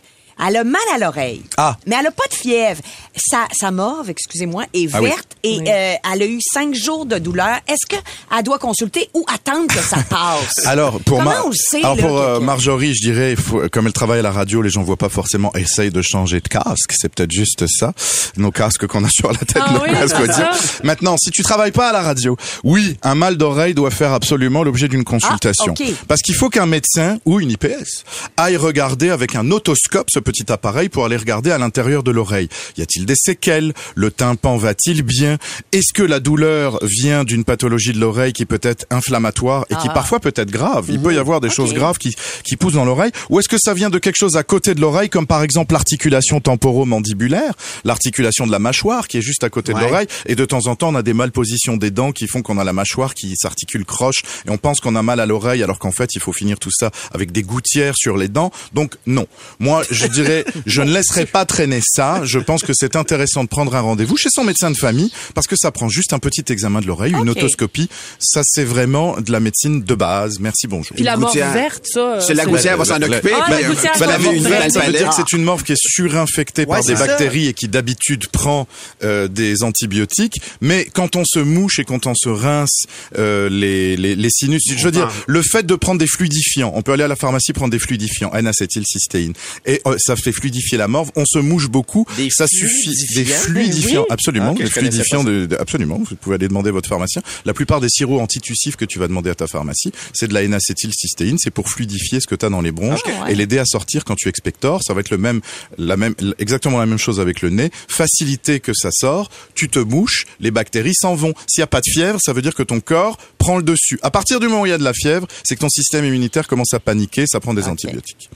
elle 0.47 0.57
a 0.57 0.64
mal 0.64 0.81
à 0.94 0.99
l'oreille. 0.99 1.42
Ah. 1.57 1.77
Mais 1.87 1.97
elle 1.99 2.07
a 2.07 2.11
pas 2.11 2.27
de 2.31 2.35
fièvre. 2.35 2.81
Sa, 3.16 3.47
sa 3.53 3.70
morve, 3.70 4.11
excusez-moi, 4.11 4.64
est 4.75 4.88
Ah 4.92 5.01
oui. 5.01 5.09
verte 5.09 5.29
et 5.42 5.59
euh, 5.66 5.94
elle 6.12 6.23
a 6.23 6.27
eu 6.27 6.40
cinq 6.53 6.75
jours 6.75 7.07
de 7.07 7.18
douleur. 7.18 7.57
Est-ce 7.68 7.87
qu'elle 7.87 8.42
doit 8.44 8.59
consulter 8.59 9.09
ou 9.14 9.25
attendre 9.33 9.66
que 9.68 9.79
ça 9.81 9.99
passe? 10.09 10.66
Alors 10.66 11.01
pour 11.01 11.18
Comment 11.18 11.31
Mar- 11.31 11.47
on 11.47 11.51
le 11.51 11.55
sait, 11.55 11.79
alors 11.85 11.97
là, 11.97 12.03
pour 12.03 12.18
euh, 12.18 12.40
Marjorie, 12.40 12.94
je 12.94 13.03
dirais, 13.03 13.31
il 13.33 13.37
faut- 13.37 13.62
comme 13.70 13.87
elle 13.87 13.92
travaille 13.92 14.18
à 14.18 14.23
la 14.23 14.33
radio, 14.33 14.62
les 14.62 14.70
gens 14.70 14.83
voient 14.83 14.97
pas 14.97 15.09
forcément. 15.09 15.53
Essaye 15.55 15.90
de 15.90 16.03
changer 16.03 16.40
de 16.40 16.49
casque, 16.49 16.92
c'est 16.97 17.09
peut-être 17.09 17.31
juste 17.33 17.64
ça. 17.68 17.92
Nos 18.37 18.51
casques 18.51 18.87
qu'on 18.87 19.05
a 19.05 19.09
sur 19.11 19.31
la 19.31 19.38
tête, 19.38 19.62
Ah 19.64 19.73
nos 19.73 19.81
oui, 19.83 19.92
casques 19.92 20.18
audio. 20.20 20.44
Maintenant, 20.83 21.16
si 21.16 21.31
tu 21.31 21.42
travailles 21.42 21.73
pas 21.73 21.90
à 21.90 21.92
la 21.92 22.03
radio, 22.03 22.37
oui, 22.64 22.97
un 23.03 23.14
mal 23.14 23.37
d'oreille 23.37 23.75
doit 23.75 23.90
faire 23.90 24.12
absolument 24.12 24.62
l'objet 24.64 24.88
d'une 24.88 25.05
consultation, 25.05 25.75
Ah, 25.79 25.83
ok. 25.83 25.94
parce 26.09 26.20
qu'il 26.23 26.35
faut 26.35 26.49
qu'un 26.51 26.66
médecin 26.66 27.18
ou 27.25 27.40
une 27.40 27.51
IPS 27.53 28.05
aille 28.37 28.57
regarder 28.57 29.11
avec 29.11 29.35
un 29.37 29.51
otoscope 29.51 30.09
ce 30.12 30.18
petit 30.24 30.50
appareil 30.50 30.88
pour 30.88 31.04
aller 31.04 31.16
regarder 31.16 31.50
à 31.52 31.58
l'intérieur 31.58 32.02
de 32.02 32.10
l'oreille. 32.10 32.48
Y 32.76 32.82
a-t-il 32.82 33.06
des 33.06 33.14
séquelles? 33.16 33.72
Le 33.94 34.10
tympan 34.10 34.56
va-t-il 34.56 35.02
bien? 35.02 35.38
Est-ce 35.72 35.92
que 35.92 36.02
la 36.02 36.18
douleur 36.20 36.78
vient 36.82 37.22
d'une 37.24 37.44
pathologie 37.44 37.92
de 37.92 38.00
l'oreille 38.00 38.32
qui 38.32 38.46
peut 38.46 38.58
être 38.62 38.87
inflammatoire 38.90 39.66
et 39.70 39.74
qui 39.76 39.88
Ah. 39.88 39.94
parfois 39.94 40.18
peut 40.20 40.32
être 40.34 40.50
grave? 40.50 40.87
Il 40.88 41.00
peut 41.00 41.14
y 41.14 41.18
avoir 41.18 41.40
des 41.40 41.50
choses 41.50 41.72
graves 41.74 41.98
qui, 41.98 42.14
qui 42.42 42.56
poussent 42.56 42.72
dans 42.74 42.84
l'oreille. 42.84 43.12
Ou 43.30 43.38
est-ce 43.38 43.48
que 43.48 43.58
ça 43.58 43.74
vient 43.74 43.90
de 43.90 43.98
quelque 43.98 44.16
chose 44.16 44.37
à 44.37 44.42
côté 44.42 44.74
de 44.74 44.80
l'oreille, 44.80 45.08
comme 45.10 45.26
par 45.26 45.42
exemple 45.42 45.72
l'articulation 45.74 46.40
temporomandibulaire, 46.84 47.54
l'articulation 47.84 48.46
de 48.46 48.52
la 48.52 48.58
mâchoire 48.58 49.08
qui 49.08 49.18
est 49.18 49.22
juste 49.22 49.44
à 49.44 49.50
côté 49.50 49.72
de 49.72 49.78
l'oreille 49.78 50.06
Et 50.26 50.34
de 50.34 50.44
temps 50.44 50.66
en 50.66 50.76
temps, 50.76 50.88
on 50.88 50.94
a 50.94 51.02
des 51.02 51.14
malpositions 51.14 51.76
des 51.76 51.90
dents 51.90 52.12
qui 52.12 52.26
font 52.26 52.42
qu'on 52.42 52.58
a 52.58 52.64
la 52.64 52.72
mâchoire 52.72 53.14
qui 53.14 53.34
s'articule 53.37 53.84
croche 53.84 54.22
et 54.46 54.50
on 54.50 54.58
pense 54.58 54.80
qu'on 54.80 54.96
a 54.96 55.02
mal 55.02 55.20
à 55.20 55.26
l'oreille 55.26 55.62
alors 55.62 55.78
qu'en 55.78 55.92
fait, 55.92 56.14
il 56.14 56.20
faut 56.20 56.32
finir 56.32 56.58
tout 56.58 56.70
ça 56.70 56.90
avec 57.12 57.32
des 57.32 57.42
gouttières 57.42 57.94
sur 57.96 58.16
les 58.16 58.28
dents. 58.28 58.50
Donc 58.72 58.94
non. 59.06 59.26
Moi, 59.58 59.82
je 59.90 60.06
dirais, 60.14 60.44
je 60.66 60.83
ne 60.83 60.92
laisserai 60.92 61.27
pas 61.27 61.44
traîner 61.44 61.81
ça. 61.85 62.20
Je 62.24 62.38
pense 62.38 62.62
que 62.62 62.72
c'est 62.74 62.96
intéressant 62.96 63.44
de 63.44 63.48
prendre 63.48 63.74
un 63.74 63.81
rendez-vous 63.81 64.16
chez 64.16 64.29
son 64.31 64.44
médecin 64.44 64.70
de 64.70 64.77
famille 64.77 65.11
parce 65.35 65.46
que 65.46 65.57
ça 65.57 65.70
prend 65.70 65.88
juste 65.88 66.12
un 66.12 66.18
petit 66.18 66.44
examen 66.50 66.81
de 66.81 66.87
l'oreille, 66.87 67.12
une 67.12 67.29
otoscopie. 67.29 67.88
Ça, 68.18 68.40
c'est 68.44 68.64
vraiment 68.64 69.20
de 69.20 69.31
la 69.33 69.40
médecine 69.40 69.83
de 69.83 69.94
base. 69.94 70.38
Merci, 70.40 70.66
bonjour. 70.66 70.94
Puis 70.94 71.05
la 71.05 71.16
gouttière. 71.16 71.53
verte, 71.53 71.87
ça. 71.87 72.00
euh, 72.16 72.20
C'est 72.20 72.35
la 72.35 72.44
gouttière 72.46 72.77
va 72.77 72.85
s'en 72.85 72.96
occuper. 73.03 73.33
Ah, 73.35 73.50
la 73.50 73.57
euh, 73.57 74.33
une 74.33 74.42
nouvelle 74.42 74.70
ça 74.70 74.81
veut 74.81 74.92
dire 74.92 75.00
palette. 75.03 75.09
que 75.09 75.14
c'est 75.16 75.33
une 75.37 75.44
morve 75.44 75.62
qui 75.62 75.72
est 75.72 75.81
surinfectée 75.81 76.66
par 76.66 76.83
des 76.85 76.96
ça. 76.96 77.07
bactéries 77.07 77.46
et 77.48 77.55
qui 77.55 77.68
d'habitude 77.68 78.27
prend 78.29 78.66
euh, 79.03 79.29
des 79.29 79.62
antibiotiques. 79.62 80.40
Mais 80.61 80.87
quand 80.92 81.16
on 81.16 81.22
se 81.24 81.38
mouche 81.38 81.79
et 81.79 81.85
quand 81.85 82.07
on 82.07 82.14
se 82.14 82.29
rince 82.29 82.85
euh, 83.18 83.48
les, 83.48 83.96
les, 83.96 84.14
les 84.16 84.31
sinus, 84.31 84.62
je 84.77 84.85
veux 84.85 84.90
dire, 84.90 85.11
le 85.27 85.42
fait 85.42 85.64
de 85.64 85.74
prendre 85.74 85.98
des 85.98 86.07
fluidifiants, 86.07 86.72
on 86.74 86.83
peut 86.83 86.92
aller 86.92 87.05
à 87.05 87.09
la 87.09 87.16
pharmacie 87.16 87.53
prendre 87.53 87.70
des 87.70 87.79
fluidifiants, 87.79 88.33
N-acétylcystéine, 88.33 89.33
et 89.66 89.81
euh, 89.87 89.96
ça 90.04 90.16
fait 90.16 90.32
fluidifier 90.32 90.78
la 90.78 90.88
morve. 90.88 91.10
On 91.16 91.24
se 91.26 91.38
mouche 91.38 91.68
beaucoup, 91.68 92.06
Des 92.16 92.28
ça 92.30 92.46
suffit. 92.46 92.90
Des 93.14 93.24
fluidifiants? 93.24 94.02
Oui. 94.02 94.06
absolument, 94.10 94.54
Ah, 94.56 94.62
des 94.62 94.66
fluidifiants, 94.70 95.24
pas 95.24 95.30
de, 95.30 95.46
de- 95.46 95.56
absolument. 95.56 96.00
Vous 96.08 96.16
pouvez 96.16 96.34
aller 96.36 96.48
demander 96.48 96.68
à 96.70 96.72
votre 96.72 96.88
pharmacien. 96.88 97.22
La 97.44 97.54
plupart 97.54 97.80
des 97.80 97.88
sirops 97.88 98.20
antitussifs 98.20 98.76
que 98.76 98.84
tu 98.84 98.98
vas 98.98 99.08
demander 99.08 99.30
à 99.30 99.34
ta 99.34 99.46
pharmacie, 99.46 99.92
c'est 100.12 100.28
de 100.28 100.34
la 100.34 100.42
N-acétylcystéine, 100.42 101.38
c'est 101.38 101.50
pour 101.50 101.68
fluidifier 101.68 102.20
ce 102.20 102.26
que 102.26 102.34
tu 102.34 102.44
as 102.46 102.50
dans 102.50 102.60
les 102.60 102.72
bronches 102.72 103.00
Ah, 103.06 103.24
ouais. 103.24 103.32
et 103.32 103.34
l'aider 103.34 103.58
à 103.58 103.64
sortir 103.64 104.04
quand 104.04 104.14
tu 104.16 104.28
expectores. 104.28 104.82
Ça 104.82 104.94
va 104.94 105.00
être 105.00 105.10
le 105.10 105.18
même, 105.18 105.40
la 105.78 105.96
même, 105.96 106.14
exactement 106.38 106.78
la 106.78 106.86
même 106.86 106.98
chose 106.98 107.20
avec 107.20 107.40
le 107.42 107.50
nez. 107.50 107.70
Faciliter 107.88 108.60
que 108.60 108.72
ça 108.74 108.90
sort. 108.92 109.30
Tu 109.54 109.68
te 109.68 109.78
mouches, 109.78 110.26
les 110.40 110.50
bactéries 110.50 110.94
s'en 110.94 111.14
vont. 111.14 111.32
S'il 111.48 111.60
n'y 111.60 111.64
a 111.64 111.68
pas 111.68 111.80
de 111.80 111.90
fièvre, 111.90 112.18
ça 112.22 112.32
veut 112.32 112.42
dire 112.42 112.54
que 112.54 112.62
ton 112.62 112.80
corps 112.80 113.16
prend 113.38 113.56
le 113.56 113.62
dessus. 113.62 113.98
À 114.02 114.10
partir 114.10 114.40
du 114.40 114.48
moment 114.48 114.62
où 114.62 114.66
il 114.66 114.70
y 114.70 114.72
a 114.72 114.78
de 114.78 114.84
la 114.84 114.92
fièvre, 114.92 115.26
c'est 115.46 115.54
que 115.54 115.60
ton 115.60 115.68
système 115.68 116.04
immunitaire 116.04 116.46
commence 116.46 116.74
à 116.74 116.80
paniquer, 116.80 117.24
ça 117.26 117.40
prend 117.40 117.54
des 117.54 117.64
antibiotiques. 117.64 118.28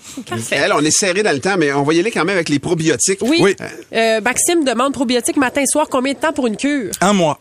Elle, 0.51 0.73
on 0.73 0.81
est 0.85 0.91
serré 0.97 1.23
dans 1.23 1.33
le 1.33 1.41
temps, 1.41 1.57
mais 1.59 1.73
on 1.73 1.83
va 1.83 1.95
y 1.95 2.01
aller 2.01 2.11
quand 2.11 2.25
même 2.25 2.37
avec 2.37 2.49
les 2.49 2.59
probiotiques. 2.59 3.21
Oui. 3.23 3.39
Oui. 3.43 3.57
Euh, 3.93 4.21
Maxime 4.21 4.65
demande 4.65 4.93
probiotiques 4.93 5.37
matin 5.37 5.63
et 5.63 5.67
soir. 5.67 5.89
Combien 5.91 6.13
de 6.15 6.19
temps 6.19 6.33
pour 6.33 6.47
une 6.47 6.57
cure? 6.57 6.93
Un 7.01 7.13
mois. 7.13 7.41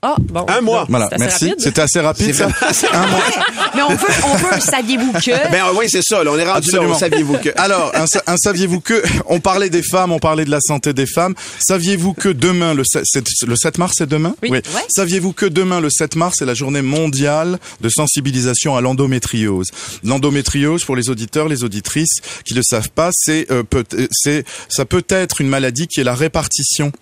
Ah, 0.00 0.14
bon. 0.18 0.46
Un 0.48 0.60
mois. 0.60 0.86
Voilà. 0.88 1.08
C'est 1.10 1.14
assez 1.16 1.24
Merci. 1.24 1.44
rapide. 1.48 1.60
C'était 1.60 1.80
assez 1.80 2.00
rapide, 2.00 2.34
ça. 2.34 2.46
Un 2.92 3.06
mois. 3.08 3.20
Mais 3.74 3.82
on 3.82 3.88
veut, 3.90 4.06
on 4.26 4.34
veut, 4.36 4.60
saviez-vous 4.60 5.12
que... 5.12 5.50
Ben 5.50 5.64
oui, 5.76 5.86
c'est 5.88 6.02
ça. 6.02 6.22
là, 6.22 6.30
on 6.32 6.38
est 6.38 6.44
rendu 6.44 6.46
là. 6.48 6.54
Absolument. 6.56 6.94
on 6.94 6.98
Saviez-vous 6.98 7.38
que 7.38 7.48
Alors, 7.56 7.90
un, 7.96 8.06
sa- 8.06 8.22
un 8.28 8.36
saviez-vous 8.36 8.80
que 8.80 9.02
on 9.26 9.40
parlait 9.40 9.70
des 9.70 9.82
femmes, 9.82 10.12
on 10.12 10.20
parlait 10.20 10.44
de 10.44 10.50
la 10.50 10.60
santé 10.60 10.92
des 10.92 11.06
femmes. 11.06 11.34
Saviez-vous 11.58 12.12
que 12.14 12.28
demain, 12.28 12.74
le, 12.74 12.84
se- 12.84 13.00
c'est- 13.04 13.42
le 13.46 13.56
7 13.56 13.78
mars, 13.78 13.94
c'est 13.98 14.08
demain? 14.08 14.34
Oui. 14.42 14.50
Ouais. 14.50 14.62
Saviez-vous 14.88 15.32
que 15.32 15.46
demain, 15.46 15.80
le 15.80 15.90
7 15.90 16.14
mars, 16.14 16.36
c'est 16.38 16.46
la 16.46 16.54
journée 16.54 16.82
mondiale 16.82 17.58
de 17.80 17.88
sensibilisation 17.88 18.76
à 18.76 18.80
l'endométriose? 18.80 19.66
L'endométriose, 20.04 20.84
pour 20.84 20.94
les 20.96 21.10
auditeurs, 21.10 21.48
les 21.48 21.64
auditrices 21.64 22.20
qui 22.44 22.54
ne 22.54 22.58
le 22.58 22.62
savent 22.64 22.90
pas, 22.90 23.10
c'est 23.12 23.50
euh, 23.50 23.64
peut- 23.64 23.84
euh, 23.94 24.06
c'est 24.12 24.44
ça 24.68 24.84
peut 24.84 25.04
être 25.08 25.40
une 25.40 25.48
maladie 25.48 25.88
qui 25.88 26.00
est 26.00 26.04
la 26.04 26.14
répartition 26.14 26.92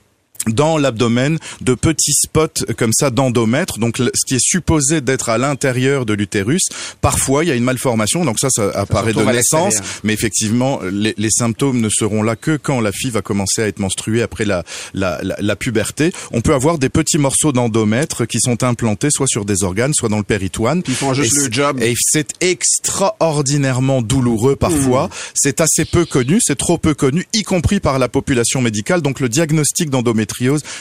dans 0.47 0.79
l'abdomen 0.79 1.39
de 1.61 1.75
petits 1.75 2.15
spots 2.15 2.65
comme 2.77 2.93
ça 2.93 3.11
d'endomètre, 3.11 3.79
donc 3.79 3.99
ce 3.99 4.25
qui 4.27 4.35
est 4.37 4.45
supposé 4.45 5.01
d'être 5.01 5.29
à 5.29 5.39
l'intérieur 5.39 6.07
de 6.07 6.15
l'utérus. 6.15 6.63
Parfois, 7.01 7.45
il 7.45 7.49
y 7.49 7.51
a 7.51 7.55
une 7.55 7.65
malformation, 7.65 8.25
donc 8.25 8.39
ça, 8.39 8.49
ça 8.51 8.71
apparaît 8.75 9.13
de 9.13 9.19
retrouve 9.19 9.31
à 9.31 9.37
naissance, 9.37 9.75
mais 10.05 10.13
effectivement, 10.13 10.81
les, 10.91 11.15
les 11.17 11.31
symptômes 11.31 11.81
ne 11.81 11.89
seront 11.89 12.23
là 12.23 12.37
que 12.37 12.57
quand 12.57 12.81
la 12.81 12.93
fille 12.93 13.11
va 13.11 13.23
commencer 13.23 13.63
à 13.63 13.67
être 13.67 13.79
menstruée 13.79 14.23
après 14.23 14.45
la, 14.45 14.65
la, 14.95 15.21
la, 15.23 15.37
la 15.39 15.57
puberté. 15.57 16.13
On 16.33 16.41
peut 16.41 16.55
avoir 16.55 16.79
des 16.79 16.89
petits 16.89 17.19
morceaux 17.19 17.53
d'endomètre 17.53 18.27
qui 18.27 18.41
sont 18.41 18.63
implantés 18.63 19.11
soit 19.11 19.27
sur 19.27 19.45
des 19.45 19.65
organes, 19.65 19.95
soit 19.95 20.09
dans 20.09 20.19
le 20.19 20.23
péritoine. 20.25 20.83
Ils 20.89 20.95
font 20.95 21.15
juste 21.15 21.37
Et 21.37 21.47
le 21.47 21.53
job. 21.53 21.83
Et 21.83 21.95
c'est 21.99 22.29
extraordinairement 22.41 24.03
douloureux 24.03 24.57
parfois. 24.57 25.11
C'est 25.35 25.61
assez 25.61 25.85
peu 25.85 26.05
connu, 26.05 26.39
c'est 26.41 26.57
trop 26.57 26.79
peu 26.79 26.95
connu, 26.95 27.27
y 27.33 27.43
compris 27.43 27.81
par 27.81 27.99
la 27.99 28.09
population 28.09 28.61
médicale. 28.61 29.03
Donc 29.03 29.21
le 29.21 29.29
diagnostic 29.29 29.91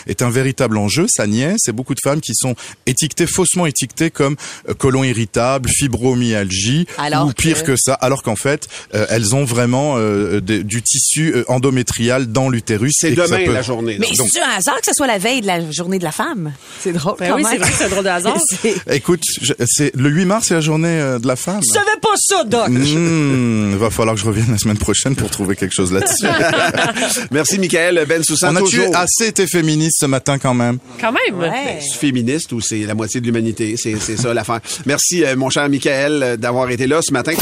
est 0.08 0.22
un 0.22 0.30
véritable 0.30 0.78
enjeu. 0.78 1.06
Ça 1.10 1.28
niait. 1.28 1.56
C'est 1.58 1.72
beaucoup 1.72 1.94
de 1.96 2.00
femmes 2.04 2.22
qui 2.22 2.34
sont 2.36 2.56
étiquetées, 2.86 3.28
faussement 3.28 3.66
étiquetées 3.66 4.12
comme 4.12 4.36
euh, 4.70 4.74
côlon 4.74 5.04
irritable, 5.04 5.70
fibromyalgie, 5.70 6.88
Alors 6.98 7.28
ou 7.28 7.34
pire 7.34 7.64
que- 7.64 7.72
que 7.72 7.76
ça. 7.78 7.94
Alors 7.96 8.24
qu'en 8.24 8.36
fait, 8.36 8.68
euh, 8.94 9.06
elles 9.10 9.36
ont 9.36 9.46
vraiment 9.46 9.96
euh, 9.98 10.40
du 10.42 10.82
tissu 10.82 11.34
endométrial 11.48 12.28
dans 12.28 12.50
l'utérus. 12.50 12.94
c'est 13.00 13.12
demain 13.12 13.44
peut- 13.46 13.54
la 13.54 13.62
journée. 13.62 13.98
Mais 14.00 14.08
c'est 14.14 14.42
un 14.42 14.58
hasard 14.58 14.76
que 14.80 14.86
ce 14.88 14.94
soit 14.94 15.08
la 15.08 15.18
veille 15.18 15.42
de 15.42 15.48
la 15.48 15.72
journée 15.72 16.00
de 16.00 16.04
la 16.04 16.12
femme. 16.12 16.54
C'est 16.82 16.94
drôle 16.94 17.16
Ben 17.20 17.30
quand 17.30 17.36
oui, 17.38 17.44
même. 17.44 17.52
c'est 17.54 17.58
vrai 17.60 17.72
que 17.72 17.78
c'est 17.78 17.84
un 17.86 17.90
drôle 17.90 18.04
de 18.04 18.10
hasard. 18.10 18.38
Écoute, 18.92 19.22
je- 19.42 19.54
c'est 19.66 19.96
le 19.96 20.10
8 20.10 20.26
mars, 20.26 20.46
c'est 20.48 20.54
la 20.54 20.62
journée 20.62 20.88
euh, 20.90 21.20
de 21.20 21.28
la 21.28 21.36
femme. 21.36 21.62
Je 21.64 21.74
savais 21.74 22.00
pas 22.02 22.16
ça, 22.18 22.44
Doc. 22.44 22.70
Mmh, 22.70 23.76
va 23.78 23.90
falloir 23.90 24.16
que 24.16 24.22
je 24.22 24.26
revienne 24.26 24.52
la 24.52 24.58
semaine 24.58 24.78
prochaine 24.78 25.16
pour 25.16 25.30
trouver 25.30 25.56
quelque 25.56 25.74
chose 25.74 25.92
là-dessus. 25.92 26.26
Merci, 27.32 27.60
Michael. 27.60 28.06
Ben 28.08 28.24
Soussan, 28.24 28.56
On 28.58 28.64
a 28.66 28.68
tué 28.68 28.86
assez 28.94 29.32
été 29.36 29.48
féministe 29.48 29.98
ce 30.00 30.06
matin 30.06 30.38
quand 30.40 30.54
même. 30.54 30.78
Quand 31.00 31.12
même? 31.12 31.38
Ouais. 31.38 31.80
féministe 32.00 32.54
ou 32.54 32.62
c'est 32.62 32.86
la 32.86 32.94
moitié 32.94 33.20
de 33.20 33.26
l'humanité? 33.26 33.76
C'est 33.78 33.98
c'est 34.00 34.16
ça 34.16 34.34
l'affaire. 34.34 34.62
Merci, 34.86 35.26
euh, 35.26 35.36
mon 35.36 35.50
cher 35.50 35.68
Michael, 35.68 36.24
euh, 36.24 36.38
d'avoir 36.38 36.70
été 36.70 36.88
là 36.88 37.02
ce 37.02 37.12
matin. 37.12 37.34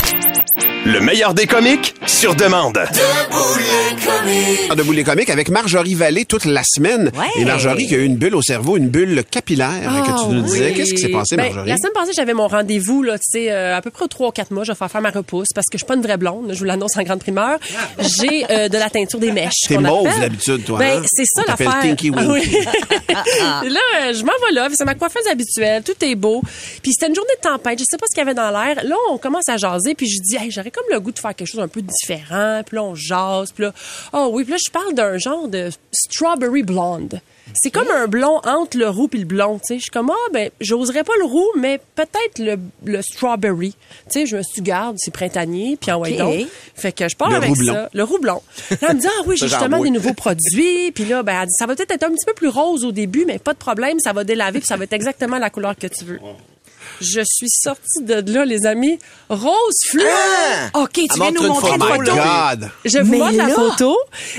Le 0.85 0.99
meilleur 0.99 1.33
des 1.33 1.47
comiques 1.47 1.95
sur 2.05 2.35
demande. 2.35 2.77
Debout 4.75 4.91
les 4.91 5.03
comiques 5.03 5.29
avec 5.29 5.49
Marjorie 5.49 5.93
Vallée 5.95 6.25
toute 6.25 6.43
la 6.45 6.61
semaine. 6.65 7.09
Ouais. 7.15 7.25
Et 7.37 7.45
Marjorie 7.45 7.87
qui 7.87 7.95
a 7.95 7.99
eu 7.99 8.03
une 8.05 8.17
bulle 8.17 8.35
au 8.35 8.41
cerveau, 8.41 8.75
une 8.75 8.89
bulle 8.89 9.23
capillaire 9.29 9.69
que 10.05 10.23
tu 10.23 10.29
nous 10.35 10.41
disais. 10.41 10.67
Oui. 10.71 10.73
Qu'est-ce 10.73 10.93
qui 10.93 11.01
s'est 11.01 11.09
passé, 11.09 11.37
Ben, 11.37 11.43
Marjorie? 11.45 11.69
La 11.69 11.77
semaine 11.77 11.93
passée, 11.93 12.11
j'avais 12.13 12.33
mon 12.33 12.47
rendez-vous, 12.47 13.01
là, 13.03 13.17
tu 13.17 13.23
sais, 13.29 13.51
euh, 13.51 13.77
à 13.77 13.81
peu 13.81 13.91
près 13.91 14.03
aux 14.05 14.09
3 14.09 14.27
ou 14.29 14.31
4 14.31 14.51
mois. 14.51 14.63
Je 14.65 14.71
vais 14.71 14.77
faire 14.77 14.91
faire 14.91 15.01
ma 15.01 15.11
repousse 15.11 15.49
parce 15.55 15.67
que 15.67 15.77
je 15.77 15.83
suis 15.83 15.87
pas 15.87 15.95
une 15.95 16.01
vraie 16.01 16.17
blonde. 16.17 16.49
Je 16.51 16.59
vous 16.59 16.65
l'annonce 16.65 16.97
en 16.97 17.03
grande 17.03 17.19
primeur. 17.19 17.59
J'ai 17.99 18.45
euh, 18.49 18.67
de 18.67 18.77
la 18.77 18.89
teinture 18.89 19.19
des 19.19 19.31
mèches. 19.31 19.53
T'es 19.67 19.77
mauve 19.77 20.07
appelle. 20.07 20.21
d'habitude, 20.21 20.65
toi, 20.65 20.79
Ben, 20.79 20.99
hein? 20.99 21.05
c'est 21.05 21.25
ça 21.25 21.43
l'affaire. 21.47 21.79
Tinky 21.81 22.11
Ah 22.15 22.21
Winky. 22.25 22.49
oui. 22.49 22.57
Et 23.65 23.69
là, 23.69 23.79
euh, 24.01 24.13
je 24.13 24.23
m'en 24.23 24.33
vais 24.47 24.53
là. 24.53 24.67
C'est 24.73 24.85
ma 24.85 24.95
coiffeuse 24.95 25.27
habituelle. 25.31 25.83
Tout 25.83 25.93
est 26.03 26.15
beau. 26.15 26.41
Puis 26.81 26.91
c'était 26.93 27.07
une 27.07 27.15
journée 27.15 27.33
de 27.41 27.47
tempête. 27.49 27.79
Je 27.79 27.85
sais 27.89 27.97
pas 27.97 28.05
ce 28.09 28.13
qu'il 28.15 28.21
y 28.23 28.27
avait 28.27 28.33
dans 28.33 28.49
l'air. 28.51 28.83
Là, 28.83 28.95
on 29.11 29.17
commence 29.17 29.47
à 29.47 29.55
jaser. 29.57 29.95
Puis 29.95 30.07
je 30.09 30.19
dis, 30.21 30.35
hey, 30.35 30.51
j'aurais 30.51 30.71
comme 30.73 30.85
le 30.91 30.99
goût 30.99 31.11
de 31.11 31.19
faire 31.19 31.35
quelque 31.35 31.47
chose 31.47 31.61
un 31.61 31.67
peu 31.67 31.81
différent. 31.81 32.61
Puis 32.65 32.75
là, 32.75 32.83
on 32.83 32.95
jase. 32.95 33.51
Puis 33.51 33.63
là, 33.63 33.73
oh 34.11 34.29
oui. 34.33 34.43
Puis 34.43 34.53
là, 34.53 34.57
je 34.65 34.71
parle 34.71 34.93
d'un 34.93 35.17
genre 35.17 35.47
de 35.47 35.69
strawberry 35.91 36.63
blonde. 36.63 37.21
C'est 37.55 37.71
comme 37.71 37.89
un 37.91 38.07
blond 38.07 38.39
entre 38.45 38.77
le 38.77 38.89
roux 38.89 39.07
puis 39.09 39.19
le 39.19 39.25
blond, 39.25 39.59
tu 39.59 39.67
sais. 39.67 39.75
Je 39.75 39.81
suis 39.81 39.91
comme, 39.91 40.09
ah, 40.09 40.29
ben, 40.33 40.49
j'oserais 40.61 41.03
pas 41.03 41.11
le 41.19 41.25
roux, 41.25 41.45
mais 41.57 41.79
peut-être 41.95 42.39
le, 42.39 42.55
le 42.85 43.01
strawberry. 43.01 43.75
Tu 44.09 44.21
sais, 44.21 44.25
je 44.25 44.37
me 44.37 44.41
suis 44.43 44.61
garde, 44.61 44.95
c'est 44.97 45.11
printanier, 45.11 45.77
puis 45.79 45.91
en 45.91 46.01
Ok. 46.01 46.17
donc. 46.17 46.47
Fait 46.73 46.93
que 46.93 47.07
je 47.07 47.15
pars 47.17 47.29
Le 47.29 47.35
avec 47.35 47.49
roux 47.49 47.55
blond. 47.57 47.73
ça. 47.73 47.89
Le 47.93 48.03
roux 48.03 48.19
blond. 48.19 48.41
Là, 48.71 48.77
elle 48.89 48.95
me 48.95 49.01
dit, 49.01 49.07
ah 49.07 49.23
oui, 49.27 49.35
j'ai 49.37 49.49
justement 49.49 49.79
des 49.83 49.89
nouveaux 49.89 50.13
produits. 50.13 50.91
Puis 50.95 51.03
là, 51.05 51.21
ben, 51.21 51.41
elle 51.41 51.47
dit, 51.47 51.53
ça 51.59 51.65
va 51.65 51.75
peut-être 51.75 51.91
être 51.91 52.03
un 52.03 52.11
petit 52.11 52.25
peu 52.25 52.33
plus 52.33 52.47
rose 52.47 52.85
au 52.85 52.93
début, 52.93 53.25
mais 53.25 53.39
pas 53.39 53.53
de 53.53 53.59
problème, 53.59 53.99
ça 53.99 54.13
va 54.13 54.23
délaver, 54.23 54.59
puis 54.59 54.67
ça 54.67 54.77
va 54.77 54.85
être 54.85 54.93
exactement 54.93 55.37
la 55.37 55.49
couleur 55.49 55.75
que 55.77 55.87
tu 55.87 56.05
veux. 56.05 56.19
Je 57.03 57.21
suis 57.25 57.49
sortie 57.49 58.01
de 58.03 58.31
là, 58.33 58.45
les 58.45 58.65
amis, 58.65 58.97
rose 59.29 59.75
fleur. 59.89 60.07
OK, 60.75 60.89
tu 60.93 61.01
Elle 61.01 61.15
viens 61.15 61.31
nous 61.31 61.47
montrer 61.47 61.71
une 61.75 61.81
photo, 61.81 61.93
photo. 61.95 62.15
là. 62.15 62.55
God! 62.55 62.69
Je 62.85 62.99
vous 62.99 63.11
Mais 63.11 63.17
montre 63.17 63.37
la 63.37 63.47
là- 63.47 63.53
photo. 63.55 63.97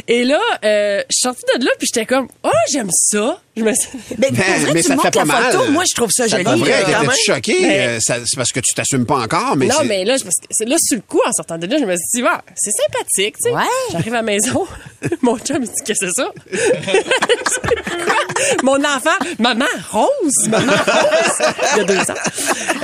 Et 0.09 0.24
là, 0.24 0.40
euh, 0.64 1.03
je 1.11 1.14
suis 1.14 1.20
sortie 1.22 1.42
de 1.59 1.64
là, 1.64 1.70
puis 1.79 1.87
j'étais 1.92 2.07
comme, 2.07 2.29
oh, 2.42 2.50
j'aime 2.72 2.90
ça. 2.90 3.40
Je 3.57 3.62
me... 3.62 3.71
Ben, 3.71 3.77
pour 4.07 4.19
Ben, 4.19 4.35
vrai, 4.35 4.73
mais 4.75 4.83
tu 4.83 4.88
ça 4.88 4.97
me 4.97 5.01
te 5.01 5.07
fait 5.07 5.11
pas 5.12 5.25
la 5.25 5.43
photo. 5.51 5.59
mal. 5.64 5.71
Moi, 5.71 5.85
je 5.88 5.95
trouve 5.95 6.11
ça 6.11 6.27
joli. 6.27 6.43
Vrai, 6.43 6.73
euh, 6.73 6.85
t'étais 6.87 7.01
même. 7.01 7.11
choqué. 7.25 7.61
Ben- 7.62 7.71
euh, 7.71 7.99
c'est 8.01 8.37
parce 8.37 8.51
que 8.51 8.59
tu 8.61 8.75
t'assumes 8.75 9.07
pas 9.07 9.19
encore, 9.19 9.55
mais 9.57 9.67
Non, 9.67 9.77
mais 9.87 10.05
là, 10.05 10.17
parce 10.23 10.35
que 10.61 10.69
là, 10.69 10.77
sur 10.81 10.97
le 10.97 11.03
coup, 11.03 11.21
en 11.25 11.33
sortant 11.33 11.57
de 11.57 11.67
là, 11.69 11.77
je 11.79 11.85
me 11.85 11.95
suis 11.97 12.21
dit, 12.23 12.29
c'est 12.57 12.73
sympathique, 12.73 13.37
tu 13.37 13.49
sais. 13.51 13.55
Ouais. 13.55 13.62
J'arrive 13.93 14.12
à 14.14 14.17
la 14.17 14.23
maison, 14.23 14.67
mon 15.23 15.38
chum, 15.38 15.59
il 15.61 15.69
dit, 15.69 15.73
qu'est-ce 15.85 16.05
que 16.05 16.11
c'est 16.11 16.23
ça? 16.23 16.33
Mon 18.62 18.83
enfant, 18.85 19.11
maman, 19.38 19.64
rose, 19.90 20.49
maman, 20.49 20.73
rose. 20.73 21.49
Il 21.73 21.79
y 21.79 21.81
a 21.81 21.85
deux 21.85 21.99
ans. 21.99 22.14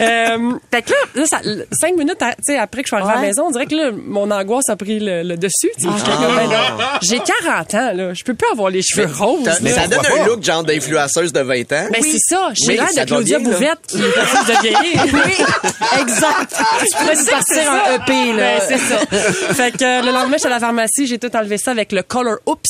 Euh, 0.00 0.52
fait 0.70 0.82
que 0.82 0.90
là, 0.90 0.96
là, 1.16 1.26
ça- 1.26 1.40
cinq 1.80 1.96
minutes, 1.96 2.22
à- 2.22 2.34
après 2.62 2.82
que 2.82 2.88
je 2.88 2.94
suis 2.94 2.96
arrivée 2.96 3.12
à 3.12 3.16
la 3.16 3.20
maison, 3.28 3.46
on 3.46 3.50
dirait 3.50 3.66
que 3.66 3.74
là, 3.74 3.90
mon 3.92 4.30
angoisse 4.30 4.68
a 4.68 4.76
pris 4.76 5.00
le, 5.00 5.22
le 5.22 5.36
dessus, 5.36 5.70
comme, 5.82 5.92
ben 6.36 6.48
J'ai 7.02 7.18
40 7.18 7.74
ans, 7.74 7.92
là. 7.94 8.14
Je 8.14 8.24
peux 8.24 8.34
plus 8.34 8.48
avoir 8.52 8.70
les 8.70 8.82
cheveux 8.82 9.08
roses. 9.12 9.48
Mais 9.60 9.72
ça 9.72 9.86
donne 9.88 10.00
un 10.06 10.26
look 10.26 10.42
genre 10.42 10.59
d'influenceuse 10.62 11.32
de 11.32 11.40
20 11.40 11.60
ans. 11.72 11.88
Ben, 11.92 12.02
c'est 12.02 12.18
ça. 12.18 12.50
J'ai 12.54 12.74
l'air 12.76 12.88
de 12.96 13.04
Claudia 13.04 13.38
bien, 13.38 13.48
là. 13.48 13.54
Bouvette 13.54 13.78
qui 13.88 13.96
refuse 13.96 14.46
de 14.46 14.60
vieillir. 14.62 15.04
Oui, 15.12 16.00
exact. 16.00 16.54
Tu 16.80 16.96
pourrais 16.96 17.16
nous 17.16 17.24
sortir 17.24 17.70
un 17.70 17.94
EP, 17.96 18.32
là. 18.32 18.58
Ben, 18.58 18.60
c'est 18.68 18.78
ça. 18.78 18.98
fait 19.54 19.72
que 19.72 19.84
euh, 19.84 20.02
le 20.02 20.12
lendemain, 20.12 20.36
j'étais 20.36 20.46
à 20.46 20.50
la 20.50 20.60
pharmacie, 20.60 21.06
j'ai 21.06 21.18
tout 21.18 21.34
enlevé 21.36 21.58
ça 21.58 21.70
avec 21.72 21.92
le 21.92 22.02
Color 22.02 22.36
Oops, 22.46 22.60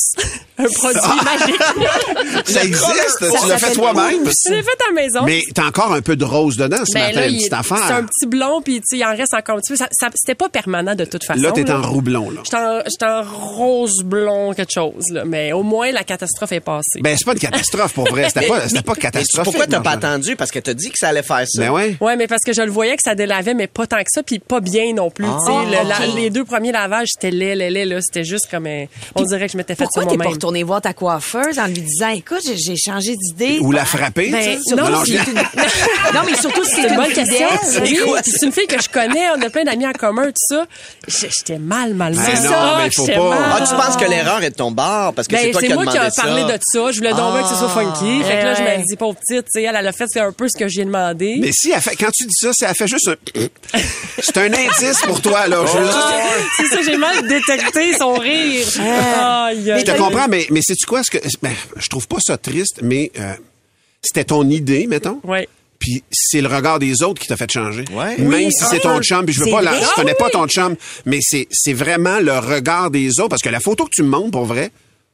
un 0.57 0.63
produit 0.65 0.99
magique. 1.25 2.47
ça 2.47 2.63
existe. 2.63 3.19
Ça 3.19 3.39
tu 3.41 3.47
l'as 3.47 3.57
fait 3.57 3.73
toi-même? 3.73 4.23
Je 4.47 4.51
l'ai 4.53 4.63
fait 4.63 4.69
à 4.69 4.93
la 4.93 5.01
maison. 5.01 5.21
Mais 5.25 5.41
t'as 5.53 5.65
encore 5.65 5.93
un 5.93 6.01
peu 6.01 6.15
de 6.15 6.25
rose 6.25 6.57
dedans 6.57 6.83
ce 6.85 6.93
Ben 6.93 7.07
matin, 7.07 7.19
là, 7.21 7.27
une 7.27 7.37
petite 7.37 7.53
affaire. 7.53 7.83
c'est 7.87 7.93
un 7.93 8.03
petit 8.03 8.25
blond, 8.27 8.61
puis 8.61 8.81
il 8.91 9.03
en 9.05 9.15
reste 9.15 9.33
encore 9.33 9.57
un 9.57 9.59
petit 9.59 9.73
peu. 9.73 9.77
Ça, 9.77 9.87
ça- 9.91 10.09
C'était 10.15 10.35
pas 10.35 10.49
permanent 10.49 10.95
de 10.95 11.05
toute 11.05 11.23
façon. 11.23 11.41
Là, 11.41 11.51
t'es 11.51 11.69
en 11.71 11.81
roublon, 11.81 12.29
là. 12.29 12.41
J'étais 12.43 12.57
en, 12.57 12.81
j'étais 12.87 13.05
en 13.05 13.23
rose 13.23 14.03
blond, 14.03 14.53
quelque 14.53 14.73
chose. 14.73 15.05
Là. 15.11 15.23
Mais 15.25 15.53
au 15.53 15.63
moins, 15.63 15.91
la 15.91 16.03
catastrophe 16.03 16.51
est 16.51 16.59
passée. 16.59 17.01
Ben, 17.01 17.15
c'est 17.17 17.25
pas 17.25 17.33
une 17.33 17.39
catastrophe 17.39 17.80
pour 17.89 18.07
vrai. 18.09 18.27
C'était 18.27 18.47
pas, 18.47 18.67
c'était 18.67 18.81
pas 18.81 18.93
Mais 18.95 19.01
catastrophique. 19.01 19.43
pourquoi 19.43 19.67
t'as 19.67 19.79
pas 19.79 19.91
attendu? 19.91 20.35
Parce 20.35 20.51
que 20.51 20.59
t'as 20.59 20.73
dit 20.73 20.89
que 20.89 20.97
ça 20.97 21.09
allait 21.09 21.23
faire 21.23 21.43
ça. 21.47 21.61
Ben 21.61 21.69
ouais. 21.71 21.97
Ouais, 21.99 22.15
mais 22.15 22.27
parce 22.27 22.43
que 22.45 22.53
je 22.53 22.61
le 22.61 22.71
voyais 22.71 22.95
que 22.95 23.03
ça 23.03 23.15
délavait, 23.15 23.53
mais 23.53 23.67
pas 23.67 23.87
tant 23.87 23.97
que 23.99 24.09
ça, 24.09 24.23
puis 24.23 24.39
pas 24.39 24.59
bien 24.59 24.93
non 24.93 25.09
plus. 25.09 25.25
le- 25.25 25.87
la- 25.87 26.07
ok. 26.07 26.15
les 26.15 26.29
deux 26.29 26.43
premiers 26.45 26.71
lavages, 26.71 27.09
c'était 27.13 27.31
laid, 27.31 27.55
laid, 27.55 27.69
laid, 27.69 27.85
là. 27.85 27.99
C'était 28.01 28.23
juste 28.23 28.47
comme, 28.49 28.67
un- 28.67 28.85
on 29.15 29.23
dirait 29.23 29.47
que 29.47 29.51
je 29.53 29.57
m'étais 29.57 29.75
fait 29.75 29.83
Pourquoi 29.83 30.03
ça 30.03 30.09
t'es 30.09 30.17
pas 30.17 30.29
retourné 30.29 30.63
voir 30.63 30.81
ta 30.81 30.93
coiffeuse 30.93 31.59
en 31.59 31.65
lui 31.67 31.81
disant, 31.81 32.09
écoute, 32.09 32.41
j'ai- 32.43 32.75
changé 32.77 33.15
d'idée? 33.15 33.59
Ou 33.61 33.71
la 33.71 33.85
frapper. 33.85 34.29
Ben, 34.31 34.57
tu 34.57 34.63
sais. 34.69 34.75
non, 34.75 34.89
non, 34.89 35.03
c'est 35.05 35.13
je- 35.17 35.29
une- 35.31 35.35
non, 36.13 36.21
mais 36.25 36.35
surtout 36.35 36.63
si 36.63 36.71
C'est 36.75 36.81
c'est 36.83 36.89
une 36.89 36.95
bonne 36.95 37.13
question. 37.13 37.47
c'est 38.23 38.45
une 38.45 38.51
fille 38.51 38.67
que 38.67 38.81
je 38.81 38.89
connais, 38.89 39.29
on 39.37 39.41
a 39.41 39.49
plein 39.49 39.63
d'amis 39.63 39.85
en 39.87 39.91
commun, 39.93 40.25
tout 40.27 40.55
ça. 40.55 40.65
J'étais 41.07 41.57
mal, 41.59 41.93
mal, 41.93 42.13
mal. 42.15 42.25
Ben 42.25 42.43
non, 42.43 42.49
Ah, 42.53 42.79
mais 42.83 42.89
faut 42.91 43.05
j'étais 43.05 43.17
pas. 43.17 43.29
mal. 43.29 43.39
Ah, 43.61 43.65
tu 43.67 43.75
penses 43.75 43.97
que 43.97 44.09
l'erreur 44.09 44.43
est 44.43 44.49
de 44.51 44.55
ton 44.55 44.71
bar 44.71 45.13
parce 45.13 45.27
que 45.27 45.33
Ben, 45.35 45.41
c'est 45.43 45.51
toi 45.51 45.61
c'est 45.61 45.67
qui 45.67 45.73
as 45.73 45.75
moi 45.75 45.85
qui 45.85 45.91
demandé 45.93 46.07
a 46.07 46.11
ça? 46.11 46.21
parlé 46.23 46.43
de 46.43 46.59
ça. 46.61 46.91
Je 46.91 46.97
voulais 46.97 47.13
donc 47.13 47.41
que 47.43 47.47
ce 47.49 47.55
soit 47.55 47.69
funky. 47.73 48.23
Fait 48.23 48.39
que 48.39 48.43
là, 48.45 48.53
je 48.55 48.61
me 48.61 48.85
dis, 48.85 48.95
pauvre 48.95 49.17
petite, 49.19 49.45
tu 49.45 49.51
sais, 49.59 49.63
elle, 49.63 49.75
elle 49.75 49.87
a 49.87 49.91
fait 49.91 50.05
un 50.17 50.31
peu 50.31 50.47
ce 50.47 50.57
que 50.57 50.67
j'ai 50.67 50.85
demandé. 50.85 51.37
Mais 51.39 51.51
si 51.51 51.71
elle 51.71 51.81
fait, 51.81 51.95
quand 51.95 52.11
tu 52.11 52.25
dis 52.25 52.35
ça, 52.37 52.51
c'est 52.53 52.65
elle 52.65 52.75
fait 52.75 52.87
juste 52.87 53.07
un. 53.09 53.15
c'est 54.21 54.37
un 54.37 54.53
indice 54.53 55.01
pour 55.05 55.21
toi, 55.21 55.47
là. 55.47 55.61
Juste- 55.65 55.97
C'est 56.57 56.67
ça, 56.75 56.81
j'ai 56.83 56.97
mal 56.97 57.27
détecté 57.27 57.93
son 57.97 58.13
rire. 58.13 58.65
Je 58.75 59.83
te 59.83 59.97
comprends, 59.97 60.27
mais, 60.27 60.45
mais 60.49 60.61
sais-tu 60.61 60.85
quoi? 60.85 61.03
Ce 61.03 61.11
que, 61.11 61.17
ben, 61.41 61.53
je 61.77 61.87
trouve 61.89 62.07
pas 62.07 62.17
ça 62.19 62.37
triste, 62.37 62.79
mais 62.81 63.11
euh, 63.19 63.33
c'était 64.01 64.23
ton 64.23 64.47
idée, 64.49 64.87
mettons. 64.87 65.19
Ouais. 65.23 65.47
Puis 65.79 66.03
c'est 66.11 66.41
le 66.41 66.47
regard 66.47 66.77
des 66.77 67.01
autres 67.01 67.19
qui 67.19 67.27
t'a 67.27 67.35
fait 67.37 67.51
changer. 67.51 67.85
Ouais. 67.91 68.15
Même 68.17 68.27
Oui, 68.27 68.51
si 68.51 68.63
ah, 68.63 68.67
c'est 68.69 68.79
ton 68.81 69.01
chum, 69.01 69.25
puis 69.25 69.33
je 69.33 69.39
veux 69.39 69.45
c'est 69.47 69.51
pas 69.51 69.61
la, 69.63 69.79
je 69.79 69.87
connais 69.95 70.11
Ah 70.11 70.19
pas 70.19 70.25
oui. 70.25 70.31
ton 70.31 70.47
chum, 70.47 70.75
mais 71.05 71.17
c'est 71.21 71.47
c'est 71.49 71.73
vraiment 71.73 72.19
le 72.19 72.37
regard 72.37 72.91
des 72.91 73.19
autres 73.19 73.29
parce 73.29 73.41
que 73.41 73.49
la 73.49 73.59
photo 73.59 73.85
que 73.85 73.89
tu 73.91 74.03
me 74.03 74.09
montres 74.09 74.29
pour 74.31 74.45
vrai, 74.45 74.69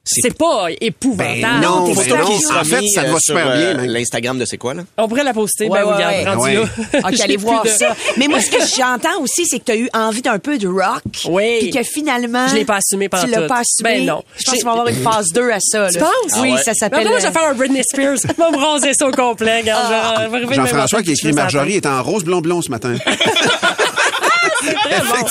C'est 0.10 0.38
pas 0.38 0.67
épouvantable. 0.82 1.41
Ben 1.41 1.60
non, 1.62 1.93
ben 1.93 1.96
non. 2.17 2.26
qui- 2.26 2.46
En 2.48 2.63
fait, 2.63 2.88
ça 2.88 3.04
te 3.04 3.08
va 3.10 3.15
euh, 3.15 3.20
super 3.20 3.43
sur, 3.48 3.58
bien, 3.58 3.74
même. 3.76 3.86
L'Instagram 3.86 4.38
de 4.39 4.46
c'est 4.46 4.58
quoi, 4.58 4.74
là? 4.74 4.84
On 4.98 5.08
pourrait 5.08 5.24
la 5.24 5.34
poster. 5.34 5.67
Ouais, 5.67 5.80
ben, 5.82 5.88
ouais, 5.88 5.93
regarde, 5.96 6.13
ouais. 6.13 6.26
rendu 6.26 6.41
Ouais. 6.43 6.54
là. 6.56 6.62
OK, 7.08 7.13
J'ai 7.15 7.24
allez 7.24 7.38
voir 7.38 7.63
de- 7.63 7.70
ça. 7.70 7.96
Mais 8.17 8.28
moi, 8.28 8.39
ce 8.41 8.50
que 8.50 8.58
j'entends 8.78 9.22
aussi, 9.22 9.46
c'est 9.46 9.60
que 9.60 9.65
tu 9.65 9.72
as 9.72 9.76
eu 9.76 9.89
envie 9.93 10.22
d'un 10.22 10.39
peu 10.39 10.58
de 10.58 10.67
rock. 10.67 11.02
Oui. 11.30 11.58
Puis 11.60 11.70
que 11.72 11.84
finalement. 11.84 12.48
Je 12.48 12.56
l'ai 12.56 12.65
pas 12.65 12.78
assumé 12.78 13.10
Tu 13.10 13.28
l'as 13.30 13.41
pas 13.48 13.60
assumé. 13.62 13.98
Ben 14.00 14.06
non. 14.06 14.24
Je 14.38 14.43
pense 14.46 14.56
qu'il 14.56 14.63
va 14.63 14.70
y 14.70 14.74
avoir 14.74 14.88
une 14.88 15.04
phase 15.04 15.28
2 15.34 15.50
à 15.52 15.58
ça. 15.60 15.88
Tu 15.91 16.00
là. 16.00 16.06
penses? 16.06 16.39
Oui, 16.41 16.50
Ah 16.52 16.56
ouais. 16.56 16.63
ça 16.63 16.72
Mais 16.72 16.74
s'appelle. 16.76 17.08
moi, 17.08 17.17
je 17.20 17.24
vais 17.24 17.28
euh, 17.30 17.32
faire 17.32 17.50
un 17.50 17.54
Britney 17.54 17.82
Spears. 17.84 18.17
Je 18.24 18.28
vais 18.28 18.52
me 18.52 18.58
raser 18.58 18.93
ça 18.93 19.08
au 19.08 19.12
complet. 19.12 19.62
Regarde, 19.62 20.32
même 20.32 20.54
Jean-François 20.54 21.04
qui 21.04 21.12
écrit 21.12 21.34
Marjorie 21.34 21.76
est 21.76 21.86
en 21.86 22.02
rose 22.04 22.24
blond 22.24 22.41
blond 22.41 22.62
ce 22.62 22.70
matin. 22.72 22.96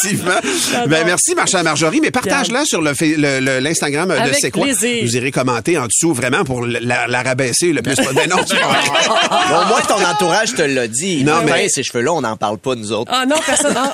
Effectivement. 0.04 0.86
Ben, 0.88 1.04
merci, 1.06 1.34
Marchand 1.34 1.62
Marjorie, 1.62 2.00
mais 2.00 2.10
partage-la 2.10 2.64
sur 2.64 2.80
le, 2.82 2.94
fa- 2.94 3.04
le- 3.06 3.40
le- 3.40 3.58
l'Instagram 3.60 4.08
de 4.08 4.32
C'est 4.40 4.50
quoi. 4.50 4.64
plaisir. 4.64 5.04
Vous 5.04 5.16
irez 5.16 5.30
commenter 5.30 5.78
en 5.78 5.86
dessous 5.86 6.12
vraiment 6.14 6.44
pour 6.44 6.64
la, 6.66 7.06
la 7.06 7.22
rabaisser 7.22 7.72
le 7.72 7.82
plus. 7.82 7.94
ben 7.96 8.28
non, 8.28 8.36
au 8.40 9.66
moins, 9.68 9.80
ton 9.82 10.04
entourage 10.04 10.54
te 10.54 10.62
l'a 10.62 10.88
dit. 10.88 11.24
Non, 11.24 11.36
Non, 11.36 11.42
mais- 11.44 11.52
mais 11.52 11.68
ces 11.68 11.82
cheveux-là, 11.82 12.12
on 12.12 12.20
n'en 12.20 12.36
parle 12.36 12.58
pas, 12.58 12.74
nous 12.74 12.92
autres. 12.92 13.10
Ah 13.14 13.24
non, 13.26 13.36
personne. 13.44 13.74
Ah, 13.76 13.92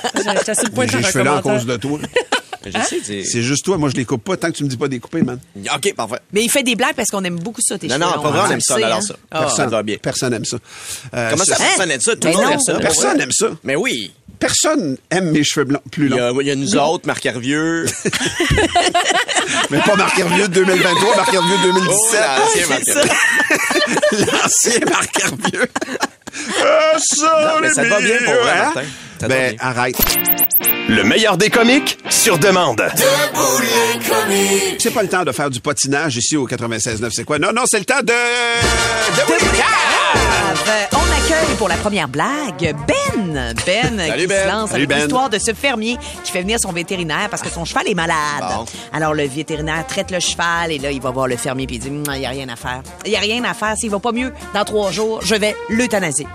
sur 0.53 0.63
le 0.65 0.69
point 0.71 0.85
de 0.85 0.91
J'ai 0.91 0.97
faire 0.97 1.01
les 1.01 1.07
un 1.07 1.11
cheveux 1.11 1.23
là 1.23 1.35
en 1.35 1.41
cause 1.41 1.65
de 1.65 1.75
toi. 1.77 1.99
Je 2.65 2.71
sais, 2.71 2.99
c'est... 3.03 3.23
C'est 3.25 3.41
juste 3.41 3.65
toi, 3.65 3.77
moi 3.77 3.89
je 3.89 3.95
les 3.97 4.05
coupe 4.05 4.23
pas 4.23 4.37
tant 4.37 4.47
que 4.49 4.55
tu 4.55 4.63
me 4.63 4.69
dis 4.69 4.77
pas 4.77 4.87
découper, 4.87 5.21
man. 5.21 5.37
OK, 5.75 5.93
parfait. 5.95 6.19
Mais 6.31 6.43
il 6.45 6.49
fait 6.49 6.63
des 6.63 6.75
blagues 6.77 6.95
parce 6.95 7.09
qu'on 7.09 7.21
aime 7.25 7.35
beaucoup 7.37 7.59
ça, 7.61 7.77
tes 7.77 7.87
Non, 7.87 7.95
cheveux 7.95 8.05
non, 8.05 8.15
longs, 8.15 8.21
pas 8.21 8.29
vrai, 8.29 8.39
hein, 8.39 8.45
on 8.47 8.51
aime 8.53 8.61
ça, 8.61 8.75
on 8.75 8.77
adore 8.83 8.97
hein. 8.99 9.01
ça. 9.01 9.15
Personne, 9.29 9.55
Ça 9.57 9.67
va 9.67 9.83
bien. 9.83 9.97
Personne 10.01 10.33
aime 10.33 10.45
ça. 10.45 10.57
Euh, 11.13 11.29
Comment 11.31 11.43
ça, 11.43 11.55
personne 11.57 11.89
n'aime 11.89 11.99
ça? 11.99 12.15
Tout 12.15 12.27
le 12.29 12.33
monde 12.35 12.43
non. 12.45 12.51
aime 12.51 12.59
ça. 12.61 12.73
Personne 12.79 13.19
aime 13.19 13.31
ça. 13.33 13.47
Mais 13.65 13.75
oui. 13.75 14.13
Personne 14.43 14.97
aime 15.09 15.31
mes 15.31 15.43
cheveux 15.43 15.63
blonds 15.65 15.79
plus 15.89 16.07
Il 16.07 16.15
y, 16.15 16.17
longs. 16.17 16.37
a, 16.37 16.41
il 16.41 16.47
y 16.47 16.51
a 16.51 16.55
nous 16.55 16.75
autres, 16.75 17.07
Marc 17.07 17.25
Hervieux. 17.25 17.85
Mais 19.69 19.79
pas 19.79 19.95
Marc 19.95 20.19
Hervieux 20.19 20.49
de 20.49 20.53
2023, 20.53 21.15
Marc 21.15 21.33
Hervieux 21.33 21.57
de 21.59 21.63
2017. 21.71 22.21
l'ancien 22.51 22.67
Marc 22.69 22.89
Hervieux. 22.89 23.09
L'ancien 24.33 24.79
Marc 24.89 25.19
Hervieux. 25.21 25.67
Ah, 26.61 26.97
ça, 26.99 27.53
Non, 27.53 27.59
mais 27.61 27.67
les 27.69 27.73
ça 27.73 27.83
va 27.83 27.99
bien 28.01 28.17
pour 28.25 28.33
vrai, 28.33 28.51
hein? 28.51 28.63
Martin. 28.75 28.83
Ça 29.21 29.27
Ben, 29.27 29.55
bien. 29.55 29.57
arrête. 29.65 29.95
Le 30.89 31.03
meilleur 31.03 31.37
des 31.37 31.49
comiques 31.49 31.97
sur 32.09 32.37
demande. 32.37 32.83
C'est 34.79 34.91
pas 34.93 35.03
le 35.03 35.09
temps 35.09 35.23
de 35.23 35.31
faire 35.31 35.49
du 35.49 35.61
patinage 35.61 36.17
ici 36.17 36.35
au 36.35 36.47
96.9. 36.47 37.09
C'est 37.13 37.23
quoi? 37.23 37.39
Non, 37.39 37.53
non, 37.53 37.63
c'est 37.65 37.79
le 37.79 37.85
temps 37.85 38.01
de... 38.01 38.07
de... 38.07 39.23
accueille 41.33 41.55
pour 41.57 41.67
la 41.67 41.75
première 41.75 42.07
blague 42.07 42.75
Ben. 42.87 43.53
Ben 43.65 43.97
Salut, 43.97 44.21
qui 44.21 44.27
Ben. 44.27 44.43
se 44.43 44.47
lance 44.51 44.69
Salut, 44.69 44.83
avec 44.83 44.89
Ben. 44.89 44.97
l'histoire 44.99 45.29
de 45.29 45.39
ce 45.39 45.53
fermier 45.53 45.97
qui 46.23 46.31
fait 46.31 46.41
venir 46.41 46.59
son 46.59 46.71
vétérinaire 46.71 47.27
parce 47.29 47.41
que 47.41 47.49
son 47.49 47.65
cheval 47.65 47.87
est 47.87 47.93
malade. 47.93 48.17
Bon. 48.41 48.65
Alors 48.91 49.13
le 49.13 49.25
vétérinaire 49.27 49.85
traite 49.87 50.11
le 50.11 50.19
cheval 50.19 50.71
et 50.71 50.79
là 50.79 50.91
il 50.91 51.01
va 51.01 51.11
voir 51.11 51.27
le 51.27 51.37
fermier 51.37 51.67
puis 51.67 51.77
il 51.77 51.79
dit 51.79 51.89
Hum, 51.89 52.03
il 52.15 52.21
y 52.21 52.25
a 52.25 52.29
rien 52.29 52.47
à 52.49 52.55
faire. 52.55 52.81
Il 53.05 53.11
y 53.11 53.15
a 53.15 53.19
rien 53.19 53.43
à 53.43 53.53
faire. 53.53 53.75
S'il 53.77 53.89
va 53.89 53.99
pas 53.99 54.11
mieux 54.11 54.33
dans 54.53 54.63
trois 54.65 54.91
jours, 54.91 55.21
je 55.23 55.35
vais 55.35 55.55
l'euthanasier. 55.69 56.27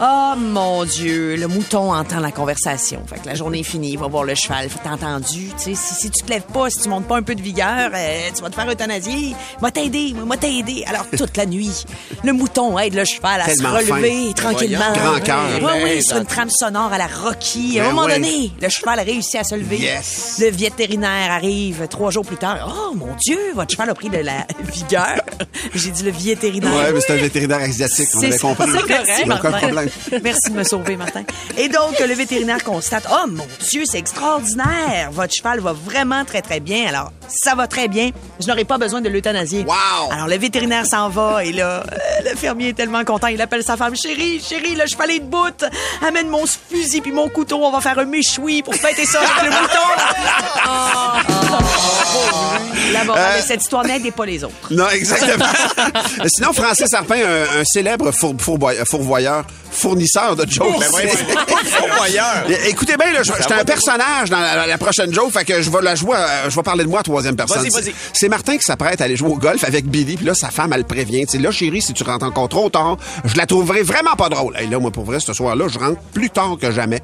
Oh 0.00 0.34
mon 0.36 0.84
Dieu, 0.84 1.36
le 1.36 1.46
mouton 1.48 1.92
entend 1.92 2.20
la 2.20 2.30
conversation. 2.30 3.02
Fait 3.06 3.20
que 3.20 3.26
la 3.26 3.34
journée 3.34 3.60
est 3.60 3.64
finie, 3.64 3.92
il 3.92 3.98
va 3.98 4.06
voir 4.06 4.24
le 4.24 4.34
cheval. 4.34 4.68
T'as 4.82 4.90
entendu, 4.92 5.48
si, 5.56 5.74
si 5.76 6.10
tu 6.10 6.22
te 6.22 6.30
lèves 6.30 6.42
pas, 6.52 6.70
si 6.70 6.80
tu 6.82 6.88
montes 6.88 7.06
pas 7.06 7.16
un 7.16 7.22
peu 7.22 7.34
de 7.34 7.42
vigueur, 7.42 7.90
euh, 7.94 8.28
tu 8.34 8.42
vas 8.42 8.50
te 8.50 8.54
faire 8.54 8.68
euthanasier. 8.68 9.34
Moi 9.60 9.70
t'aider, 9.70 10.14
moi 10.24 10.36
t'aider. 10.36 10.84
Alors 10.86 11.06
toute 11.16 11.36
la 11.36 11.46
nuit, 11.46 11.84
le 12.24 12.32
mouton 12.32 12.78
aide 12.78 12.94
le 12.94 13.04
cheval 13.04 13.40
à 13.40 13.46
Tellement 13.46 13.70
se 13.80 13.92
relever 13.92 14.26
fin. 14.28 14.32
tranquillement. 14.32 14.92
Grand 14.94 15.20
cœur. 15.20 15.44
Oui, 15.56 15.60
Ben, 15.62 15.80
oui, 15.84 16.02
sur 16.02 16.16
une 16.16 16.22
dans- 16.24 16.28
trame 16.28 16.50
sonore 16.50 16.92
à 16.92 16.98
la 16.98 17.06
Rocky. 17.06 17.78
À 17.80 17.84
un 17.84 17.86
Ben 17.88 17.94
moment 17.94 18.06
oui. 18.06 18.12
donné, 18.14 18.52
le 18.60 18.68
cheval 18.68 18.98
a 18.98 19.02
réussi 19.02 19.38
à 19.38 19.44
se 19.44 19.54
lever. 19.54 19.78
Yes. 19.78 20.36
Le 20.40 20.50
vétérinaire 20.50 21.30
arrive 21.32 21.86
trois 21.88 22.10
jours 22.10 22.24
plus 22.24 22.36
tard. 22.36 22.74
Oh 22.90 22.94
mon 22.94 23.14
Dieu, 23.20 23.38
votre 23.54 23.70
cheval 23.72 23.90
a 23.90 23.94
pris 23.94 24.08
de 24.10 24.18
la 24.18 24.46
vigueur. 24.72 25.20
J'ai 25.74 25.90
dit 25.90 26.02
le 26.04 26.10
vétérinaire. 26.10 26.72
Ouais, 26.74 26.92
mais 26.92 27.00
c'est 27.00 27.12
un 27.12 27.16
vétérinaire 27.16 27.58
asiatique, 27.60 28.08
on 28.14 28.18
avait 28.22 28.38
compris. 28.38 28.66
c'est 28.72 29.26
correct, 29.26 29.57
Problème. 29.60 29.88
Merci 30.22 30.50
de 30.50 30.56
me 30.56 30.64
sauver, 30.64 30.96
Martin. 30.96 31.22
Et 31.56 31.68
donc, 31.68 31.98
le 31.98 32.14
vétérinaire 32.14 32.62
constate, 32.64 33.06
oh 33.10 33.26
mon 33.28 33.46
Dieu, 33.68 33.82
c'est 33.84 33.98
extraordinaire. 33.98 35.10
Votre 35.12 35.34
cheval 35.34 35.60
va 35.60 35.72
vraiment 35.72 36.24
très, 36.24 36.42
très 36.42 36.60
bien. 36.60 36.86
Alors, 36.88 37.12
ça 37.28 37.54
va 37.54 37.66
très 37.66 37.88
bien. 37.88 38.10
Je 38.40 38.46
n'aurai 38.46 38.64
pas 38.64 38.78
besoin 38.78 39.00
de 39.00 39.08
l'euthanasier. 39.08 39.64
Wow! 39.64 40.10
Alors, 40.10 40.28
le 40.28 40.36
vétérinaire 40.36 40.86
s'en 40.86 41.08
va 41.08 41.44
et 41.44 41.52
là, 41.52 41.82
euh, 41.82 42.30
le 42.30 42.36
fermier 42.36 42.68
est 42.70 42.74
tellement 42.74 43.04
content. 43.04 43.28
Il 43.28 43.40
appelle 43.40 43.62
sa 43.62 43.76
femme. 43.76 43.94
Chérie, 43.96 44.40
chérie, 44.40 44.74
le 44.74 44.86
cheval 44.86 45.10
est 45.10 45.20
debout. 45.20 45.64
Amène 46.06 46.28
mon 46.28 46.44
fusil 46.46 47.00
puis 47.00 47.12
mon 47.12 47.28
couteau. 47.28 47.64
On 47.64 47.70
va 47.70 47.80
faire 47.80 47.98
un 47.98 48.04
méchoui 48.04 48.62
pour 48.62 48.74
fêter 48.74 49.04
ça 49.04 49.20
avec 49.20 49.44
le 49.44 49.50
mouton. 49.50 51.34
La 52.92 53.04
morale 53.04 53.40
de 53.40 53.46
cette 53.46 53.60
histoire 53.62 53.84
n'aide 53.84 54.10
pas 54.12 54.24
les 54.24 54.42
autres. 54.44 54.54
Non, 54.70 54.88
exactement. 54.88 55.44
Sinon, 56.26 56.52
Francis 56.52 56.92
Arpin, 56.94 57.16
un, 57.16 57.60
un 57.60 57.64
célèbre 57.64 58.10
four- 58.12 58.34
fourboy- 58.38 58.82
fourvoyeur, 58.86 59.44
fournisseur 59.70 60.34
de 60.36 60.50
jokes. 60.50 60.66
Ben 60.80 60.90
ouais, 60.94 61.08
fourvoyeur. 61.64 62.44
Écoutez 62.66 62.96
bien, 62.96 63.22
j'étais 63.22 63.52
un 63.54 63.64
personnage 63.64 64.30
dans 64.30 64.40
la, 64.40 64.66
la 64.66 64.78
prochaine 64.78 65.12
joke, 65.12 65.32
fait 65.32 65.44
que 65.44 65.60
je 65.60 65.70
vais 65.70 65.82
la 65.82 65.94
jouer, 65.96 66.16
euh, 66.16 66.48
je 66.48 66.56
vais 66.56 66.62
parler 66.62 66.84
de 66.84 66.88
moi 66.88 67.00
à 67.00 67.02
troisième 67.02 67.36
personne. 67.36 67.62
Vas-y, 67.68 67.70
vas-y. 67.82 67.94
C'est 68.12 68.28
Martin 68.28 68.56
qui 68.56 68.62
s'apprête 68.64 69.00
à 69.00 69.04
aller 69.04 69.16
jouer 69.16 69.30
au 69.30 69.36
golf 69.36 69.62
avec 69.64 69.86
Billy, 69.86 70.16
puis 70.16 70.24
là, 70.26 70.34
sa 70.34 70.48
femme, 70.48 70.72
elle 70.72 70.80
le 70.80 70.86
prévient. 70.86 71.26
Tu 71.26 71.32
sais, 71.36 71.38
là, 71.42 71.50
chérie, 71.50 71.82
si 71.82 71.92
tu 71.92 72.04
rentres 72.04 72.24
encore 72.24 72.48
trop 72.48 72.70
tard, 72.70 72.96
je 73.24 73.36
la 73.36 73.44
trouverai 73.46 73.82
vraiment 73.82 74.14
pas 74.16 74.28
drôle. 74.30 74.56
Et 74.60 74.66
là, 74.66 74.78
moi, 74.78 74.90
pour 74.90 75.04
vrai, 75.04 75.20
ce 75.20 75.32
soir-là, 75.34 75.66
je 75.68 75.78
rentre 75.78 76.00
plus 76.14 76.30
tard 76.30 76.56
que 76.60 76.70
jamais. 76.72 77.02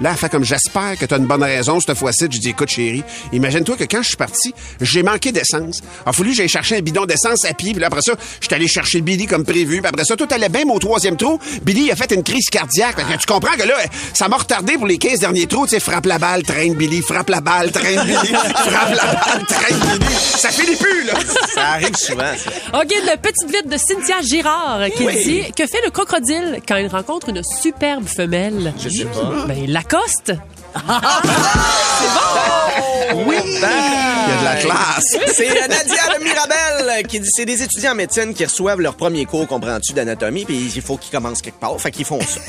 Là, 0.00 0.10
elle 0.10 0.16
fait 0.16 0.28
comme 0.28 0.44
j'espère 0.44 0.96
que 0.98 1.06
tu 1.06 1.14
as 1.14 1.16
une 1.16 1.26
bonne 1.26 1.42
raison 1.42 1.80
cette 1.80 1.96
fois-ci. 1.96 2.24
Je 2.30 2.38
dis 2.38 2.48
écoute 2.50 2.68
chérie, 2.68 3.04
imagine-toi 3.32 3.76
que 3.76 3.84
quand 3.84 4.02
je 4.02 4.08
suis 4.08 4.16
parti, 4.16 4.54
j'ai 4.80 5.02
manqué 5.02 5.32
d'essence. 5.32 5.80
Il 6.04 6.08
a 6.08 6.12
fallu 6.12 6.30
que 6.30 6.36
j'aille 6.36 6.48
chercher 6.48 6.76
un 6.78 6.80
bidon 6.80 7.04
d'essence 7.04 7.44
à 7.44 7.54
pied, 7.54 7.72
puis 7.72 7.80
là, 7.80 7.86
après 7.86 8.02
ça, 8.02 8.12
je 8.40 8.46
suis 8.46 8.54
allé 8.54 8.66
chercher 8.68 9.00
Billy 9.00 9.26
comme 9.26 9.44
prévu. 9.44 9.80
Puis 9.80 9.88
après 9.88 10.04
ça, 10.04 10.16
tout 10.16 10.28
allait 10.30 10.48
bien, 10.48 10.64
mais 10.66 10.72
au 10.72 10.78
troisième 10.78 11.16
trou, 11.16 11.38
Billy 11.62 11.90
a 11.90 11.96
fait 11.96 12.12
une 12.12 12.22
crise 12.22 12.48
cardiaque. 12.50 12.96
Fait 12.96 13.14
que 13.14 13.20
tu 13.20 13.26
comprends 13.26 13.56
que 13.56 13.66
là, 13.66 13.74
ça 14.12 14.28
m'a 14.28 14.36
retardé 14.36 14.74
pour 14.74 14.86
les 14.86 14.98
15 14.98 15.20
derniers 15.20 15.46
trous. 15.46 15.66
Tu 15.66 15.70
sais, 15.70 15.80
frappe 15.80 16.06
la 16.06 16.18
balle, 16.18 16.42
traîne 16.42 16.74
Billy, 16.74 17.00
frappe 17.02 17.30
la 17.30 17.40
balle, 17.40 17.70
traîne 17.70 18.02
Billy, 18.04 18.16
frappe 18.34 18.94
la 18.94 19.06
balle, 19.14 19.46
traîne 19.46 19.98
Billy. 19.98 20.14
Ça 20.14 20.48
finit 20.50 20.76
plus, 20.76 21.04
là. 21.04 21.14
Ça 21.54 21.68
arrive 21.72 21.96
souvent, 21.96 22.32
ça. 22.36 22.80
OK, 22.80 22.90
le 22.90 23.16
petit 23.16 23.46
vite 23.46 23.68
de 23.68 23.76
Cynthia 23.76 24.20
Girard 24.22 24.86
qui 24.96 25.06
dit 25.06 25.52
Que 25.56 25.66
fait 25.66 25.80
le 25.84 25.90
crocodile 25.90 26.60
quand 26.66 26.76
il 26.76 26.88
rencontre 26.88 27.28
une 27.28 27.42
superbe 27.44 28.06
femelle? 28.06 28.74
Je 28.78 28.88
sais 28.88 29.04
pas. 29.04 29.44
Ben, 29.46 29.56
il 29.62 29.72
Lacoste. 29.84 30.32
C'est 30.74 32.14
bon! 32.14 32.63
L'accoste. 32.74 34.24
Il 34.26 34.30
y 34.30 34.32
a 34.32 34.40
de 34.40 34.44
la 34.44 34.56
classe. 34.56 35.16
C'est 35.32 35.68
Nadia 35.68 36.18
de 36.18 36.24
Mirabel 36.24 37.06
qui 37.08 37.20
dit 37.20 37.28
c'est 37.30 37.44
des 37.44 37.62
étudiants 37.62 37.92
en 37.92 37.96
médecine 37.96 38.34
qui 38.34 38.44
reçoivent 38.44 38.80
leur 38.80 38.94
premier 38.94 39.24
cours, 39.24 39.46
comprends-tu, 39.46 39.92
d'anatomie, 39.92 40.44
puis 40.44 40.72
il 40.74 40.82
faut 40.82 40.96
qu'ils 40.96 41.10
commencent 41.10 41.42
quelque 41.42 41.60
part, 41.60 41.78
fait 41.80 41.90
qu'ils 41.90 42.04
font 42.04 42.20
ça. 42.20 42.40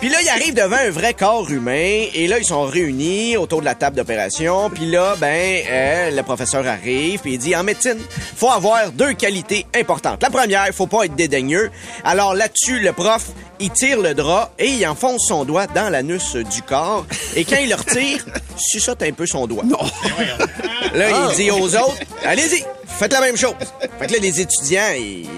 puis 0.00 0.08
là, 0.08 0.18
ils 0.22 0.28
arrivent 0.28 0.54
devant 0.54 0.76
un 0.76 0.90
vrai 0.90 1.14
corps 1.14 1.50
humain, 1.50 2.04
et 2.14 2.26
là, 2.26 2.38
ils 2.38 2.44
sont 2.44 2.64
réunis 2.64 3.36
autour 3.36 3.60
de 3.60 3.64
la 3.64 3.74
table 3.74 3.96
d'opération, 3.96 4.70
puis 4.70 4.86
là, 4.86 5.16
ben, 5.18 5.62
euh, 5.68 6.10
le 6.10 6.22
professeur 6.22 6.66
arrive, 6.66 7.20
puis 7.20 7.34
il 7.34 7.38
dit 7.38 7.54
en 7.56 7.64
médecine, 7.64 7.98
faut 8.36 8.50
avoir 8.50 8.90
deux 8.92 9.12
qualités 9.12 9.66
importantes. 9.74 10.22
La 10.22 10.30
première, 10.30 10.66
faut 10.72 10.86
pas 10.86 11.04
être 11.04 11.14
dédaigneux. 11.14 11.70
Alors 12.04 12.34
là-dessus, 12.34 12.80
le 12.80 12.92
prof, 12.92 13.26
il 13.58 13.70
tire 13.70 14.00
le 14.00 14.14
drap 14.14 14.52
et 14.58 14.68
il 14.68 14.86
enfonce 14.86 15.26
son 15.28 15.44
doigt 15.44 15.66
dans 15.66 15.90
l'anus 15.90 16.36
du 16.36 16.62
corps, 16.62 17.06
et 17.36 17.44
quand 17.44 17.58
il 17.60 17.68
le 17.68 17.76
retire, 17.76 18.24
suçote 18.56 19.02
un 19.02 19.12
peu 19.12 19.26
son 19.26 19.46
doigt. 19.46 19.64
Non. 19.64 19.78
Là, 20.94 21.08
il 21.10 21.36
dit 21.36 21.50
aux 21.50 21.76
autres, 21.76 21.98
allez-y, 22.24 22.64
faites 22.86 23.12
la 23.12 23.20
même 23.20 23.36
chose. 23.36 23.54
Fait 23.98 24.06
que 24.06 24.12
là, 24.12 24.18
les 24.20 24.40
étudiants, 24.40 24.92
ils, 24.96 25.28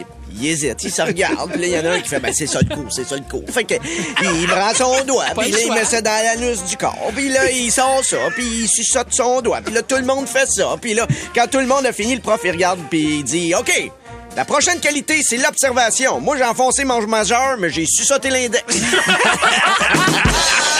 ils 0.41 0.49
hésitent, 0.49 0.83
ils 0.83 0.91
se 0.91 1.03
regardent. 1.03 1.51
Puis 1.53 1.61
là, 1.61 1.67
il 1.67 1.73
y 1.73 1.79
en 1.79 1.85
a 1.85 1.95
un 1.95 2.01
qui 2.01 2.09
fait, 2.09 2.21
ben, 2.21 2.33
c'est 2.33 2.47
ça 2.47 2.61
le 2.61 2.75
coup, 2.75 2.87
c'est 2.91 3.07
ça 3.07 3.17
le 3.17 3.23
coup. 3.23 3.43
Fait 3.51 3.65
que, 3.65 3.75
il 4.23 4.47
prend 4.47 4.75
son 4.75 5.05
doigt, 5.05 5.27
puis 5.37 5.51
là, 5.51 5.59
il 5.65 5.73
met 5.73 5.85
ça 5.85 6.01
dans 6.01 6.25
l'anus 6.25 6.65
du 6.65 6.77
corps. 6.77 7.11
Puis 7.15 7.29
là, 7.29 7.51
il 7.51 7.71
sort 7.71 8.05
ça, 8.05 8.17
puis 8.35 8.45
il 8.45 8.69
suçote 8.69 9.09
son 9.11 9.41
doigt. 9.41 9.61
Puis 9.65 9.75
là, 9.75 9.83
tout 9.83 9.97
le 9.97 10.05
monde 10.05 10.27
fait 10.27 10.49
ça. 10.49 10.75
Puis 10.81 10.95
là, 10.95 11.07
quand 11.35 11.47
tout 11.51 11.59
le 11.59 11.67
monde 11.67 11.87
a 11.87 11.93
fini, 11.93 12.15
le 12.15 12.21
prof, 12.21 12.41
il 12.45 12.53
regarde, 12.53 12.81
puis 12.91 13.19
il 13.19 13.25
dit, 13.25 13.55
OK, 13.55 13.91
la 14.37 14.45
prochaine 14.45 14.81
qualité, 14.81 15.21
c'est 15.23 15.37
l'observation. 15.37 16.21
Moi, 16.21 16.37
j'ai 16.39 16.45
enfoncé 16.45 16.85
mon 16.85 17.07
majeur, 17.07 17.57
mais 17.59 17.71
j'ai 17.71 17.87
suçoté 17.87 18.31
l'index. 18.31 18.65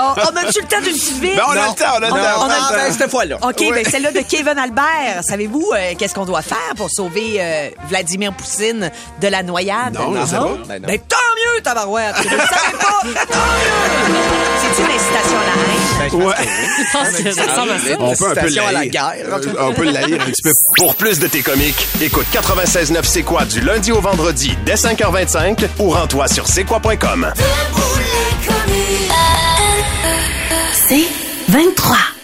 Oh, 0.00 0.12
on 0.16 0.36
a-tu 0.36 0.60
le 0.60 0.66
temps 0.68 0.80
d'une 0.80 0.92
petite 0.92 1.18
vite? 1.20 1.36
Ben, 1.36 1.42
on 1.48 1.50
a 1.50 1.54
le 1.68 1.74
temps, 1.74 1.84
on 1.94 1.96
a 1.96 2.00
le 2.00 2.06
On 2.06 2.08
temps. 2.10 2.16
a- 2.16 2.38
on 2.38 2.50
a 2.50 2.54
Ah, 2.54 2.68
le 2.72 2.76
ben, 2.78 2.86
temps. 2.92 2.98
cette 2.98 3.10
fois-là. 3.10 3.36
OK, 3.42 3.60
Ouais. 3.60 3.72
ben 3.72 3.84
celle-là 3.90 4.12
de 4.12 4.20
Kevin 4.20 4.58
Albert. 4.58 5.22
Savez-vous 5.28 5.70
euh, 5.74 5.94
qu'est-ce 5.98 6.14
qu'on 6.14 6.24
doit 6.24 6.42
faire 6.42 6.74
pour 6.76 6.88
sauver 6.90 7.36
euh, 7.40 7.68
Vladimir 7.88 8.32
Poutine 8.32 8.90
de 9.20 9.28
la 9.28 9.42
noyade? 9.42 9.94
Non, 9.94 10.12
pas. 10.12 10.24
Ben 10.68 10.80
non. 10.82 10.88
Ben, 10.88 10.98
tant 11.08 11.16
mieux, 11.36 11.62
tabarouette! 11.62 12.14
Vous 12.16 12.22
le 12.24 12.30
savez 12.30 12.78
pas? 12.78 13.00
Tant 13.32 13.38
mieux! 13.38 14.14
C'est 14.60 14.82
une 14.82 14.90
incitation 14.90 15.38
à 15.38 15.44
la 15.46 16.06
haine. 16.06 16.14
Ouais. 16.14 16.34
Je 16.38 16.92
pense 16.92 17.22
que 17.22 17.30
ça 17.32 17.42
ressemble 17.50 17.70
à 17.72 17.78
ça. 17.78 17.96
On 17.98 18.14
peut 18.14 18.30
un 18.30 18.34
peu 18.34 18.60
à 18.68 18.72
la 18.72 18.86
guerre. 18.86 19.14
Euh, 19.28 19.54
On 19.60 19.72
peut 19.72 19.84
l'haïr 19.84 20.20
un 20.22 20.26
petit 20.30 20.42
peu. 20.42 20.52
Pour 20.76 20.94
plus 20.94 21.18
de 21.18 21.26
tes 21.26 21.42
comiques, 21.42 21.86
écoute 22.00 22.26
96.9 22.32 23.04
C'est 23.04 23.22
quoi 23.22 23.44
du 23.44 23.60
lundi 23.60 23.90
au 23.92 24.00
vendredi 24.00 24.56
dès 24.64 24.74
5h25 24.76 25.66
ou 25.80 25.90
rends-toi 25.90 26.28
sur 26.28 26.46
c'est 26.46 26.64
quoi.com. 26.64 27.32
Debout 27.36 27.82
les 27.98 28.46
comiques. 28.46 28.87
C'est 30.88 31.06
23. 31.48 32.17